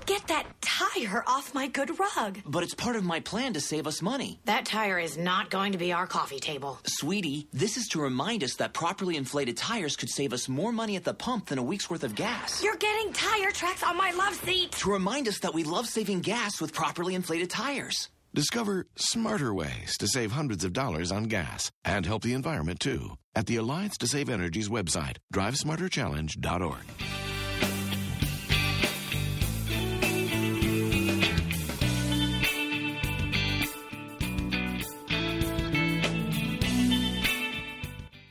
Get 0.07 0.27
that 0.27 0.47
tire 0.61 1.23
off 1.27 1.53
my 1.53 1.67
good 1.67 1.99
rug. 1.99 2.39
But 2.45 2.63
it's 2.63 2.73
part 2.73 2.95
of 2.95 3.03
my 3.03 3.19
plan 3.19 3.53
to 3.53 3.61
save 3.61 3.85
us 3.85 4.01
money. 4.01 4.39
That 4.45 4.65
tire 4.65 4.97
is 4.97 5.15
not 5.15 5.51
going 5.51 5.73
to 5.73 5.77
be 5.77 5.93
our 5.93 6.07
coffee 6.07 6.39
table. 6.39 6.79
Sweetie, 6.85 7.47
this 7.53 7.77
is 7.77 7.87
to 7.89 8.01
remind 8.01 8.43
us 8.43 8.55
that 8.55 8.73
properly 8.73 9.15
inflated 9.15 9.57
tires 9.57 9.95
could 9.95 10.09
save 10.09 10.33
us 10.33 10.49
more 10.49 10.71
money 10.71 10.95
at 10.95 11.03
the 11.03 11.13
pump 11.13 11.45
than 11.45 11.59
a 11.59 11.63
week's 11.63 11.89
worth 11.89 12.03
of 12.03 12.15
gas. 12.15 12.63
You're 12.63 12.75
getting 12.77 13.13
tire 13.13 13.51
tracks 13.51 13.83
on 13.83 13.95
my 13.95 14.11
love 14.11 14.33
seat. 14.33 14.71
To 14.71 14.91
remind 14.91 15.27
us 15.27 15.39
that 15.39 15.53
we 15.53 15.63
love 15.63 15.87
saving 15.87 16.21
gas 16.21 16.59
with 16.59 16.73
properly 16.73 17.13
inflated 17.13 17.51
tires. 17.51 18.09
Discover 18.33 18.87
smarter 18.95 19.53
ways 19.53 19.97
to 19.99 20.07
save 20.07 20.31
hundreds 20.31 20.63
of 20.63 20.71
dollars 20.71 21.11
on 21.11 21.23
gas 21.25 21.69
and 21.83 22.05
help 22.05 22.23
the 22.23 22.31
environment 22.33 22.79
too 22.79 23.17
at 23.35 23.45
the 23.45 23.57
Alliance 23.57 23.97
to 23.97 24.07
Save 24.07 24.29
Energy's 24.29 24.69
website, 24.69 25.17
drivesmarterchallenge.org. 25.33 26.85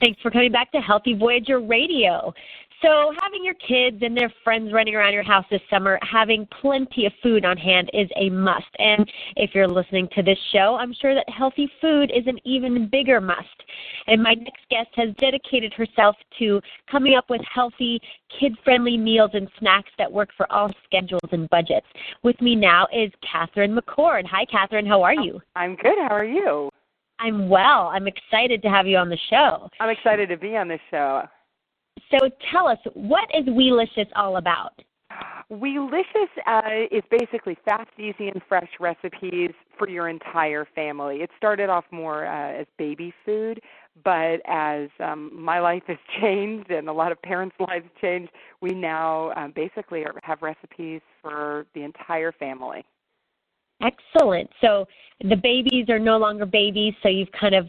Thanks 0.01 0.19
for 0.23 0.31
coming 0.31 0.51
back 0.51 0.73
to 0.73 0.81
Healthy 0.81 1.13
Voyager 1.15 1.61
Radio. 1.61 2.33
So, 2.83 3.13
having 3.21 3.45
your 3.45 3.55
kids 3.55 3.99
and 4.01 4.17
their 4.17 4.33
friends 4.43 4.73
running 4.73 4.95
around 4.95 5.13
your 5.13 5.23
house 5.23 5.45
this 5.51 5.61
summer, 5.69 5.99
having 6.03 6.49
plenty 6.63 7.05
of 7.05 7.13
food 7.23 7.45
on 7.45 7.59
hand 7.59 7.91
is 7.93 8.09
a 8.17 8.31
must. 8.31 8.75
And 8.79 9.11
if 9.37 9.55
you're 9.55 9.69
listening 9.69 10.09
to 10.15 10.23
this 10.23 10.39
show, 10.51 10.79
I'm 10.81 10.95
sure 10.95 11.15
that 11.15 11.29
healthy 11.29 11.71
food 11.81 12.11
is 12.11 12.27
an 12.27 12.39
even 12.45 12.89
bigger 12.89 13.21
must. 13.21 13.47
And 14.07 14.23
my 14.23 14.33
next 14.33 14.63
guest 14.71 14.89
has 14.95 15.15
dedicated 15.19 15.75
herself 15.75 16.17
to 16.39 16.63
coming 16.91 17.17
up 17.17 17.29
with 17.29 17.43
healthy, 17.53 18.01
kid 18.39 18.57
friendly 18.65 18.97
meals 18.97 19.33
and 19.35 19.49
snacks 19.59 19.91
that 19.99 20.11
work 20.11 20.31
for 20.35 20.51
all 20.51 20.73
schedules 20.87 21.29
and 21.33 21.51
budgets. 21.51 21.87
With 22.23 22.41
me 22.41 22.57
now 22.57 22.87
is 22.95 23.13
Catherine 23.31 23.77
McCord. 23.77 24.25
Hi, 24.27 24.47
Catherine. 24.47 24.87
How 24.87 25.03
are 25.03 25.15
you? 25.15 25.41
I'm 25.55 25.77
good. 25.77 25.99
How 25.99 26.15
are 26.15 26.25
you? 26.25 26.71
I'm 27.19 27.51
well. 27.51 27.89
I'm 27.89 28.09
excited 28.09 28.63
to 28.63 28.71
have 28.71 28.87
you 28.87 28.97
on 28.97 29.11
the 29.11 29.19
show. 29.29 29.69
I'm 29.81 29.91
excited 29.91 30.31
to 30.31 30.39
be 30.39 30.57
on 30.57 30.69
this 30.69 30.81
show. 30.91 31.25
So 32.11 32.29
tell 32.51 32.67
us, 32.67 32.79
what 32.95 33.29
is 33.35 33.47
Weelicious 33.47 34.09
all 34.17 34.37
about? 34.37 34.73
Weelicious 35.51 36.29
uh, 36.47 36.87
is 36.93 37.03
basically 37.11 37.57
fast, 37.65 37.91
easy, 37.99 38.29
and 38.29 38.41
fresh 38.49 38.69
recipes 38.79 39.51
for 39.77 39.89
your 39.89 40.09
entire 40.09 40.67
family. 40.77 41.17
It 41.17 41.31
started 41.37 41.69
off 41.69 41.85
more 41.91 42.25
uh, 42.27 42.61
as 42.61 42.67
baby 42.79 43.13
food, 43.25 43.61
but 44.05 44.41
as 44.47 44.89
um, 45.01 45.31
my 45.33 45.59
life 45.59 45.83
has 45.89 45.97
changed 46.21 46.71
and 46.71 46.89
a 46.89 46.93
lot 46.93 47.11
of 47.11 47.21
parents' 47.23 47.57
lives 47.59 47.87
changed, 48.01 48.31
we 48.61 48.71
now 48.71 49.33
um, 49.33 49.53
basically 49.55 50.05
are, 50.05 50.15
have 50.23 50.41
recipes 50.41 51.01
for 51.21 51.67
the 51.75 51.83
entire 51.83 52.31
family. 52.31 52.85
Excellent. 53.83 54.51
So 54.61 54.87
the 55.21 55.37
babies 55.37 55.89
are 55.89 55.99
no 55.99 56.19
longer 56.19 56.47
babies, 56.47 56.95
so 57.03 57.09
you've 57.09 57.33
kind 57.33 57.57
of 57.57 57.69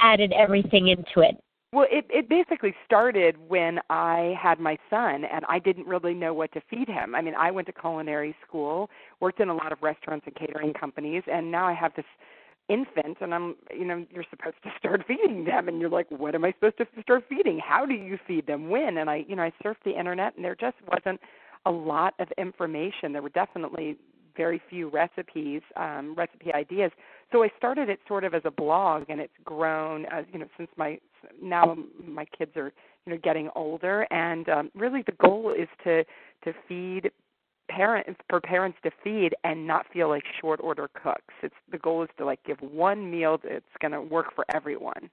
added 0.00 0.32
everything 0.32 0.88
into 0.88 1.20
it. 1.20 1.36
Well, 1.72 1.86
it 1.90 2.06
it 2.10 2.28
basically 2.28 2.74
started 2.84 3.36
when 3.48 3.80
I 3.88 4.34
had 4.40 4.60
my 4.60 4.76
son 4.90 5.24
and 5.24 5.44
I 5.48 5.58
didn't 5.58 5.86
really 5.86 6.12
know 6.12 6.34
what 6.34 6.52
to 6.52 6.60
feed 6.68 6.86
him. 6.88 7.14
I 7.14 7.22
mean, 7.22 7.34
I 7.34 7.50
went 7.50 7.66
to 7.68 7.72
culinary 7.72 8.36
school, 8.46 8.90
worked 9.20 9.40
in 9.40 9.48
a 9.48 9.54
lot 9.54 9.72
of 9.72 9.82
restaurants 9.82 10.26
and 10.26 10.34
catering 10.34 10.74
companies, 10.74 11.22
and 11.32 11.50
now 11.50 11.66
I 11.66 11.72
have 11.72 11.94
this 11.94 12.04
infant 12.68 13.18
and 13.20 13.34
I'm, 13.34 13.56
you 13.74 13.84
know, 13.84 14.04
you're 14.10 14.24
supposed 14.30 14.56
to 14.64 14.70
start 14.78 15.04
feeding 15.08 15.44
them 15.44 15.68
and 15.68 15.80
you're 15.80 15.90
like, 15.90 16.10
what 16.10 16.34
am 16.34 16.44
I 16.44 16.52
supposed 16.52 16.78
to 16.78 16.86
start 17.02 17.24
feeding? 17.28 17.58
How 17.58 17.86
do 17.86 17.94
you 17.94 18.18
feed 18.26 18.46
them? 18.46 18.68
When? 18.68 18.98
And 18.98 19.08
I, 19.08 19.24
you 19.26 19.34
know, 19.34 19.42
I 19.42 19.52
surfed 19.64 19.82
the 19.84 19.98
internet 19.98 20.36
and 20.36 20.44
there 20.44 20.54
just 20.54 20.76
wasn't 20.86 21.20
a 21.66 21.70
lot 21.70 22.14
of 22.18 22.28
information. 22.38 23.12
There 23.12 23.22
were 23.22 23.30
definitely 23.30 23.96
very 24.36 24.60
few 24.70 24.88
recipes, 24.88 25.62
um, 25.76 26.14
recipe 26.14 26.52
ideas. 26.54 26.90
So 27.32 27.42
I 27.42 27.48
started 27.56 27.88
it 27.88 27.98
sort 28.06 28.24
of 28.24 28.34
as 28.34 28.42
a 28.44 28.50
blog, 28.50 29.04
and 29.08 29.20
it's 29.20 29.32
grown 29.44 30.06
as 30.06 30.24
you 30.32 30.38
know 30.38 30.46
since 30.56 30.70
my 30.76 30.98
now 31.42 31.76
my 32.04 32.26
kids 32.26 32.52
are 32.56 32.72
you 33.06 33.14
know 33.14 33.18
getting 33.22 33.48
older, 33.56 34.06
and 34.10 34.48
um, 34.48 34.70
really 34.74 35.02
the 35.02 35.12
goal 35.12 35.54
is 35.56 35.68
to 35.84 36.04
to 36.44 36.52
feed 36.68 37.10
parents 37.70 38.20
for 38.28 38.40
parents 38.40 38.76
to 38.82 38.90
feed 39.02 39.34
and 39.44 39.66
not 39.66 39.86
feel 39.92 40.08
like 40.08 40.22
short 40.40 40.60
order 40.62 40.90
cooks. 41.02 41.34
It's 41.42 41.54
the 41.70 41.78
goal 41.78 42.02
is 42.02 42.10
to 42.18 42.24
like 42.24 42.42
give 42.44 42.58
one 42.60 43.10
meal 43.10 43.38
that's 43.42 43.64
going 43.80 43.92
to 43.92 44.02
work 44.02 44.34
for 44.34 44.44
everyone. 44.54 45.10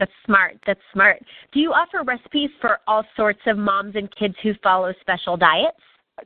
That's 0.00 0.12
smart. 0.24 0.58
That's 0.66 0.80
smart. 0.92 1.22
Do 1.52 1.60
you 1.60 1.70
offer 1.70 2.02
recipes 2.02 2.50
for 2.60 2.78
all 2.88 3.04
sorts 3.16 3.40
of 3.46 3.56
moms 3.56 3.94
and 3.96 4.08
kids 4.16 4.34
who 4.42 4.52
follow 4.62 4.92
special 5.00 5.36
diets? 5.36 5.76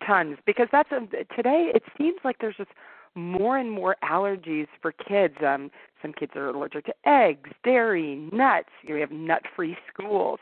tons 0.07 0.37
because 0.47 0.69
that's 0.71 0.91
a, 0.93 1.01
today 1.35 1.73
it 1.75 1.83
seems 1.97 2.17
like 2.25 2.37
there's 2.41 2.57
just 2.57 2.71
more 3.19 3.59
and 3.59 3.71
more 3.71 3.97
allergies 4.03 4.67
for 4.81 4.93
kids 4.93 5.35
um 5.47 5.71
some 6.01 6.13
kids 6.13 6.33
are 6.37 6.49
allergic 6.49 6.87
to 6.87 6.95
eggs 7.05 7.51
dairy 7.65 8.29
nuts 8.33 8.71
you 8.83 8.95
have 8.97 9.11
nut 9.11 9.43
free 9.55 9.77
schools 9.93 10.39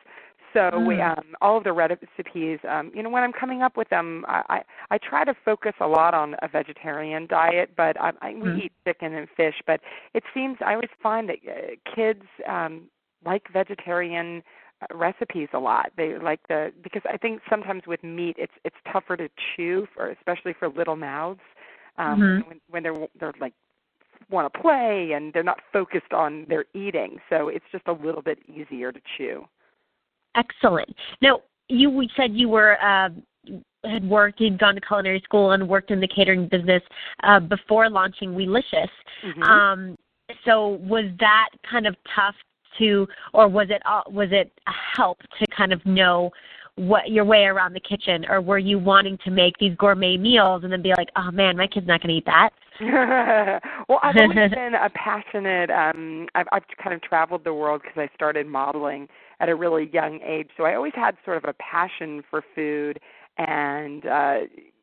so 0.53 0.71
mm. 0.73 0.87
we 0.87 1.01
um 1.01 1.35
all 1.41 1.59
of 1.59 1.65
the 1.65 1.73
recipes 1.73 2.59
um 2.69 2.93
you 2.95 3.03
know 3.03 3.11
when 3.11 3.23
i'm 3.23 3.33
coming 3.33 3.63
up 3.63 3.77
with 3.77 3.89
them 3.89 4.25
i 4.29 4.43
i, 4.49 4.95
I 4.95 4.99
try 4.99 5.25
to 5.25 5.35
focus 5.45 5.73
a 5.81 5.87
lot 5.87 6.15
on 6.15 6.37
a 6.43 6.49
vegetarian 6.49 7.27
diet 7.27 7.71
but 7.77 8.01
i, 8.01 8.13
I 8.21 8.35
we 8.35 8.49
mm. 8.49 8.63
eat 8.65 8.73
chicken 8.87 9.15
and 9.15 9.29
fish 9.37 9.57
but 9.67 9.81
it 10.15 10.23
seems 10.35 10.59
i 10.65 10.75
always 10.75 10.91
find 11.03 11.29
that 11.31 11.39
uh, 11.49 11.95
kids 11.95 12.23
um 12.49 12.83
like 13.25 13.45
vegetarian 13.53 14.43
recipes 14.95 15.49
a 15.53 15.59
lot. 15.59 15.91
They 15.97 16.19
like 16.19 16.41
the 16.49 16.73
because 16.83 17.03
I 17.09 17.17
think 17.17 17.41
sometimes 17.49 17.83
with 17.87 18.03
meat 18.05 18.37
it's 18.39 18.53
it's 18.65 18.77
tougher 18.93 19.17
to 19.17 19.29
chew 19.57 19.87
for 19.95 20.11
especially 20.11 20.55
for 20.59 20.69
little 20.69 20.97
mouths 20.97 21.41
um, 21.99 22.21
mm-hmm. 22.21 22.49
when, 22.49 22.61
when 22.69 22.83
they're 22.83 23.09
they're 23.19 23.33
like 23.41 23.55
want 24.31 24.53
to 24.53 24.61
play 24.61 25.13
and 25.15 25.33
they're 25.33 25.43
not 25.43 25.61
focused 25.73 26.13
on 26.13 26.47
their 26.49 26.65
eating. 26.75 27.19
So 27.31 27.49
it's 27.49 27.65
just 27.71 27.87
a 27.87 27.93
little 27.93 28.23
bit 28.23 28.39
easier 28.49 28.91
to 28.91 29.01
chew. 29.17 29.47
Excellent. 30.35 30.95
Now 31.23 31.41
you 31.69 32.03
said 32.17 32.33
you 32.35 32.49
were. 32.49 32.81
Uh, 32.83 33.11
had 33.85 34.09
worked, 34.09 34.41
you'd 34.41 34.59
gone 34.59 34.75
to 34.75 34.81
culinary 34.81 35.21
school 35.21 35.53
and 35.53 35.69
worked 35.69 35.93
in 35.93 36.01
the 36.01 36.09
catering 36.09 36.49
business 36.49 36.83
uh, 37.23 37.39
before 37.39 37.89
launching 37.89 38.31
Weelicious. 38.31 38.89
Mm-hmm. 39.25 39.43
Um, 39.45 39.97
so 40.45 40.81
was 40.83 41.05
that 41.21 41.51
kind 41.71 41.87
of 41.87 41.95
tough 42.13 42.35
to, 42.79 43.07
or 43.33 43.49
was 43.49 43.69
it 43.71 43.83
was 44.11 44.29
it 44.33 44.53
a 44.67 44.73
help 44.97 45.19
to 45.39 45.47
kind 45.57 45.73
of 45.73 45.85
know 45.87 46.31
what 46.77 47.11
your 47.11 47.25
way 47.25 47.45
around 47.45 47.73
the 47.73 47.81
kitchen, 47.81 48.25
or 48.29 48.41
were 48.41 48.59
you 48.59 48.79
wanting 48.79 49.19
to 49.25 49.31
make 49.31 49.57
these 49.59 49.75
gourmet 49.77 50.17
meals 50.17 50.63
and 50.63 50.73
then 50.73 50.83
be 50.83 50.91
like, 50.97 51.09
oh 51.17 51.31
man, 51.31 51.57
my 51.57 51.67
kid's 51.67 51.87
not 51.87 52.03
going 52.03 52.11
to 52.11 52.19
eat 52.19 52.27
that? 52.27 52.51
well, 53.89 53.99
I've 54.03 54.17
always 54.17 54.51
been 54.55 54.75
a 54.75 54.91
passionate. 54.91 55.71
Um, 55.71 56.27
I've, 56.35 56.47
I've 56.53 56.65
kind 56.83 56.95
of 56.95 57.03
traveled 57.03 57.45
the 57.45 57.55
world 57.55 57.83
because 57.83 57.97
I 57.97 58.15
started 58.15 58.47
modeling 58.47 59.09
at 59.41 59.49
a 59.49 59.55
really 59.55 59.91
young 59.93 60.21
age, 60.23 60.51
so 60.57 60.65
I 60.65 60.75
always 60.75 60.93
had 60.95 61.17
sort 61.25 61.39
of 61.39 61.45
a 61.45 61.55
passion 61.55 62.23
for 62.31 62.43
food 62.55 63.01
and 63.39 64.07
uh 64.07 64.39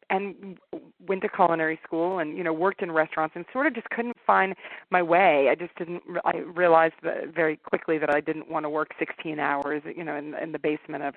and 0.10 0.60
went 1.08 1.22
to 1.22 1.30
culinary 1.30 1.80
school 1.84 2.20
and 2.20 2.38
you 2.38 2.44
know 2.44 2.54
worked 2.54 2.82
in 2.82 2.92
restaurants 2.92 3.36
and 3.36 3.46
sort 3.52 3.66
of 3.66 3.74
just 3.74 3.90
couldn't 3.90 4.16
find 4.28 4.54
my 4.92 5.02
way 5.02 5.48
i 5.50 5.56
just 5.56 5.76
didn't 5.76 6.04
i 6.26 6.38
realized 6.38 6.94
that 7.02 7.34
very 7.34 7.58
quickly 7.58 7.98
that 7.98 8.10
i 8.10 8.22
didn't 8.22 8.50
want 8.50 8.64
to 8.64 8.70
work 8.70 8.90
16 9.00 9.40
hours 9.40 9.82
you 9.96 10.04
know 10.04 10.16
in 10.16 10.36
in 10.36 10.52
the 10.52 10.60
basement 10.60 11.04
of 11.04 11.16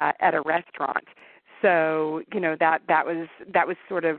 uh, 0.00 0.12
at 0.20 0.34
a 0.34 0.40
restaurant 0.42 1.04
so 1.62 2.22
you 2.32 2.40
know 2.40 2.56
that 2.58 2.82
that 2.88 3.06
was 3.06 3.28
that 3.52 3.66
was 3.66 3.76
sort 3.88 4.04
of 4.04 4.18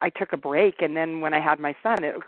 i 0.00 0.10
took 0.10 0.32
a 0.32 0.36
break 0.36 0.80
and 0.80 0.96
then 0.96 1.20
when 1.20 1.34
i 1.34 1.40
had 1.40 1.58
my 1.58 1.74
son 1.82 2.02
it 2.04 2.14
all 2.14 2.22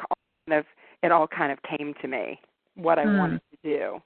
kind 0.48 0.58
of 0.58 0.66
it 1.02 1.12
all 1.12 1.26
kind 1.26 1.52
of 1.52 1.58
came 1.62 1.94
to 2.00 2.08
me 2.08 2.40
what 2.74 2.98
I 2.98 3.06
Mm. 3.06 3.18
wanted 3.18 3.40
to 3.50 3.56
do. 3.62 4.02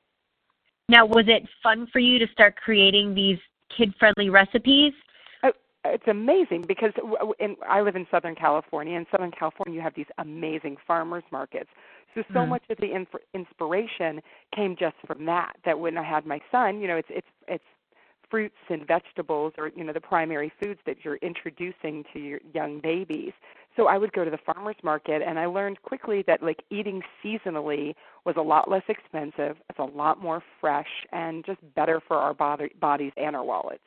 Now, 0.88 1.06
was 1.06 1.24
it 1.28 1.48
fun 1.62 1.86
for 1.86 1.98
you 1.98 2.18
to 2.18 2.26
start 2.28 2.56
creating 2.56 3.14
these 3.14 3.38
kid-friendly 3.70 4.28
recipes? 4.28 4.92
Oh, 5.42 5.52
it's 5.84 6.06
amazing 6.06 6.62
because 6.62 6.92
in, 7.38 7.56
I 7.66 7.80
live 7.80 7.96
in 7.96 8.06
Southern 8.10 8.34
California. 8.34 8.96
In 8.96 9.06
Southern 9.10 9.30
California, 9.30 9.74
you 9.74 9.80
have 9.80 9.94
these 9.94 10.10
amazing 10.18 10.76
farmers 10.86 11.24
markets. 11.32 11.70
So 12.14 12.22
so 12.32 12.44
Mm. 12.44 12.48
much 12.50 12.62
of 12.70 12.76
the 12.78 12.92
inf- 12.92 13.24
inspiration 13.32 14.22
came 14.54 14.76
just 14.76 14.96
from 15.06 15.24
that. 15.26 15.56
That 15.64 15.80
when 15.80 15.98
I 15.98 16.04
had 16.04 16.26
my 16.26 16.40
son, 16.52 16.80
you 16.80 16.86
know, 16.86 16.96
it's 16.96 17.10
it's 17.10 17.26
it's 17.48 17.64
fruits 18.30 18.56
and 18.68 18.86
vegetables 18.86 19.52
or 19.58 19.70
you 19.74 19.84
know 19.84 19.92
the 19.92 20.00
primary 20.00 20.52
foods 20.62 20.80
that 20.86 21.04
you're 21.04 21.16
introducing 21.16 22.04
to 22.12 22.18
your 22.18 22.40
young 22.52 22.80
babies. 22.80 23.32
So 23.76 23.88
I 23.88 23.98
would 23.98 24.12
go 24.12 24.24
to 24.24 24.30
the 24.30 24.38
farmers 24.38 24.76
market 24.84 25.22
and 25.26 25.38
I 25.38 25.46
learned 25.46 25.82
quickly 25.82 26.22
that 26.26 26.42
like 26.42 26.62
eating 26.70 27.02
seasonally 27.24 27.94
was 28.24 28.36
a 28.36 28.42
lot 28.42 28.70
less 28.70 28.84
expensive, 28.88 29.56
it's 29.68 29.78
a 29.78 29.84
lot 29.84 30.22
more 30.22 30.42
fresh 30.60 30.88
and 31.12 31.44
just 31.44 31.58
better 31.74 32.00
for 32.06 32.16
our 32.16 32.34
body, 32.34 32.70
bodies 32.80 33.12
and 33.16 33.34
our 33.34 33.44
wallets. 33.44 33.82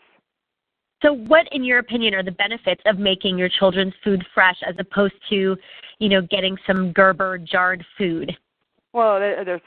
So, 1.04 1.14
what, 1.14 1.48
in 1.52 1.64
your 1.64 1.78
opinion, 1.80 2.16
are 2.16 2.24
the 2.24 2.32
benefits 2.32 2.82
of 2.86 2.98
making 2.98 3.38
your 3.38 3.50
children's 3.50 3.94
food 4.04 4.26
fresh 4.34 4.58
as 4.68 4.76
opposed 4.80 5.14
to, 5.30 5.56
you 6.00 6.10
know, 6.10 6.22
getting 6.24 6.58
some 6.66 6.92
Gerber 6.92 7.38
jarred 7.38 7.86
food? 7.98 8.36
Well, 8.98 9.20
there, 9.20 9.46
there's 9.46 9.62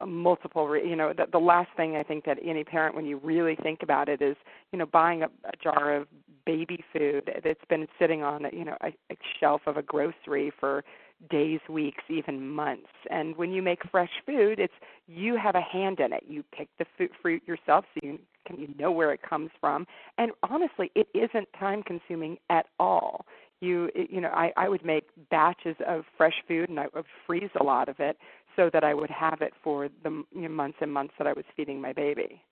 uh, 0.00 0.06
multiple. 0.06 0.68
re- 0.68 0.88
You 0.88 0.94
know, 0.94 1.12
the, 1.12 1.26
the 1.32 1.40
last 1.40 1.70
thing 1.76 1.96
I 1.96 2.04
think 2.04 2.24
that 2.26 2.38
any 2.44 2.62
parent, 2.62 2.94
when 2.94 3.04
you 3.04 3.18
really 3.18 3.56
think 3.56 3.82
about 3.82 4.08
it, 4.08 4.22
is 4.22 4.36
you 4.72 4.78
know 4.78 4.86
buying 4.86 5.24
a, 5.24 5.26
a 5.26 5.56
jar 5.60 5.92
of 5.96 6.06
baby 6.46 6.84
food 6.92 7.30
that's 7.42 7.64
been 7.68 7.88
sitting 7.98 8.22
on 8.22 8.46
you 8.52 8.64
know 8.64 8.76
a, 8.82 8.88
a 9.10 9.16
shelf 9.40 9.62
of 9.66 9.76
a 9.76 9.82
grocery 9.82 10.52
for 10.60 10.84
days, 11.30 11.58
weeks, 11.68 12.04
even 12.08 12.48
months. 12.48 12.86
And 13.10 13.36
when 13.36 13.50
you 13.50 13.60
make 13.60 13.80
fresh 13.90 14.10
food, 14.24 14.60
it's 14.60 14.72
you 15.08 15.36
have 15.36 15.56
a 15.56 15.60
hand 15.60 15.98
in 15.98 16.12
it. 16.12 16.22
You 16.28 16.44
pick 16.56 16.68
the 16.78 16.86
fruit, 16.96 17.10
fruit 17.20 17.42
yourself, 17.48 17.84
so 17.94 18.00
you 18.06 18.20
can 18.46 18.56
you 18.60 18.68
know 18.78 18.92
where 18.92 19.12
it 19.12 19.20
comes 19.28 19.50
from. 19.60 19.84
And 20.16 20.30
honestly, 20.48 20.92
it 20.94 21.08
isn't 21.12 21.48
time 21.58 21.82
consuming 21.82 22.38
at 22.50 22.66
all. 22.78 23.26
You 23.60 23.90
you 23.94 24.20
know, 24.20 24.30
I 24.30 24.52
I 24.56 24.68
would 24.68 24.84
make 24.84 25.04
batches 25.30 25.76
of 25.86 26.04
fresh 26.16 26.42
food 26.48 26.70
and 26.70 26.78
I 26.80 26.86
would 26.94 27.04
freeze 27.26 27.50
a 27.60 27.64
lot 27.64 27.88
of 27.88 27.96
it 27.98 28.16
so 28.56 28.70
that 28.72 28.84
I 28.84 28.94
would 28.94 29.10
have 29.10 29.40
it 29.40 29.52
for 29.62 29.88
the 30.02 30.24
you 30.34 30.42
know, 30.42 30.48
months 30.48 30.78
and 30.80 30.92
months 30.92 31.14
that 31.18 31.26
I 31.26 31.32
was 31.32 31.44
feeding 31.56 31.80
my 31.80 31.92
baby. 31.92 32.42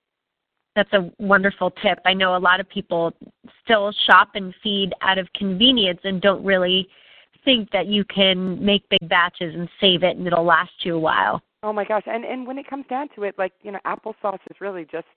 That's 0.77 0.93
a 0.93 1.11
wonderful 1.19 1.71
tip. 1.71 1.99
I 2.07 2.15
know 2.15 2.37
a 2.37 2.39
lot 2.39 2.61
of 2.61 2.69
people 2.69 3.13
still 3.65 3.93
shop 4.07 4.31
and 4.35 4.55
feed 4.63 4.93
out 5.03 5.19
of 5.19 5.27
convenience 5.35 6.01
and 6.05 6.21
don't 6.21 6.45
really 6.45 6.89
think 7.45 7.71
that 7.73 7.87
you 7.87 8.05
can 8.05 8.65
make 8.65 8.89
big 8.89 9.09
batches 9.09 9.55
and 9.55 9.69
save 9.81 10.03
it 10.03 10.17
and 10.17 10.27
it'll 10.27 10.45
last 10.45 10.71
you 10.85 10.95
a 10.95 11.01
while. 11.01 11.43
Oh 11.63 11.73
my 11.73 11.85
gosh! 11.85 12.05
And 12.07 12.25
and 12.25 12.47
when 12.47 12.59
it 12.59 12.69
comes 12.69 12.87
down 12.89 13.09
to 13.17 13.25
it, 13.25 13.35
like 13.37 13.53
you 13.63 13.73
know, 13.73 13.81
applesauce 13.85 14.39
is 14.49 14.61
really 14.61 14.85
just 14.85 15.09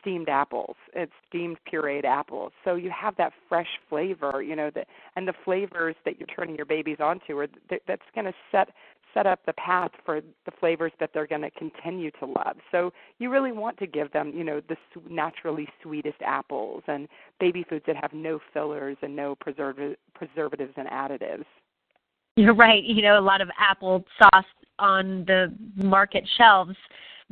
steamed 0.00 0.28
apples. 0.28 0.76
It's 0.94 1.12
steamed 1.28 1.58
pureed 1.70 2.04
apples. 2.04 2.52
So 2.64 2.74
you 2.74 2.90
have 2.90 3.16
that 3.16 3.32
fresh 3.48 3.68
flavor, 3.88 4.42
you 4.42 4.56
know, 4.56 4.70
that 4.74 4.88
and 5.16 5.26
the 5.28 5.34
flavors 5.44 5.94
that 6.04 6.18
you're 6.18 6.26
turning 6.26 6.56
your 6.56 6.66
babies 6.66 6.98
onto 7.00 7.36
are 7.38 7.46
th- 7.68 7.82
that's 7.86 8.02
going 8.14 8.24
to 8.24 8.34
set 8.50 8.70
set 9.14 9.26
up 9.26 9.40
the 9.46 9.52
path 9.54 9.90
for 10.04 10.20
the 10.20 10.50
flavors 10.58 10.92
that 11.00 11.10
they're 11.12 11.26
going 11.26 11.42
to 11.42 11.50
continue 11.50 12.10
to 12.12 12.26
love. 12.26 12.56
So 12.70 12.92
you 13.18 13.30
really 13.30 13.52
want 13.52 13.78
to 13.78 13.86
give 13.86 14.12
them, 14.12 14.32
you 14.34 14.44
know, 14.44 14.60
the 14.68 14.76
naturally 15.08 15.68
sweetest 15.82 16.20
apples 16.22 16.82
and 16.86 17.08
baby 17.40 17.64
foods 17.68 17.84
that 17.86 17.96
have 17.96 18.12
no 18.12 18.40
fillers 18.52 18.96
and 19.02 19.14
no 19.14 19.36
preserv- 19.36 19.96
preservatives 20.14 20.72
and 20.76 20.88
additives. 20.88 21.44
You're 22.36 22.54
right. 22.54 22.82
You 22.82 23.02
know, 23.02 23.18
a 23.18 23.20
lot 23.20 23.40
of 23.40 23.50
apple 23.58 24.04
sauce 24.18 24.44
on 24.78 25.24
the 25.26 25.54
market 25.76 26.24
shelves 26.38 26.76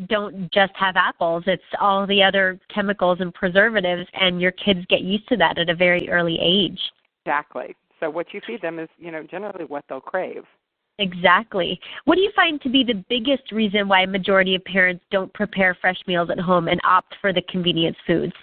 don't 0.09 0.53
just 0.53 0.73
have 0.77 0.97
apples. 0.97 1.45
It's 1.47 1.63
all 1.81 2.07
the 2.07 2.23
other 2.23 2.59
chemicals 2.73 3.19
and 3.21 3.33
preservatives, 3.35 4.07
and 4.15 4.41
your 4.41 4.53
kids 4.53 4.81
get 4.89 5.01
used 5.01 5.29
to 5.29 5.37
that 5.37 5.59
at 5.59 5.69
a 5.69 5.75
very 5.75 6.09
early 6.09 6.39
age. 6.41 6.79
Exactly. 7.25 7.75
So 7.99 8.09
what 8.09 8.33
you 8.33 8.41
feed 8.47 8.63
them 8.63 8.79
is, 8.79 8.89
you 8.99 9.11
know, 9.11 9.23
generally 9.23 9.65
what 9.65 9.85
they'll 9.89 10.01
crave. 10.01 10.45
Exactly. 11.01 11.81
What 12.05 12.17
do 12.17 12.21
you 12.21 12.31
find 12.37 12.61
to 12.61 12.69
be 12.69 12.85
the 12.85 13.03
biggest 13.09 13.53
reason 13.53 13.89
why 13.89 14.03
a 14.03 14.07
majority 14.07 14.55
of 14.55 14.63
parents 14.65 15.03
don't 15.11 15.33
prepare 15.33 15.75
fresh 15.81 15.99
meals 16.07 16.29
at 16.31 16.39
home 16.39 16.69
and 16.69 16.79
opt 16.85 17.17
for 17.23 17.33
the 17.33 17.43
convenience 17.49 17.97
foods? 18.07 18.35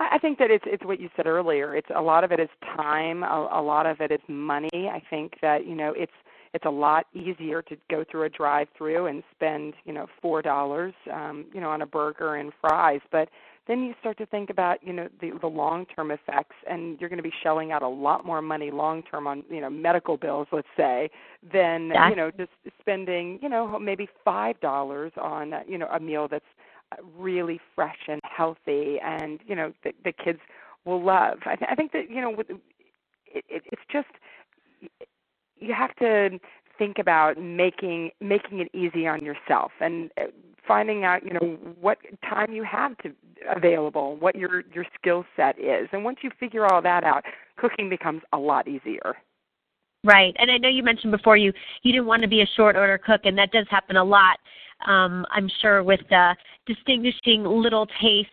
I 0.00 0.18
think 0.18 0.38
that 0.38 0.50
it's 0.50 0.64
it's 0.66 0.84
what 0.84 0.98
you 0.98 1.10
said 1.14 1.26
earlier. 1.26 1.76
It's 1.76 1.90
a 1.94 2.00
lot 2.00 2.24
of 2.24 2.32
it 2.32 2.40
is 2.40 2.48
time, 2.76 3.22
a, 3.22 3.48
a 3.52 3.62
lot 3.62 3.86
of 3.86 4.00
it 4.00 4.10
is 4.10 4.20
money. 4.28 4.68
I 4.74 5.00
think 5.10 5.34
that 5.42 5.66
you 5.66 5.74
know 5.74 5.92
it's 5.94 6.12
it's 6.54 6.64
a 6.64 6.70
lot 6.70 7.06
easier 7.14 7.62
to 7.62 7.76
go 7.88 8.02
through 8.10 8.24
a 8.24 8.28
drive-through 8.30 9.06
and 9.06 9.22
spend 9.30 9.74
you 9.84 9.92
know 9.92 10.06
four 10.20 10.42
dollars 10.42 10.94
um, 11.12 11.44
you 11.52 11.60
know 11.60 11.68
on 11.68 11.82
a 11.82 11.86
burger 11.86 12.36
and 12.36 12.50
fries, 12.60 13.00
but 13.12 13.28
then 13.66 13.82
you 13.84 13.94
start 14.00 14.18
to 14.18 14.26
think 14.26 14.50
about 14.50 14.82
you 14.82 14.92
know 14.92 15.08
the 15.20 15.32
the 15.40 15.46
long-term 15.46 16.10
effects, 16.10 16.56
and 16.68 16.98
you're 17.00 17.08
going 17.10 17.18
to 17.18 17.22
be 17.22 17.32
shelling 17.42 17.72
out 17.72 17.82
a 17.82 17.88
lot 17.88 18.24
more 18.26 18.42
money 18.42 18.70
long-term 18.70 19.26
on 19.26 19.44
you 19.50 19.60
know 19.60 19.70
medical 19.70 20.16
bills, 20.16 20.48
let's 20.52 20.68
say, 20.76 21.10
than 21.52 21.88
Yeah. 21.88 22.08
you 22.10 22.16
know 22.16 22.30
just 22.30 22.50
spending 22.80 23.38
you 23.42 23.48
know 23.48 23.78
maybe 23.78 24.08
five 24.24 24.58
dollars 24.60 25.12
on 25.20 25.54
you 25.68 25.78
know 25.78 25.88
a 25.92 26.00
meal 26.00 26.28
that's 26.28 26.44
uh, 26.92 26.96
really 27.16 27.60
fresh 27.74 27.98
and 28.08 28.20
healthy 28.24 28.98
and 29.04 29.40
you 29.46 29.54
know 29.54 29.72
the, 29.84 29.92
the 30.04 30.12
kids 30.12 30.40
will 30.84 31.02
love 31.02 31.38
i, 31.46 31.54
th- 31.56 31.68
I 31.70 31.74
think 31.74 31.92
that 31.92 32.10
you 32.10 32.20
know 32.20 32.30
with, 32.30 32.50
it, 32.50 33.44
it, 33.48 33.62
it's 33.72 33.82
just 33.92 34.08
you 35.58 35.74
have 35.74 35.94
to 35.96 36.38
think 36.78 36.98
about 36.98 37.38
making 37.40 38.10
making 38.20 38.60
it 38.60 38.68
easy 38.74 39.06
on 39.06 39.22
yourself 39.24 39.72
and 39.80 40.10
uh, 40.20 40.24
finding 40.70 41.02
out 41.02 41.24
you 41.24 41.32
know 41.32 41.58
what 41.80 41.98
time 42.22 42.52
you 42.52 42.62
have 42.62 42.96
to 42.98 43.10
available 43.56 44.16
what 44.20 44.36
your 44.36 44.62
your 44.72 44.86
skill 44.96 45.24
set 45.34 45.58
is 45.58 45.88
and 45.90 46.04
once 46.04 46.18
you 46.22 46.30
figure 46.38 46.64
all 46.64 46.80
that 46.80 47.02
out 47.02 47.24
cooking 47.56 47.88
becomes 47.90 48.22
a 48.32 48.38
lot 48.38 48.68
easier 48.68 49.16
Right. 50.02 50.34
And 50.38 50.50
I 50.50 50.56
know 50.56 50.70
you 50.70 50.82
mentioned 50.82 51.12
before 51.12 51.36
you 51.36 51.52
you 51.82 51.92
didn't 51.92 52.06
want 52.06 52.22
to 52.22 52.28
be 52.28 52.40
a 52.40 52.46
short 52.56 52.74
order 52.74 52.96
cook 52.96 53.22
and 53.24 53.36
that 53.36 53.50
does 53.50 53.66
happen 53.68 53.96
a 53.96 54.04
lot. 54.04 54.38
Um 54.86 55.26
I'm 55.30 55.50
sure 55.60 55.82
with 55.82 56.00
uh 56.10 56.34
distinguishing 56.66 57.44
little 57.44 57.86
tastes, 58.00 58.32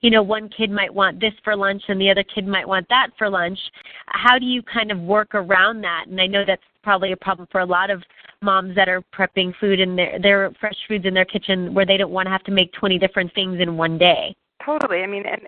you 0.00 0.10
know, 0.10 0.22
one 0.22 0.48
kid 0.48 0.70
might 0.70 0.94
want 0.94 1.20
this 1.20 1.34
for 1.44 1.54
lunch 1.54 1.82
and 1.88 2.00
the 2.00 2.10
other 2.10 2.24
kid 2.34 2.46
might 2.46 2.66
want 2.66 2.88
that 2.88 3.08
for 3.18 3.28
lunch. 3.28 3.58
How 4.06 4.38
do 4.38 4.46
you 4.46 4.62
kind 4.62 4.90
of 4.90 5.00
work 5.00 5.34
around 5.34 5.82
that? 5.82 6.04
And 6.08 6.18
I 6.18 6.26
know 6.26 6.44
that's 6.46 6.62
probably 6.82 7.12
a 7.12 7.16
problem 7.16 7.48
for 7.50 7.60
a 7.60 7.66
lot 7.66 7.90
of 7.90 8.02
moms 8.42 8.74
that 8.76 8.88
are 8.88 9.02
prepping 9.14 9.52
food 9.60 9.80
in 9.80 9.96
their 9.96 10.18
their 10.20 10.52
fresh 10.60 10.76
foods 10.88 11.04
in 11.04 11.14
their 11.14 11.24
kitchen 11.24 11.74
where 11.74 11.86
they 11.86 11.96
don't 11.96 12.10
want 12.10 12.26
to 12.26 12.30
have 12.30 12.44
to 12.44 12.52
make 12.52 12.72
20 12.72 12.98
different 12.98 13.32
things 13.34 13.60
in 13.60 13.76
one 13.76 13.98
day. 13.98 14.34
Totally. 14.64 15.02
I 15.02 15.06
mean, 15.06 15.24
and 15.26 15.40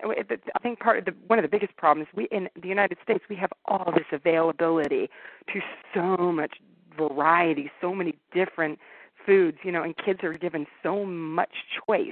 I 0.55 0.59
think 0.59 0.79
part 0.79 0.99
of 0.99 1.05
the 1.05 1.13
one 1.27 1.39
of 1.39 1.43
the 1.43 1.49
biggest 1.49 1.75
problems 1.77 2.07
we 2.15 2.25
in 2.31 2.49
the 2.61 2.67
United 2.67 2.97
States 3.03 3.23
we 3.29 3.35
have 3.37 3.51
all 3.65 3.93
this 3.95 4.05
availability 4.11 5.09
to 5.53 5.59
so 5.93 6.31
much 6.31 6.57
variety, 6.97 7.71
so 7.79 7.93
many 7.93 8.15
different 8.33 8.79
foods, 9.25 9.57
you 9.63 9.71
know, 9.71 9.83
and 9.83 9.95
kids 9.97 10.19
are 10.23 10.33
given 10.33 10.65
so 10.83 11.05
much 11.05 11.51
choice. 11.87 12.11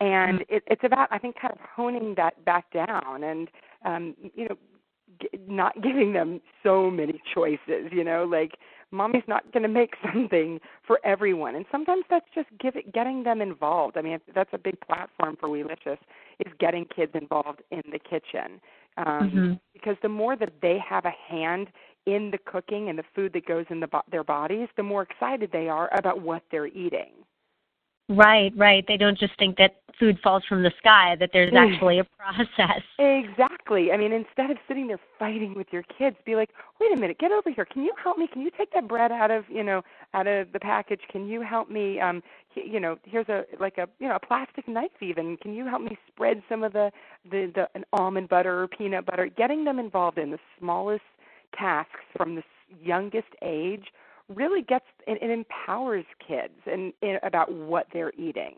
And 0.00 0.42
it, 0.48 0.62
it's 0.66 0.84
about 0.84 1.08
I 1.10 1.18
think 1.18 1.40
kind 1.40 1.52
of 1.52 1.60
honing 1.60 2.14
that 2.16 2.44
back 2.44 2.70
down 2.72 3.24
and 3.24 3.48
um, 3.84 4.14
you 4.34 4.48
know 4.48 4.56
not 5.46 5.80
giving 5.82 6.12
them 6.12 6.40
so 6.62 6.90
many 6.90 7.20
choices, 7.34 7.90
you 7.92 8.04
know, 8.04 8.24
like 8.24 8.58
mommy's 8.90 9.22
not 9.26 9.50
going 9.52 9.62
to 9.62 9.68
make 9.68 9.94
something 10.12 10.60
for 10.86 11.00
everyone. 11.04 11.54
And 11.54 11.66
sometimes 11.70 12.04
that's 12.08 12.26
just 12.34 12.48
give 12.58 12.76
it, 12.76 12.92
getting 12.92 13.22
them 13.24 13.40
involved. 13.40 13.96
I 13.96 14.02
mean 14.02 14.18
that's 14.34 14.50
a 14.52 14.58
big 14.58 14.80
platform 14.80 15.36
for 15.38 15.48
Weelicious 15.48 15.98
is 16.44 16.52
getting 16.58 16.84
kids 16.84 17.12
involved 17.14 17.62
in 17.70 17.82
the 17.92 17.98
kitchen. 17.98 18.60
Um, 18.96 19.30
Mhm. 19.30 19.60
because 19.72 19.96
the 20.02 20.08
more 20.08 20.34
that 20.36 20.54
they 20.60 20.78
have 20.78 21.04
a 21.04 21.10
hand 21.10 21.68
in 22.06 22.30
the 22.30 22.38
cooking 22.38 22.88
and 22.88 22.98
the 22.98 23.04
food 23.14 23.32
that 23.34 23.46
goes 23.46 23.66
in 23.70 23.78
the, 23.80 23.86
bo- 23.86 24.02
their 24.10 24.24
bodies 24.24 24.68
the 24.76 24.82
more 24.82 25.02
excited 25.02 25.50
they 25.52 25.68
are 25.68 25.88
about 25.96 26.20
what 26.20 26.42
they're 26.50 26.66
eating 26.66 27.12
Right, 28.08 28.52
right. 28.56 28.84
They 28.88 28.96
don't 28.96 29.18
just 29.18 29.36
think 29.38 29.58
that 29.58 29.76
food 29.98 30.18
falls 30.22 30.44
from 30.48 30.62
the 30.62 30.72
sky, 30.78 31.16
that 31.16 31.30
there's 31.32 31.52
Mm. 31.52 31.72
actually 31.74 31.98
a 31.98 32.04
process. 32.04 32.82
Exactly. 32.98 33.92
I 33.92 33.96
mean, 33.96 34.12
instead 34.12 34.50
of 34.50 34.56
sitting 34.66 34.86
there 34.88 34.98
fighting 35.18 35.54
with 35.54 35.66
your 35.72 35.82
kids, 35.82 36.16
be 36.24 36.34
like, 36.36 36.50
"Wait 36.80 36.92
a 36.92 36.96
minute, 36.96 37.18
get 37.18 37.32
over 37.32 37.50
here. 37.50 37.64
Can 37.64 37.82
you 37.84 37.92
help 38.02 38.16
me? 38.18 38.26
Can 38.26 38.42
you 38.42 38.50
take 38.50 38.72
that 38.72 38.88
bread 38.88 39.12
out 39.12 39.30
of, 39.30 39.44
you 39.48 39.62
know, 39.62 39.82
out 40.14 40.26
of 40.26 40.52
the 40.52 40.58
package? 40.60 41.00
Can 41.10 41.28
you 41.28 41.40
help 41.42 41.68
me 41.70 42.00
um 42.00 42.22
you 42.54 42.80
know, 42.80 42.98
here's 43.04 43.28
a 43.28 43.44
like 43.60 43.78
a, 43.78 43.88
you 44.00 44.08
know, 44.08 44.16
a 44.16 44.26
plastic 44.26 44.66
knife 44.66 44.90
even. 45.00 45.36
Can 45.36 45.54
you 45.54 45.66
help 45.66 45.82
me 45.82 45.96
spread 46.08 46.42
some 46.48 46.62
of 46.64 46.72
the 46.72 46.90
the 47.30 47.52
the 47.54 47.68
an 47.74 47.84
almond 47.92 48.28
butter 48.28 48.62
or 48.62 48.68
peanut 48.68 49.04
butter? 49.06 49.26
Getting 49.28 49.64
them 49.64 49.78
involved 49.78 50.18
in 50.18 50.30
the 50.30 50.38
smallest 50.58 51.04
tasks 51.56 52.00
from 52.16 52.34
the 52.36 52.40
s- 52.42 52.46
youngest 52.82 53.28
age 53.42 53.86
really 54.34 54.62
gets 54.62 54.84
it, 55.06 55.22
it 55.22 55.30
empowers 55.30 56.04
kids 56.26 56.54
and, 56.66 56.92
about 57.22 57.52
what 57.52 57.86
they're 57.92 58.12
eating. 58.18 58.54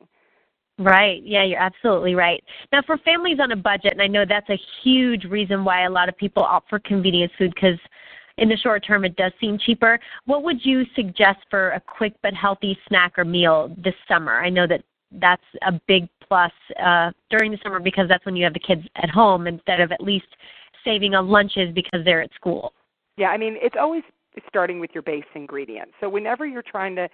Right. 0.78 1.22
Yeah, 1.22 1.44
you're 1.44 1.60
absolutely 1.60 2.14
right. 2.14 2.42
Now, 2.72 2.80
for 2.86 2.96
families 2.98 3.38
on 3.38 3.52
a 3.52 3.56
budget, 3.56 3.92
and 3.92 4.00
I 4.00 4.06
know 4.06 4.24
that's 4.26 4.48
a 4.48 4.58
huge 4.82 5.24
reason 5.24 5.62
why 5.62 5.84
a 5.84 5.90
lot 5.90 6.08
of 6.08 6.16
people 6.16 6.42
opt 6.42 6.70
for 6.70 6.78
convenience 6.78 7.32
food 7.36 7.52
because 7.54 7.78
in 8.38 8.48
the 8.48 8.56
short 8.56 8.84
term 8.86 9.04
it 9.04 9.14
does 9.16 9.32
seem 9.40 9.58
cheaper. 9.58 9.98
What 10.24 10.42
would 10.42 10.64
you 10.64 10.84
suggest 10.96 11.40
for 11.50 11.70
a 11.70 11.80
quick 11.80 12.14
but 12.22 12.32
healthy 12.32 12.78
snack 12.88 13.18
or 13.18 13.24
meal 13.24 13.74
this 13.76 13.94
summer? 14.08 14.40
I 14.40 14.48
know 14.48 14.66
that 14.66 14.82
that's 15.12 15.42
a 15.66 15.78
big 15.86 16.08
plus 16.26 16.52
uh, 16.82 17.10
during 17.28 17.50
the 17.50 17.58
summer 17.62 17.80
because 17.80 18.08
that's 18.08 18.24
when 18.24 18.36
you 18.36 18.44
have 18.44 18.54
the 18.54 18.60
kids 18.60 18.82
at 18.96 19.10
home 19.10 19.46
instead 19.46 19.80
of 19.80 19.92
at 19.92 20.00
least 20.00 20.28
saving 20.84 21.14
on 21.14 21.28
lunches 21.28 21.74
because 21.74 22.04
they're 22.04 22.22
at 22.22 22.32
school. 22.34 22.72
Yeah, 23.16 23.28
I 23.28 23.36
mean, 23.36 23.56
it's 23.60 23.76
always 23.78 24.02
starting 24.48 24.80
with 24.80 24.90
your 24.92 25.02
base 25.02 25.24
ingredients. 25.34 25.92
So 26.00 26.08
whenever 26.08 26.46
you're 26.46 26.62
trying 26.62 26.96
to 26.96 27.08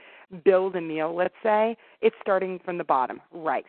build 0.44 0.76
a 0.76 0.80
meal, 0.80 1.14
let's 1.14 1.34
say, 1.42 1.76
it's 2.00 2.16
starting 2.20 2.60
from 2.64 2.78
the 2.78 2.84
bottom 2.84 3.20
rice, 3.32 3.64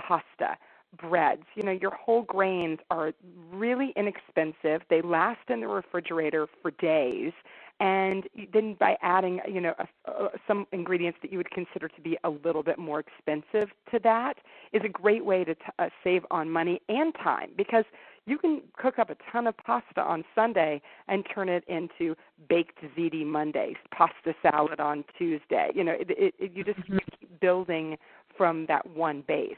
pasta, 0.00 0.56
breads. 1.00 1.44
You 1.54 1.62
know, 1.62 1.72
your 1.72 1.92
whole 1.92 2.22
grains 2.22 2.78
are 2.90 3.12
really 3.50 3.92
inexpensive. 3.96 4.82
They 4.90 5.00
last 5.02 5.48
in 5.48 5.60
the 5.60 5.68
refrigerator 5.68 6.46
for 6.60 6.70
days. 6.72 7.32
And 7.80 8.28
then 8.52 8.76
by 8.78 8.96
adding, 9.02 9.40
you 9.48 9.60
know, 9.60 9.74
a, 9.78 10.10
a, 10.10 10.28
some 10.46 10.66
ingredients 10.72 11.18
that 11.22 11.32
you 11.32 11.38
would 11.38 11.50
consider 11.50 11.88
to 11.88 12.00
be 12.00 12.16
a 12.22 12.30
little 12.30 12.62
bit 12.62 12.78
more 12.78 13.00
expensive 13.00 13.70
to 13.90 13.98
that 14.04 14.34
is 14.72 14.82
a 14.84 14.88
great 14.88 15.24
way 15.24 15.44
to 15.44 15.54
t- 15.54 15.60
uh, 15.78 15.88
save 16.04 16.24
on 16.30 16.50
money 16.50 16.80
and 16.88 17.14
time 17.14 17.50
because 17.56 17.84
you 18.26 18.38
can 18.38 18.62
cook 18.76 18.98
up 18.98 19.10
a 19.10 19.16
ton 19.30 19.46
of 19.46 19.56
pasta 19.56 20.00
on 20.00 20.24
Sunday 20.34 20.80
and 21.08 21.24
turn 21.34 21.48
it 21.48 21.64
into 21.68 22.14
baked 22.48 22.78
ziti 22.96 23.26
Monday, 23.26 23.74
pasta 23.92 24.34
salad 24.42 24.80
on 24.80 25.04
Tuesday. 25.18 25.70
You 25.74 25.84
know, 25.84 25.92
it, 25.92 26.10
it, 26.10 26.34
it, 26.38 26.52
you 26.54 26.64
just 26.64 26.78
mm-hmm. 26.80 26.98
keep 27.20 27.40
building 27.40 27.96
from 28.36 28.66
that 28.66 28.88
one 28.90 29.24
base. 29.26 29.56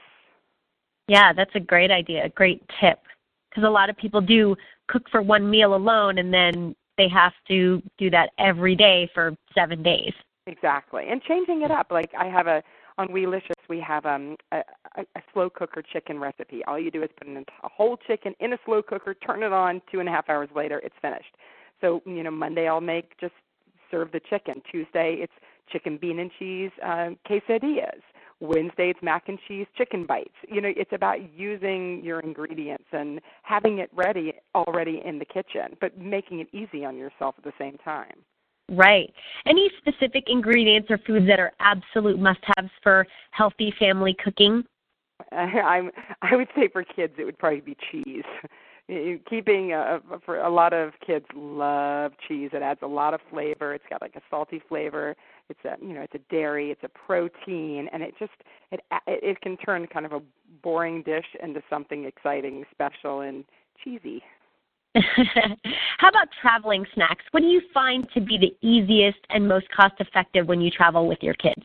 Yeah, 1.09 1.33
that's 1.35 1.55
a 1.55 1.61
great 1.61 1.91
idea, 1.91 2.25
a 2.25 2.31
great 2.31 2.63
tip. 2.81 3.01
Because 3.51 3.65
a 3.65 3.71
lot 3.71 3.91
of 3.91 3.97
people 3.97 4.21
do 4.21 4.57
cook 4.89 5.09
for 5.11 5.23
one 5.23 5.49
meal 5.49 5.75
alone 5.75 6.19
and 6.19 6.33
then 6.33 6.75
they 6.97 7.09
have 7.09 7.33
to 7.49 7.83
do 7.99 8.11
that 8.11 8.31
every 8.39 8.75
day 8.75 9.11
for 9.15 9.37
seven 9.55 9.83
days. 9.83 10.13
Exactly. 10.47 11.07
And 11.09 11.23
changing 11.23 11.63
it 11.63 11.71
up. 11.71 11.89
Like 11.91 12.11
I 12.19 12.27
have 12.27 12.47
a 12.47 12.63
on 12.99 13.09
Weelicious 13.09 13.54
we 13.69 13.81
have 13.81 14.07
um 14.07 14.37
a, 14.53 14.63
a, 14.97 15.23
slow 15.33 15.51
cooker 15.51 15.83
chicken 15.83 16.19
recipe. 16.19 16.63
All 16.67 16.79
you 16.79 16.91
do 16.91 17.03
is 17.03 17.11
put 17.17 17.27
in 17.27 17.37
a 17.37 17.69
whole 17.69 17.97
chicken 17.97 18.35
in 18.41 18.53
a 18.53 18.59
slow 18.65 18.83
cooker, 18.83 19.15
turn 19.15 19.43
it 19.43 19.53
on, 19.53 19.83
two 19.91 20.01
and 20.01 20.09
a 20.09 20.13
half 20.13 20.29
hours 20.29 20.49
later 20.55 20.81
it's 20.85 20.95
finished. 21.01 21.37
So, 21.81 22.03
you 22.07 22.23
know, 22.23 22.31
Monday 22.31 22.69
I'll 22.69 22.81
make 22.81 23.19
just 23.21 23.35
serve 23.91 24.13
the 24.13 24.21
chicken. 24.31 24.63
Tuesday 24.71 25.19
it's 25.21 25.33
chicken 25.71 25.99
bean 26.01 26.19
and 26.19 26.31
cheese 26.39 26.71
uh, 26.85 27.11
quesadillas. 27.29 28.01
Wednesday 28.41 28.91
it's 28.91 29.01
mac 29.03 29.29
and 29.29 29.39
cheese 29.47 29.67
chicken 29.77 30.07
bites. 30.07 30.35
You 30.49 30.61
know, 30.61 30.71
it's 30.75 30.93
about 30.93 31.19
using 31.33 32.03
your 32.05 32.21
ingredients 32.21 32.87
and 32.93 33.21
having 33.43 33.79
it 33.79 33.91
ready 33.95 34.35
already 34.55 35.01
in 35.05 35.19
the 35.19 35.25
kitchen, 35.25 35.77
but 35.81 35.99
making 35.99 36.41
it 36.41 36.49
easy 36.53 36.85
on 36.85 36.97
yourself 36.97 37.37
at 37.39 37.45
the 37.45 37.53
same 37.59 37.79
time. 37.85 38.25
Right. 38.71 39.13
Any 39.47 39.71
specific 39.79 40.25
ingredients 40.29 40.91
or 40.91 40.99
foods 40.99 41.27
that 41.27 41.39
are 41.39 41.53
absolute 41.61 42.19
must-haves 42.19 42.71
for 42.83 43.07
healthy 43.31 43.73
family 43.79 44.17
cooking? 44.23 44.65
I'm 45.33 45.91
I 46.23 46.35
would 46.35 46.49
say 46.57 46.69
for 46.73 46.83
kids 46.83 47.15
it 47.19 47.25
would 47.25 47.39
probably 47.39 47.61
be 47.61 47.77
cheese. 47.91 48.25
Keeping 49.31 49.73
uh, 49.73 49.99
for 50.27 50.41
a 50.41 50.51
lot 50.51 50.75
of 50.75 50.93
kids 51.07 51.25
love 51.35 52.13
cheese. 52.29 52.51
It 52.53 52.61
adds 52.61 52.81
a 52.83 52.87
lot 52.87 53.15
of 53.15 53.21
flavor. 53.31 53.73
It's 53.75 53.85
got 53.89 54.03
like 54.03 54.15
a 54.15 54.21
salty 54.31 54.61
flavor 54.69 55.17
it's 55.49 55.61
a 55.65 55.77
you 55.85 55.93
know 55.93 56.01
it's 56.01 56.15
a 56.15 56.33
dairy 56.33 56.71
it's 56.71 56.83
a 56.85 56.89
protein 56.89 57.89
and 57.93 58.03
it 58.03 58.15
just 58.19 58.33
it 58.71 58.81
it 59.07 59.41
can 59.41 59.57
turn 59.59 59.87
kind 59.87 60.07
of 60.07 60.13
a 60.13 60.21
boring 60.63 61.03
dish 61.03 61.27
into 61.43 61.63
something 61.69 62.05
exciting 62.05 62.65
special 62.71 63.21
and 63.21 63.45
cheesy 63.83 64.23
how 65.99 66.09
about 66.09 66.29
traveling 66.41 66.85
snacks 66.95 67.25
what 67.33 67.41
do 67.41 67.47
you 67.47 67.61
find 67.73 68.07
to 68.15 68.21
be 68.21 68.39
the 68.39 68.55
easiest 68.67 69.19
and 69.31 69.47
most 69.47 69.69
cost 69.71 69.95
effective 69.99 70.47
when 70.47 70.61
you 70.61 70.71
travel 70.71 71.09
with 71.09 71.19
your 71.21 71.35
kids 71.35 71.63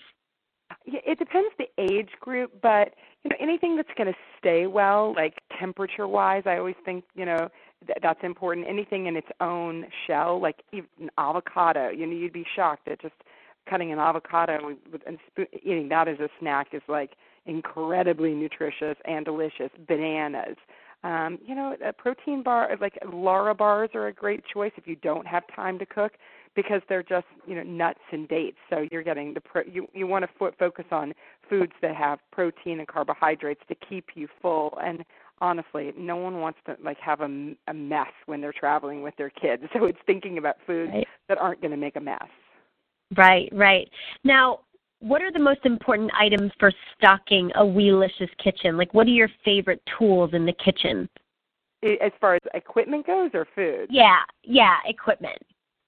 it 0.86 1.20
depends 1.20 1.50
the 1.58 1.68
age 1.78 2.10
group 2.20 2.52
but 2.62 2.96
you 3.24 3.30
know 3.30 3.36
anything 3.40 3.76
that's 3.76 3.90
going 3.98 4.08
to 4.08 4.18
stay 4.38 4.66
well 4.66 5.14
like 5.16 5.38
temperature 5.60 6.08
wise 6.08 6.44
i 6.46 6.58
always 6.58 6.76
think 6.86 7.04
you 7.16 7.26
know 7.26 7.50
th- 7.86 7.98
that's 8.02 8.20
important 8.24 8.68
anything 8.68 9.06
in 9.06 9.16
its 9.16 9.28
own 9.42 9.86
shell 10.08 10.42
like 10.42 10.64
even 10.74 11.10
avocado 11.18 11.90
you 11.90 12.08
know 12.08 12.14
you'd 12.14 12.34
be 12.34 12.46
shocked 12.56 12.88
at 12.88 13.00
just 13.02 13.14
cutting 13.70 13.92
an 13.92 14.00
avocado 14.00 14.70
and, 14.70 14.78
and 15.06 15.48
eating 15.64 15.90
that 15.90 16.08
as 16.08 16.20
a 16.20 16.30
snack 16.40 16.70
is 16.74 16.82
like 16.88 17.12
incredibly 17.46 18.34
nutritious 18.34 18.96
and 19.06 19.26
delicious. 19.26 19.70
Bananas. 19.88 20.56
Um, 21.04 21.40
you 21.46 21.56
know, 21.56 21.76
a 21.86 21.94
protein 21.94 22.44
bar 22.44 22.70
like 22.82 22.98
Lara 23.12 23.56
bars 23.56 23.90
are 23.94 24.08
a 24.08 24.14
great 24.14 24.44
choice 24.46 24.72
if 24.76 24.86
you 24.86 24.98
don't 24.98 25.26
have 25.26 25.44
time 25.56 25.80
to 25.80 25.86
cook 25.86 26.14
because 26.56 26.82
they're 26.90 27.04
just 27.04 27.28
you 27.48 27.56
know 27.56 27.64
nuts 27.64 28.00
and 28.12 28.28
dates. 28.28 28.58
So 28.70 28.86
you're 28.92 29.04
getting 29.04 29.34
the 29.34 29.42
pro- 29.42 29.64
you 29.64 29.88
you 29.94 30.08
want 30.08 30.26
to 30.26 30.30
fo- 30.38 30.52
focus 30.60 30.86
on 30.92 31.14
foods 31.50 31.72
that 31.82 31.96
have 31.96 32.20
protein 32.32 32.80
and 32.80 32.88
carbohydrates 32.88 33.62
to 33.70 33.76
keep 33.76 34.10
you 34.16 34.28
full. 34.42 34.78
And 34.84 35.06
honestly, 35.40 35.94
no 35.98 36.18
one 36.18 36.40
wants 36.40 36.60
to 36.66 36.76
like 36.84 37.00
have 37.00 37.22
a, 37.22 37.56
a 37.68 37.74
mess 37.74 38.12
when 38.26 38.42
they're 38.42 38.54
traveling 38.54 39.02
with 39.02 39.16
their 39.18 39.30
kids. 39.30 39.64
So 39.74 39.86
it's 39.86 40.00
thinking 40.06 40.38
about 40.38 40.58
foods 40.68 40.92
right. 40.94 41.08
that 41.30 41.38
aren't 41.38 41.62
going 41.62 41.72
to 41.72 41.78
make 41.78 41.96
a 41.96 42.02
mess. 42.02 42.28
Right, 43.16 43.50
right. 43.54 43.90
Now, 44.24 44.60
what 45.00 45.22
are 45.22 45.32
the 45.32 45.40
most 45.40 45.62
important 45.66 46.12
items 46.14 46.52
for 46.60 46.72
stocking 46.98 47.52
a 47.56 47.64
Weelicious 47.64 48.30
kitchen? 48.44 48.78
Like, 48.78 48.94
what 48.94 49.08
are 49.08 49.12
your 49.12 49.30
favorite 49.44 49.82
tools 49.98 50.32
in 50.34 50.46
the 50.46 50.54
kitchen? 50.54 51.10
As 51.84 52.12
far 52.20 52.36
as 52.36 52.42
equipment 52.54 53.08
goes, 53.08 53.32
or 53.34 53.48
food? 53.56 53.88
Yeah, 53.90 54.20
yeah, 54.44 54.78
equipment. 54.86 55.38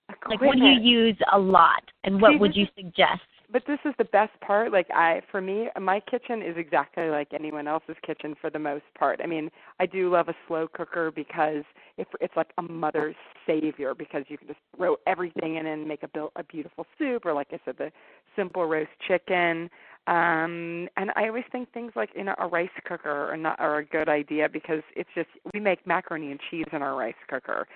equipment. 0.09 0.41
Like, 0.41 0.47
what 0.47 0.57
do 0.57 0.63
you 0.63 0.79
use 0.79 1.17
a 1.33 1.37
lot, 1.37 1.83
and 2.05 2.21
what 2.21 2.31
See, 2.31 2.37
would 2.37 2.55
you 2.55 2.67
suggest? 2.77 3.21
But 3.51 3.63
this 3.67 3.79
is 3.85 3.93
the 3.97 4.05
best 4.05 4.31
part 4.41 4.71
like 4.71 4.87
i 4.93 5.21
for 5.31 5.41
me 5.41 5.67
my 5.79 5.99
kitchen 5.99 6.41
is 6.41 6.55
exactly 6.57 7.09
like 7.09 7.27
anyone 7.33 7.67
else's 7.67 7.95
kitchen 8.05 8.35
for 8.39 8.49
the 8.49 8.59
most 8.59 8.83
part. 8.97 9.19
I 9.23 9.27
mean 9.27 9.49
i 9.79 9.85
do 9.85 10.11
love 10.11 10.29
a 10.29 10.35
slow 10.47 10.67
cooker 10.67 11.11
because 11.11 11.63
it, 11.97 12.07
it's 12.19 12.35
like 12.35 12.51
a 12.57 12.61
mother's 12.61 13.15
savior 13.45 13.93
because 13.93 14.23
you 14.27 14.37
can 14.37 14.47
just 14.47 14.59
throw 14.75 14.95
everything 15.07 15.55
in 15.57 15.67
and 15.67 15.87
make 15.87 16.03
a, 16.03 16.27
a 16.35 16.43
beautiful 16.43 16.85
soup 16.97 17.25
or 17.25 17.33
like 17.33 17.47
i 17.51 17.59
said 17.65 17.75
the 17.77 17.91
simple 18.35 18.65
roast 18.65 18.91
chicken. 19.07 19.69
Um 20.07 20.87
and 20.97 21.11
i 21.15 21.27
always 21.27 21.43
think 21.51 21.71
things 21.73 21.91
like 21.95 22.09
you 22.15 22.23
know 22.23 22.35
a 22.39 22.47
rice 22.47 22.69
cooker 22.85 23.31
are 23.31 23.37
not 23.37 23.59
are 23.59 23.79
a 23.79 23.85
good 23.85 24.09
idea 24.09 24.49
because 24.49 24.81
it's 24.95 25.09
just 25.15 25.29
we 25.53 25.59
make 25.59 25.85
macaroni 25.85 26.31
and 26.31 26.39
cheese 26.49 26.65
in 26.71 26.81
our 26.81 26.95
rice 26.95 27.13
cooker 27.29 27.67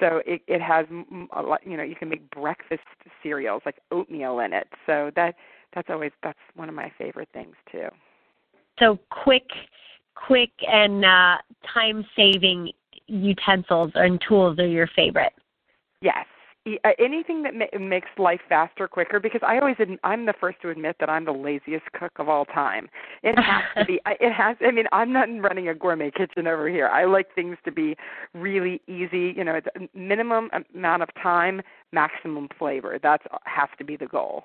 so 0.00 0.20
it 0.26 0.42
it 0.46 0.60
has 0.60 0.86
a 1.36 1.42
lot 1.42 1.60
you 1.66 1.76
know 1.76 1.82
you 1.82 1.96
can 1.96 2.08
make 2.08 2.28
breakfast 2.30 2.82
cereals 3.22 3.62
like 3.66 3.78
oatmeal 3.90 4.40
in 4.40 4.52
it. 4.52 4.68
So 4.86 5.10
that 5.16 5.34
that's 5.74 5.88
always 5.90 6.12
that's 6.22 6.38
one 6.54 6.68
of 6.68 6.74
my 6.74 6.92
favorite 6.98 7.28
things 7.32 7.54
too. 7.70 7.88
So 8.78 8.98
quick 9.10 9.48
quick 10.14 10.52
and 10.66 11.04
uh 11.04 11.36
time 11.72 12.04
saving 12.16 12.72
utensils 13.06 13.92
and 13.94 14.22
tools 14.26 14.58
are 14.58 14.66
your 14.66 14.88
favorite? 14.94 15.32
Yes 16.00 16.26
anything 16.98 17.42
that 17.42 17.54
ma- 17.54 17.78
makes 17.78 18.08
life 18.18 18.40
faster, 18.48 18.88
quicker. 18.88 19.20
Because 19.20 19.40
I 19.46 19.58
always, 19.58 19.76
I'm 20.02 20.26
the 20.26 20.34
first 20.40 20.60
to 20.62 20.70
admit 20.70 20.96
that 21.00 21.10
I'm 21.10 21.24
the 21.24 21.32
laziest 21.32 21.84
cook 21.92 22.12
of 22.18 22.28
all 22.28 22.44
time. 22.46 22.88
It 23.22 23.38
has 23.38 23.62
to 23.76 23.84
be. 23.84 24.00
It 24.06 24.32
has. 24.32 24.56
I 24.66 24.70
mean, 24.70 24.86
I'm 24.92 25.12
not 25.12 25.28
running 25.40 25.68
a 25.68 25.74
gourmet 25.74 26.10
kitchen 26.10 26.46
over 26.46 26.68
here. 26.68 26.88
I 26.88 27.04
like 27.04 27.34
things 27.34 27.56
to 27.64 27.72
be 27.72 27.96
really 28.32 28.80
easy. 28.86 29.34
You 29.36 29.44
know, 29.44 29.54
it's 29.54 29.90
minimum 29.94 30.50
amount 30.74 31.02
of 31.02 31.08
time, 31.22 31.60
maximum 31.92 32.48
flavor. 32.58 32.98
That 33.02 33.20
has 33.44 33.68
to 33.78 33.84
be 33.84 33.96
the 33.96 34.06
goal. 34.06 34.44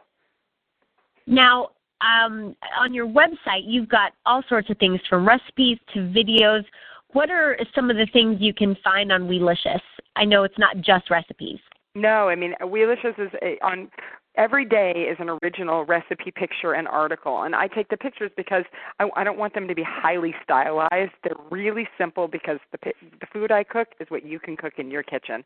Now, 1.25 1.69
um, 2.01 2.55
on 2.77 2.93
your 2.93 3.07
website, 3.07 3.63
you've 3.65 3.89
got 3.89 4.13
all 4.25 4.43
sorts 4.47 4.69
of 4.69 4.77
things 4.77 4.99
from 5.09 5.27
recipes 5.27 5.77
to 5.93 5.99
videos. 5.99 6.63
What 7.11 7.29
are 7.29 7.57
some 7.75 7.89
of 7.89 7.97
the 7.97 8.07
things 8.13 8.37
you 8.39 8.53
can 8.53 8.75
find 8.83 9.11
on 9.11 9.27
Weelicious? 9.27 9.81
I 10.15 10.25
know 10.25 10.43
it's 10.43 10.57
not 10.57 10.77
just 10.81 11.09
recipes. 11.09 11.59
No, 11.95 12.29
I 12.29 12.35
mean 12.35 12.53
Weelicious 12.61 13.17
is 13.19 13.31
a, 13.41 13.57
on 13.63 13.89
every 14.35 14.63
day 14.63 14.91
is 15.11 15.17
an 15.19 15.29
original 15.43 15.85
recipe 15.85 16.31
picture 16.31 16.73
and 16.73 16.87
article 16.87 17.43
and 17.43 17.55
i 17.55 17.67
take 17.67 17.89
the 17.89 17.97
pictures 17.97 18.31
because 18.37 18.63
i, 18.99 19.09
I 19.17 19.23
don't 19.23 19.37
want 19.37 19.53
them 19.53 19.67
to 19.67 19.75
be 19.75 19.83
highly 19.83 20.33
stylized. 20.43 21.11
They're 21.23 21.35
really 21.49 21.87
simple 21.97 22.27
because 22.27 22.59
the 22.71 22.77
the 23.19 23.27
food 23.33 23.51
i 23.51 23.63
cook 23.63 23.89
is 23.99 24.09
what 24.09 24.25
you 24.25 24.39
can 24.39 24.55
cook 24.55 24.73
in 24.77 24.89
your 24.91 25.03
kitchen. 25.03 25.43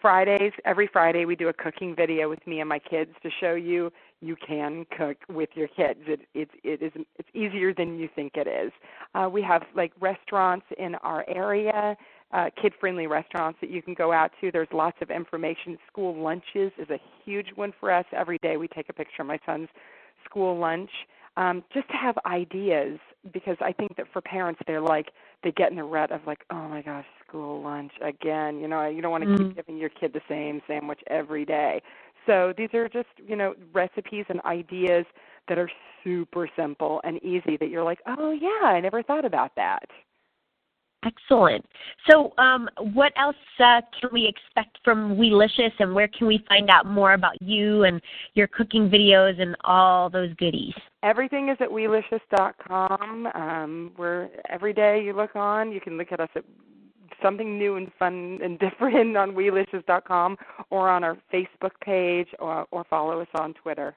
Fridays 0.00 0.52
every 0.64 0.86
friday 0.86 1.24
we 1.24 1.36
do 1.36 1.48
a 1.48 1.52
cooking 1.52 1.96
video 1.96 2.28
with 2.28 2.46
me 2.46 2.60
and 2.60 2.68
my 2.68 2.78
kids 2.78 3.10
to 3.22 3.30
show 3.40 3.54
you 3.54 3.90
you 4.20 4.36
can 4.36 4.84
cook 4.96 5.16
with 5.28 5.50
your 5.54 5.68
kids. 5.68 6.00
It 6.06 6.20
it 6.34 6.50
it 6.62 6.82
is 6.82 6.92
it's 7.18 7.28
easier 7.34 7.72
than 7.72 7.98
you 7.98 8.08
think 8.14 8.32
it 8.36 8.46
is. 8.46 8.72
Uh 9.14 9.28
we 9.32 9.42
have 9.42 9.62
like 9.74 9.92
restaurants 10.00 10.66
in 10.78 10.94
our 10.96 11.24
area 11.28 11.96
uh, 12.32 12.50
kid 12.60 12.72
friendly 12.78 13.06
restaurants 13.06 13.58
that 13.60 13.70
you 13.70 13.82
can 13.82 13.94
go 13.94 14.12
out 14.12 14.30
to. 14.40 14.50
There's 14.52 14.68
lots 14.72 14.98
of 15.00 15.10
information. 15.10 15.78
School 15.90 16.20
lunches 16.20 16.72
is 16.78 16.90
a 16.90 16.98
huge 17.24 17.48
one 17.54 17.72
for 17.78 17.92
us. 17.92 18.04
Every 18.12 18.38
day 18.38 18.56
we 18.56 18.68
take 18.68 18.88
a 18.88 18.92
picture 18.92 19.22
of 19.22 19.28
my 19.28 19.38
son's 19.46 19.68
school 20.24 20.58
lunch 20.58 20.90
um, 21.36 21.62
just 21.72 21.88
to 21.88 21.94
have 21.96 22.16
ideas 22.26 22.98
because 23.32 23.56
I 23.60 23.72
think 23.72 23.96
that 23.96 24.06
for 24.12 24.20
parents 24.20 24.60
they're 24.66 24.80
like 24.80 25.10
they 25.42 25.52
get 25.52 25.70
in 25.70 25.76
the 25.76 25.84
rut 25.84 26.10
of 26.10 26.20
like, 26.26 26.40
oh 26.50 26.68
my 26.68 26.82
gosh, 26.82 27.06
school 27.26 27.62
lunch 27.62 27.92
again. 28.02 28.58
You 28.58 28.68
know, 28.68 28.86
you 28.88 29.00
don't 29.00 29.12
want 29.12 29.22
to 29.24 29.28
Mm. 29.28 29.38
keep 29.38 29.54
giving 29.54 29.78
your 29.78 29.90
kid 29.90 30.12
the 30.12 30.20
same 30.28 30.60
sandwich 30.66 31.00
every 31.06 31.44
day. 31.44 31.80
So 32.26 32.52
these 32.56 32.74
are 32.74 32.88
just, 32.88 33.08
you 33.26 33.36
know, 33.36 33.54
recipes 33.72 34.26
and 34.28 34.40
ideas 34.42 35.06
that 35.48 35.58
are 35.58 35.70
super 36.04 36.48
simple 36.56 37.00
and 37.04 37.22
easy 37.22 37.56
that 37.58 37.70
you're 37.70 37.84
like, 37.84 38.00
oh 38.06 38.32
yeah, 38.32 38.66
I 38.66 38.80
never 38.80 39.02
thought 39.02 39.24
about 39.24 39.52
that. 39.56 39.84
Excellent. 41.08 41.64
So, 42.10 42.32
um, 42.38 42.68
what 42.92 43.12
else 43.16 43.36
uh, 43.60 43.80
can 43.98 44.10
we 44.12 44.26
expect 44.26 44.78
from 44.84 45.16
Weelicious, 45.16 45.72
and 45.78 45.94
where 45.94 46.08
can 46.08 46.26
we 46.26 46.44
find 46.48 46.68
out 46.68 46.86
more 46.86 47.14
about 47.14 47.40
you 47.40 47.84
and 47.84 48.00
your 48.34 48.46
cooking 48.46 48.90
videos 48.90 49.40
and 49.40 49.56
all 49.64 50.10
those 50.10 50.34
goodies? 50.34 50.74
Everything 51.02 51.48
is 51.48 51.56
at 51.60 51.68
weelicious.com. 51.68 53.26
Um, 53.34 53.92
we're 53.96 54.28
every 54.48 54.72
day 54.72 55.02
you 55.02 55.14
look 55.14 55.34
on, 55.34 55.72
you 55.72 55.80
can 55.80 55.96
look 55.96 56.12
at 56.12 56.20
us 56.20 56.30
at 56.34 56.44
something 57.22 57.58
new 57.58 57.76
and 57.76 57.90
fun 57.98 58.38
and 58.42 58.58
different 58.60 59.16
on 59.16 59.32
weelicious.com 59.32 60.36
or 60.70 60.88
on 60.88 61.04
our 61.04 61.16
Facebook 61.32 61.72
page 61.82 62.28
or, 62.38 62.66
or 62.70 62.84
follow 62.90 63.20
us 63.20 63.28
on 63.34 63.54
Twitter. 63.54 63.94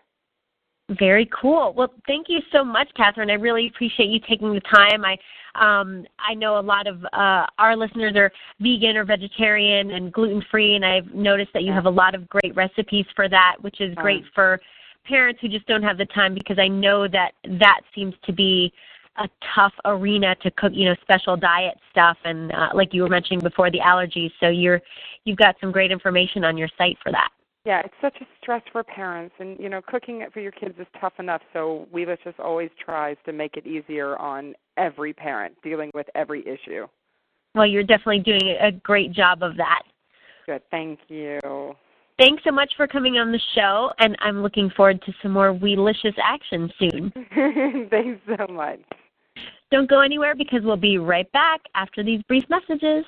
Very 1.00 1.30
cool. 1.40 1.74
Well, 1.74 1.94
thank 2.06 2.28
you 2.28 2.40
so 2.52 2.66
much, 2.66 2.90
Catherine. 2.98 3.30
I 3.30 3.36
really 3.36 3.68
appreciate 3.68 4.10
you 4.10 4.20
taking 4.28 4.54
the 4.54 4.62
time. 4.62 5.06
I 5.06 5.18
um, 5.56 6.06
I 6.18 6.34
know 6.34 6.60
a 6.60 6.62
lot 6.62 6.88
of 6.88 7.04
uh, 7.14 7.46
our 7.58 7.76
listeners 7.76 8.14
are 8.16 8.32
vegan 8.60 8.98
or 8.98 9.06
vegetarian 9.06 9.92
and 9.92 10.12
gluten 10.12 10.44
free, 10.50 10.76
and 10.76 10.86
I've 10.86 11.14
noticed 11.14 11.52
that 11.54 11.64
you 11.64 11.72
have 11.72 11.86
a 11.86 11.90
lot 11.90 12.16
of 12.16 12.28
great 12.30 12.56
recipes 12.56 13.06
for 13.16 13.30
that, 13.30 13.56
which 13.62 13.82
is 13.82 13.94
great 13.96 14.24
for 14.34 14.60
parents 15.06 15.42
who 15.42 15.50
just 15.50 15.66
don't 15.68 15.84
have 15.84 15.98
the 15.98 16.06
time 16.06 16.34
because 16.34 16.60
I 16.60 16.68
know 16.68 17.08
that 17.08 17.34
that 17.60 17.82
seems 17.94 18.14
to 18.26 18.34
be 18.34 18.72
a 19.18 19.30
tough 19.56 19.74
arena 19.86 20.36
to 20.42 20.52
cook, 20.52 20.72
you 20.74 20.86
know, 20.86 20.96
special 21.02 21.36
diet 21.36 21.78
stuff 21.90 22.18
and 22.24 22.52
uh, 22.52 22.70
like 22.74 22.94
you 22.94 23.02
were 23.02 23.10
mentioning 23.10 23.40
before 23.40 23.70
the 23.70 23.80
allergies. 23.80 24.32
So 24.40 24.50
you're 24.50 24.82
you've 25.26 25.38
got 25.38 25.56
some 25.60 25.72
great 25.72 25.92
information 25.92 26.44
on 26.44 26.58
your 26.58 26.70
site 26.78 26.98
for 27.04 27.12
that. 27.12 27.30
Yeah, 27.64 27.82
it's 27.86 27.94
such 28.02 28.18
a 28.22 28.26
stress 28.42 28.64
for 28.72 28.84
parents, 28.84 29.36
and 29.40 29.60
you 29.60 29.70
know, 29.70 29.82
cooking 29.86 30.22
it 30.22 30.34
for 30.34 30.40
your 30.40 30.52
kids 30.52 30.74
is 30.80 30.88
tough 31.00 31.14
enough. 31.20 31.42
So 31.54 31.88
Weelicious 31.94 32.34
always 32.40 32.72
tries 32.84 33.18
to 33.26 33.34
make 33.34 33.56
it 33.56 33.68
easier 33.68 34.18
on 34.18 34.56
every 34.78 35.14
parent 35.14 35.56
dealing 35.64 35.92
with 35.94 36.08
every 36.16 36.42
issue. 36.48 36.88
Well, 37.54 37.68
you're 37.68 37.84
definitely 37.84 38.20
doing 38.20 38.58
a 38.60 38.72
great 38.72 39.12
job 39.12 39.44
of 39.44 39.58
that. 39.58 39.84
Good, 40.48 40.62
thank 40.72 41.00
you. 41.08 41.76
Thanks 42.18 42.44
so 42.44 42.52
much 42.52 42.72
for 42.78 42.88
coming 42.88 43.18
on 43.18 43.32
the 43.32 43.40
show, 43.56 43.92
and 44.00 44.16
I'm 44.20 44.42
looking 44.42 44.70
forward 44.76 45.02
to 45.04 45.14
some 45.22 45.32
more 45.32 45.54
Weelicious 45.54 46.16
action 46.24 46.72
soon. 46.80 47.12
Thanks 47.90 48.22
so 48.38 48.48
much. 48.52 48.80
Don't 49.72 49.90
go 49.90 50.02
anywhere 50.02 50.36
because 50.36 50.62
we'll 50.64 50.78
be 50.78 50.98
right 50.98 51.32
back 51.32 51.62
after 51.76 52.04
these 52.04 52.22
brief 52.28 52.44
messages. 52.50 53.06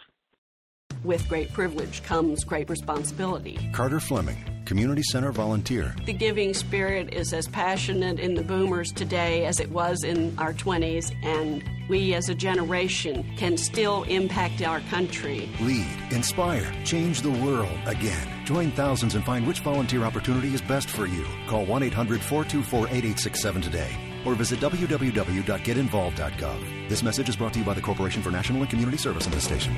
With 1.03 1.27
great 1.27 1.51
privilege 1.51 2.01
comes 2.03 2.45
great 2.45 2.69
responsibility. 2.69 3.59
Carter 3.73 3.99
Fleming, 3.99 4.37
Community 4.63 5.03
Center 5.03 5.33
volunteer. 5.33 5.93
The 6.05 6.13
giving 6.13 6.53
spirit 6.53 7.13
is 7.13 7.33
as 7.33 7.49
passionate 7.49 8.19
in 8.19 8.35
the 8.35 8.43
boomers 8.43 8.93
today 8.93 9.45
as 9.45 9.59
it 9.59 9.69
was 9.69 10.05
in 10.05 10.39
our 10.39 10.53
20s, 10.53 11.13
and 11.21 11.61
we 11.89 12.13
as 12.13 12.29
a 12.29 12.35
generation 12.35 13.25
can 13.35 13.57
still 13.57 14.03
impact 14.03 14.61
our 14.61 14.79
country. 14.81 15.49
Lead, 15.59 15.87
inspire, 16.11 16.71
change 16.85 17.21
the 17.21 17.31
world 17.31 17.77
again. 17.85 18.45
Join 18.45 18.71
thousands 18.71 19.15
and 19.15 19.25
find 19.25 19.45
which 19.45 19.59
volunteer 19.59 20.03
opportunity 20.03 20.53
is 20.53 20.61
best 20.61 20.89
for 20.89 21.05
you. 21.05 21.25
Call 21.47 21.65
1 21.65 21.83
800 21.83 22.21
424 22.21 22.87
8867 22.87 23.61
today 23.61 23.91
or 24.25 24.35
visit 24.35 24.61
www.getinvolved.gov. 24.61 26.89
This 26.89 27.03
message 27.03 27.27
is 27.27 27.35
brought 27.35 27.51
to 27.53 27.59
you 27.59 27.65
by 27.65 27.73
the 27.73 27.81
Corporation 27.81 28.21
for 28.21 28.31
National 28.31 28.61
and 28.61 28.69
Community 28.69 28.97
Service 28.97 29.25
and 29.25 29.33
this 29.33 29.43
station. 29.43 29.75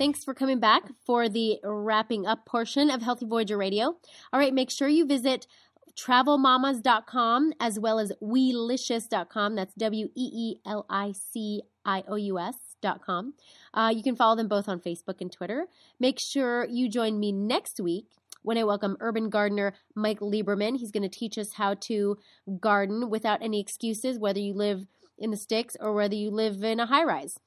Thanks 0.00 0.24
for 0.24 0.32
coming 0.32 0.60
back 0.60 0.84
for 1.04 1.28
the 1.28 1.58
wrapping 1.62 2.26
up 2.26 2.46
portion 2.46 2.88
of 2.88 3.02
Healthy 3.02 3.26
Voyager 3.26 3.58
Radio. 3.58 3.98
All 4.32 4.40
right, 4.40 4.54
make 4.54 4.70
sure 4.70 4.88
you 4.88 5.04
visit 5.04 5.46
travelmamas.com 5.94 7.52
as 7.60 7.78
well 7.78 7.98
as 7.98 8.10
weelicious.com. 8.22 9.56
That's 9.56 9.74
W 9.74 10.06
E 10.14 10.30
E 10.32 10.56
L 10.64 10.86
I 10.88 11.12
C 11.12 11.60
I 11.84 12.02
O 12.08 12.14
U 12.14 12.38
S.com. 12.38 13.34
Uh, 13.74 13.92
you 13.94 14.02
can 14.02 14.16
follow 14.16 14.36
them 14.36 14.48
both 14.48 14.70
on 14.70 14.80
Facebook 14.80 15.20
and 15.20 15.30
Twitter. 15.30 15.66
Make 15.98 16.18
sure 16.18 16.64
you 16.64 16.88
join 16.88 17.20
me 17.20 17.30
next 17.30 17.78
week 17.78 18.06
when 18.40 18.56
I 18.56 18.64
welcome 18.64 18.96
urban 19.00 19.28
gardener 19.28 19.74
Mike 19.94 20.20
Lieberman. 20.20 20.78
He's 20.78 20.92
going 20.92 21.02
to 21.02 21.10
teach 21.10 21.36
us 21.36 21.52
how 21.52 21.74
to 21.74 22.16
garden 22.58 23.10
without 23.10 23.42
any 23.42 23.60
excuses, 23.60 24.18
whether 24.18 24.40
you 24.40 24.54
live 24.54 24.86
in 25.18 25.30
the 25.30 25.36
sticks 25.36 25.76
or 25.78 25.92
whether 25.92 26.14
you 26.14 26.30
live 26.30 26.64
in 26.64 26.80
a 26.80 26.86
high 26.86 27.04
rise. 27.04 27.38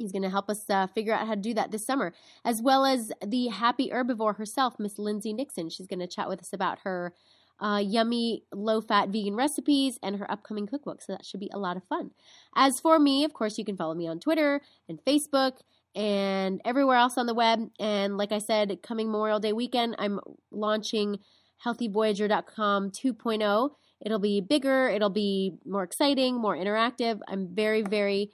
He's 0.00 0.12
going 0.12 0.22
to 0.22 0.30
help 0.30 0.48
us 0.48 0.68
uh, 0.70 0.86
figure 0.86 1.12
out 1.12 1.26
how 1.26 1.34
to 1.34 1.40
do 1.40 1.54
that 1.54 1.70
this 1.70 1.84
summer, 1.84 2.14
as 2.44 2.62
well 2.62 2.86
as 2.86 3.12
the 3.24 3.48
happy 3.48 3.90
herbivore 3.90 4.36
herself, 4.36 4.78
Miss 4.78 4.98
Lindsay 4.98 5.32
Nixon. 5.34 5.68
She's 5.68 5.86
going 5.86 6.00
to 6.00 6.06
chat 6.06 6.28
with 6.28 6.40
us 6.40 6.52
about 6.54 6.78
her 6.84 7.12
uh, 7.60 7.82
yummy 7.84 8.44
low 8.52 8.80
fat 8.80 9.10
vegan 9.10 9.34
recipes 9.34 9.98
and 10.02 10.16
her 10.16 10.30
upcoming 10.30 10.66
cookbook. 10.66 11.02
So 11.02 11.12
that 11.12 11.26
should 11.26 11.40
be 11.40 11.50
a 11.52 11.58
lot 11.58 11.76
of 11.76 11.84
fun. 11.84 12.12
As 12.56 12.80
for 12.80 12.98
me, 12.98 13.24
of 13.24 13.34
course, 13.34 13.58
you 13.58 13.64
can 13.64 13.76
follow 13.76 13.94
me 13.94 14.08
on 14.08 14.18
Twitter 14.18 14.62
and 14.88 14.98
Facebook 15.04 15.58
and 15.94 16.62
everywhere 16.64 16.96
else 16.96 17.18
on 17.18 17.26
the 17.26 17.34
web. 17.34 17.70
And 17.78 18.16
like 18.16 18.32
I 18.32 18.38
said, 18.38 18.80
coming 18.82 19.08
Memorial 19.08 19.40
Day 19.40 19.52
weekend, 19.52 19.96
I'm 19.98 20.20
launching 20.50 21.18
healthyvoyager.com 21.64 22.90
2.0. 22.90 23.70
It'll 24.00 24.18
be 24.18 24.40
bigger, 24.40 24.88
it'll 24.88 25.10
be 25.10 25.58
more 25.66 25.82
exciting, 25.82 26.36
more 26.36 26.56
interactive. 26.56 27.20
I'm 27.28 27.54
very, 27.54 27.82
very 27.82 28.30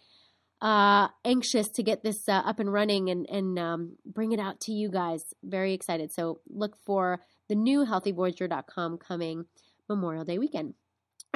uh, 0.60 1.08
anxious 1.24 1.68
to 1.68 1.82
get 1.82 2.02
this 2.02 2.28
uh, 2.28 2.42
up 2.44 2.58
and 2.58 2.72
running 2.72 3.10
and, 3.10 3.28
and 3.28 3.58
um, 3.58 3.96
bring 4.04 4.32
it 4.32 4.40
out 4.40 4.60
to 4.60 4.72
you 4.72 4.90
guys. 4.90 5.34
Very 5.42 5.74
excited. 5.74 6.12
So 6.12 6.40
look 6.48 6.76
for 6.84 7.20
the 7.48 7.54
new 7.54 7.84
healthyvoyager.com 7.84 8.98
coming 8.98 9.44
Memorial 9.88 10.24
Day 10.24 10.38
weekend. 10.38 10.74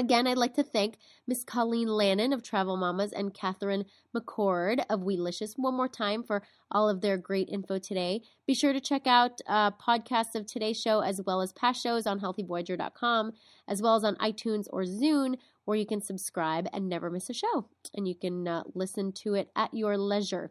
Again, 0.01 0.27
I'd 0.27 0.39
like 0.39 0.55
to 0.55 0.63
thank 0.63 0.97
Miss 1.27 1.45
Colleen 1.45 1.89
Lanin 1.89 2.33
of 2.33 2.43
Travel 2.43 2.79
Mamas 2.79 3.13
and 3.13 3.35
Catherine 3.35 3.85
McCord 4.17 4.83
of 4.89 5.01
Weelicious 5.01 5.59
one 5.59 5.75
more 5.75 5.89
time 5.89 6.23
for 6.23 6.43
all 6.71 6.89
of 6.89 7.03
their 7.03 7.19
great 7.19 7.51
info 7.51 7.79
today. 7.79 8.23
Be 8.47 8.55
sure 8.55 8.73
to 8.73 8.81
check 8.81 9.07
out 9.07 9.43
uh, 9.47 9.73
podcasts 9.73 10.35
of 10.35 10.47
today's 10.47 10.81
show 10.81 11.01
as 11.01 11.21
well 11.27 11.43
as 11.43 11.53
past 11.53 11.83
shows 11.83 12.07
on 12.07 12.19
healthyvoyager.com, 12.19 13.33
as 13.69 13.83
well 13.83 13.95
as 13.95 14.03
on 14.03 14.17
iTunes 14.17 14.69
or 14.71 14.85
Zune, 14.85 15.37
where 15.67 15.77
you 15.77 15.85
can 15.85 16.01
subscribe 16.01 16.67
and 16.73 16.89
never 16.89 17.11
miss 17.11 17.29
a 17.29 17.35
show. 17.35 17.69
And 17.95 18.09
you 18.09 18.15
can 18.15 18.49
uh, 18.49 18.63
listen 18.75 19.13
to 19.25 19.35
it 19.35 19.51
at 19.55 19.75
your 19.75 19.99
leisure. 19.99 20.51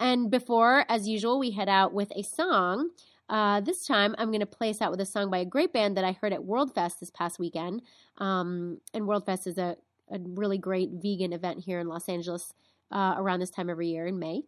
And 0.00 0.32
before, 0.32 0.84
as 0.88 1.06
usual, 1.06 1.38
we 1.38 1.52
head 1.52 1.68
out 1.68 1.92
with 1.92 2.10
a 2.16 2.22
song. 2.22 2.90
Uh, 3.30 3.60
this 3.60 3.86
time, 3.86 4.16
I'm 4.18 4.30
going 4.30 4.40
to 4.40 4.46
play 4.46 4.70
us 4.70 4.82
out 4.82 4.90
with 4.90 5.00
a 5.00 5.06
song 5.06 5.30
by 5.30 5.38
a 5.38 5.44
great 5.44 5.72
band 5.72 5.96
that 5.96 6.04
I 6.04 6.12
heard 6.12 6.32
at 6.32 6.44
World 6.44 6.74
Fest 6.74 6.98
this 6.98 7.12
past 7.12 7.38
weekend. 7.38 7.82
Um, 8.18 8.80
and 8.92 9.06
World 9.06 9.24
Fest 9.24 9.46
is 9.46 9.56
a, 9.56 9.76
a 10.10 10.18
really 10.18 10.58
great 10.58 10.90
vegan 10.94 11.32
event 11.32 11.60
here 11.64 11.78
in 11.78 11.86
Los 11.86 12.08
Angeles 12.08 12.52
uh, 12.90 13.14
around 13.16 13.38
this 13.38 13.50
time 13.50 13.70
every 13.70 13.86
year 13.86 14.04
in 14.04 14.18
May. 14.18 14.42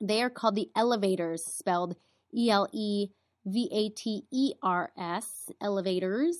They 0.00 0.22
are 0.22 0.30
called 0.30 0.54
the 0.54 0.70
Elevaters, 0.74 1.40
spelled 1.40 1.96
E 2.34 2.50
L 2.50 2.68
E 2.72 3.08
V 3.44 3.68
A 3.70 3.90
T 3.90 4.22
E 4.32 4.54
R 4.62 4.90
S, 4.98 5.50
Elevaters. 5.62 6.36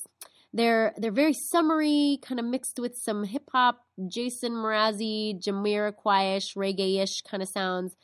They're 0.54 0.94
they're 0.96 1.12
very 1.12 1.34
summery, 1.34 2.18
kind 2.22 2.40
of 2.40 2.46
mixed 2.46 2.78
with 2.78 2.96
some 2.96 3.24
hip 3.24 3.50
hop, 3.52 3.84
Jason 4.08 4.52
Mrazzi, 4.52 5.38
Jamiroquai-ish, 5.38 6.54
reggae-ish 6.54 7.20
kind 7.22 7.42
of 7.42 7.50
sounds. 7.50 7.96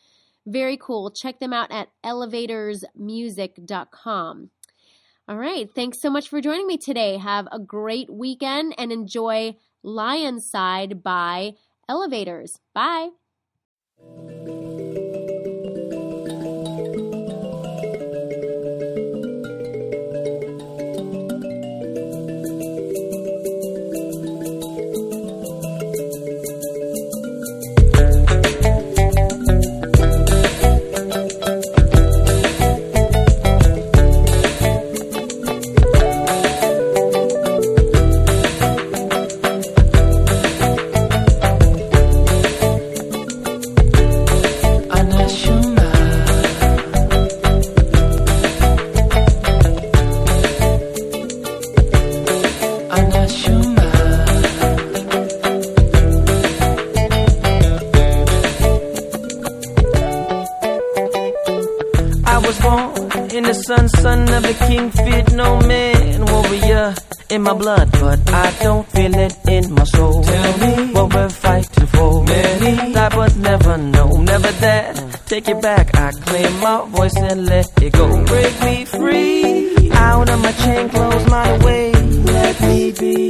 Very 0.47 0.77
cool. 0.77 1.11
Check 1.11 1.39
them 1.39 1.53
out 1.53 1.71
at 1.71 1.89
elevatersmusic.com. 2.05 4.51
All 5.29 5.39
right. 5.39 5.71
Thanks 5.73 6.01
so 6.01 6.11
much 6.11 6.29
for 6.29 6.41
joining 6.41 6.67
me 6.67 6.77
today. 6.77 7.17
Have 7.17 7.47
a 7.53 7.61
great 7.61 8.13
weekend 8.13 8.75
and 8.77 8.91
enjoy 8.91 9.55
Lionside 9.85 11.03
by 11.03 11.53
Elevaters. 11.89 12.59
Bye. 12.75 13.11
Son 64.03 64.29
of 64.29 64.45
a 64.45 64.55
king, 64.67 64.91
feared 64.91 65.33
no 65.35 65.59
man. 65.61 66.25
Warrior 66.27 66.95
in 67.31 67.43
my 67.43 67.55
blood, 67.55 67.91
but 67.93 68.21
I 68.31 68.47
don't 68.63 68.87
feel 68.95 69.15
it 69.15 69.35
in 69.49 69.73
my 69.73 69.85
soul. 69.85 70.23
Tell 70.23 70.59
me 70.65 70.93
what 70.93 71.15
we're 71.15 71.29
fighting 71.29 71.87
for. 71.87 72.25
Many 72.25 72.93
die, 72.93 73.09
but 73.09 73.37
never 73.37 73.77
know, 73.79 74.09
never 74.33 74.53
that. 74.65 74.93
Take 75.27 75.49
it 75.49 75.61
back, 75.63 75.95
I 75.95 76.11
claim 76.27 76.53
my 76.61 76.85
voice 76.97 77.17
and 77.17 77.47
let 77.47 77.67
it 77.83 77.93
go. 77.93 78.07
Break 78.25 78.55
me 78.67 78.85
free. 78.85 79.91
Out 79.93 80.29
of 80.29 80.39
my 80.41 80.53
chain, 80.63 80.89
close 80.89 81.27
my 81.39 81.65
way. 81.65 81.93
Let 81.93 82.61
me 82.69 82.93
be 83.01 83.21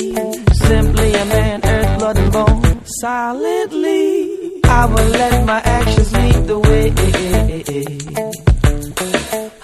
simply 0.69 1.15
a 1.23 1.25
man, 1.35 1.61
earth, 1.65 1.99
blood, 1.99 2.17
and 2.19 2.33
bone. 2.33 2.87
Silently, 3.01 4.61
I 4.65 4.87
will 4.87 5.11
let 5.21 5.47
my 5.47 5.61
actions 5.79 6.13
lead 6.13 6.47
the 6.47 6.59
way. 6.59 8.22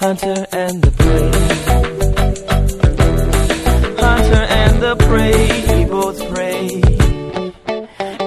Hunter 0.08 0.46
and 0.52 0.80
the 0.82 0.90
prey. 1.02 1.30
Hunter 4.02 4.44
and 4.60 4.82
the 4.82 4.96
prey 5.06 5.84
both 5.84 6.18
pray. 6.32 6.66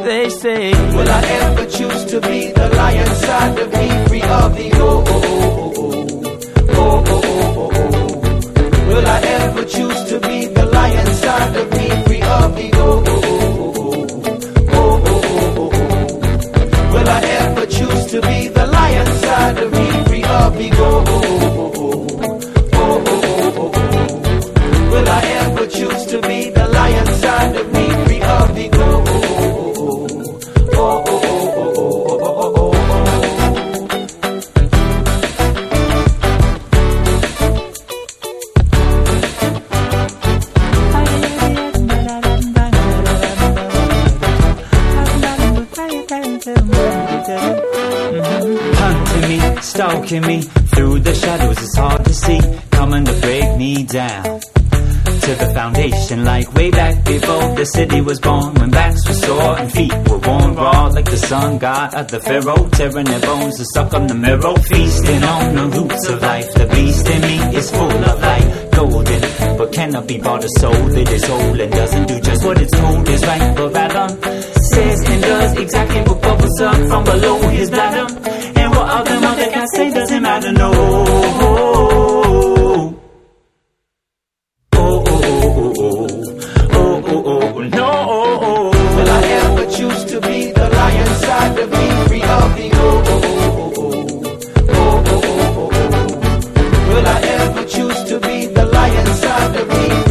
They 0.06 0.30
say, 0.30 0.72
Will 0.96 1.10
I 1.10 1.22
ever 1.46 1.66
choose 1.66 2.06
to 2.12 2.22
be 2.22 2.52
the 2.52 2.70
lion 2.76 3.08
side 3.26 3.58
of 3.60 3.68
me, 3.74 3.88
free 4.08 4.22
of 4.22 4.56
the 4.58 4.70
oh 4.76 5.04
oh 5.08 5.22
oh 5.26 5.62
oh 5.74 6.04
oh 6.70 6.78
oh 6.78 7.04
oh 7.08 7.22
oh 7.50 7.72
oh? 7.74 8.88
Will 8.88 9.08
I 9.08 9.20
ever 9.40 9.66
choose 9.66 10.04
to 10.12 10.20
be 10.20 10.46
the 10.46 10.66
lion 10.68 11.08
side 11.24 11.56
of 11.56 11.72
me, 11.72 11.90
free 12.06 12.22
of 12.22 12.56
the 12.58 12.70
oh 12.76 13.04
oh 13.08 13.22
oh 13.26 14.08
oh 14.70 15.02
oh 15.02 15.04
oh 15.16 15.58
oh? 15.58 16.94
Will 16.94 17.10
I 17.10 17.22
ever 17.42 17.66
choose 17.66 18.06
to 18.12 18.22
be 18.22 18.48
the 18.50 18.66
lion 18.68 19.08
side 19.24 19.58
of 19.58 19.72
me, 19.72 20.04
free 20.06 20.24
of 20.24 20.58
the 20.60 20.70
oh 20.74 20.80
oh 20.84 21.06
oh 21.08 21.11
city 57.82 58.02
was 58.02 58.20
born. 58.20 58.54
When 58.56 58.70
backs 58.70 59.02
were 59.08 59.20
sore 59.26 59.58
and 59.60 59.72
feet 59.72 59.94
were 60.08 60.22
worn 60.28 60.56
raw, 60.56 60.88
like 60.96 61.10
the 61.10 61.18
sun 61.18 61.58
god 61.58 61.94
of 61.96 62.08
the 62.14 62.20
pharaoh, 62.20 62.64
tearing 62.78 63.08
their 63.12 63.22
bones 63.22 63.56
and 63.62 63.68
stuck 63.74 63.94
on 63.94 64.06
the 64.08 64.14
mirror, 64.14 64.56
feasting 64.70 65.24
on 65.24 65.56
the 65.56 65.66
roots 65.76 66.04
of 66.10 66.22
life. 66.22 66.54
The 66.54 66.68
beast 66.74 67.10
in 67.14 67.22
me 67.22 67.38
is 67.60 67.72
full 67.72 68.04
of 68.12 68.18
light, 68.28 68.48
golden, 68.76 69.22
but 69.58 69.72
cannot 69.74 70.06
be 70.08 70.18
bought 70.20 70.44
a 70.44 70.50
soul 70.60 70.84
that 70.96 71.10
is 71.18 71.26
whole 71.26 71.62
and 71.64 71.72
doesn't 71.72 72.08
do 72.08 72.20
just 72.20 72.46
what 72.46 72.62
it's 72.62 72.72
told 72.82 73.10
is 73.10 73.22
right, 73.26 73.56
but 73.56 73.74
rather 73.74 74.08
says 74.74 75.00
and 75.12 75.22
does 75.22 75.58
exactly 75.58 76.02
what 76.02 76.22
bubbles 76.22 76.62
up 76.62 76.80
from 76.90 77.04
below 77.04 77.38
his 77.50 77.70
bladder. 77.72 78.08
And 78.62 78.70
what 78.76 78.88
other 78.98 79.20
mother 79.20 79.48
can 79.56 79.68
say 79.76 79.90
doesn't 79.92 80.22
matter, 80.22 80.52
no. 80.52 82.11
No, 87.70 88.72
will 88.74 89.10
I 89.10 89.24
ever 89.44 89.66
choose 89.72 90.06
to 90.06 90.20
be 90.20 90.52
the 90.52 90.68
lion 90.68 91.08
side 91.16 91.60
of 91.60 91.70
me, 91.70 92.08
free 92.08 92.24
of 92.24 92.56
the 92.58 92.70
oh 92.74 93.04
oh 93.06 93.22
oh 93.38 93.74
oh 93.78 93.94
oh 94.68 95.04
oh 95.08 95.22
oh 95.22 95.70
oh? 95.74 96.94
Will 96.94 97.08
I 97.08 97.20
ever 97.22 97.64
choose 97.68 98.04
to 98.06 98.20
be 98.20 98.48
the 98.48 98.66
lion 98.66 99.08
side 99.14 99.56
of 99.62 99.68
me, 99.70 99.90
free 100.06 100.11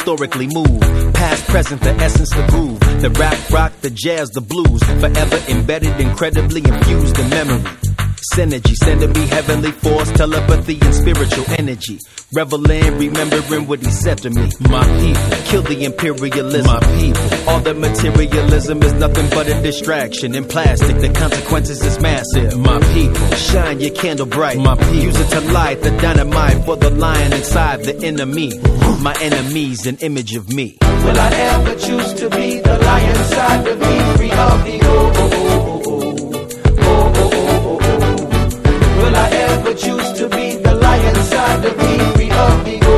historically 0.00 0.46
move, 0.46 0.80
past, 1.12 1.46
present, 1.48 1.78
the 1.82 1.90
essence, 1.96 2.30
the 2.30 2.46
groove, 2.48 2.80
the 3.02 3.10
rap, 3.20 3.36
rock, 3.50 3.70
the 3.82 3.90
jazz, 3.90 4.30
the 4.30 4.40
blues, 4.40 4.82
forever 4.98 5.36
embedded, 5.46 6.00
incredibly 6.00 6.62
infused 6.64 7.18
in 7.18 7.28
memory. 7.28 7.89
Synergy, 8.34 8.74
sending 8.74 9.12
me 9.12 9.26
heavenly 9.26 9.72
force, 9.72 10.10
telepathy, 10.12 10.78
and 10.80 10.94
spiritual 10.94 11.44
energy. 11.58 11.98
Reveling, 12.32 12.98
remembering 12.98 13.66
what 13.66 13.80
he 13.80 13.90
said 13.90 14.18
to 14.18 14.30
me. 14.30 14.50
My 14.60 14.84
people, 15.00 15.36
kill 15.46 15.62
the 15.62 15.84
imperialism. 15.84 16.66
My 16.66 16.80
people, 17.00 17.48
all 17.48 17.60
the 17.60 17.74
materialism 17.74 18.82
is 18.82 18.92
nothing 18.94 19.28
but 19.30 19.48
a 19.48 19.62
distraction. 19.62 20.34
In 20.34 20.44
plastic, 20.44 20.98
the 20.98 21.08
consequences 21.12 21.82
is 21.82 21.98
massive. 22.00 22.58
My 22.58 22.78
people, 22.92 23.30
shine 23.36 23.80
your 23.80 23.94
candle 23.94 24.26
bright. 24.26 24.58
My 24.58 24.76
people, 24.76 24.94
use 24.94 25.18
it 25.18 25.30
to 25.30 25.40
light 25.52 25.80
the 25.80 25.90
dynamite 25.90 26.64
for 26.64 26.76
the 26.76 26.90
lion 26.90 27.32
inside 27.32 27.84
the 27.84 27.96
enemy. 28.06 28.52
My 29.00 29.16
enemy's 29.20 29.86
an 29.86 29.96
image 30.02 30.34
of 30.36 30.52
me. 30.52 30.76
Will 30.82 31.18
I 31.18 31.30
ever 31.32 31.74
choose 31.74 32.14
to 32.14 32.28
be 32.30 32.60
the 32.60 32.78
lion 32.78 33.24
side 33.24 33.66
of 33.66 33.78
me, 33.80 34.16
free 34.16 34.30
of 34.30 34.64
the 34.64 34.80
oh 34.82 35.39
The 41.50 41.68
to 41.68 41.74
be 41.74 41.98
free 42.14 42.30
of 42.30 42.64
the 42.64 42.89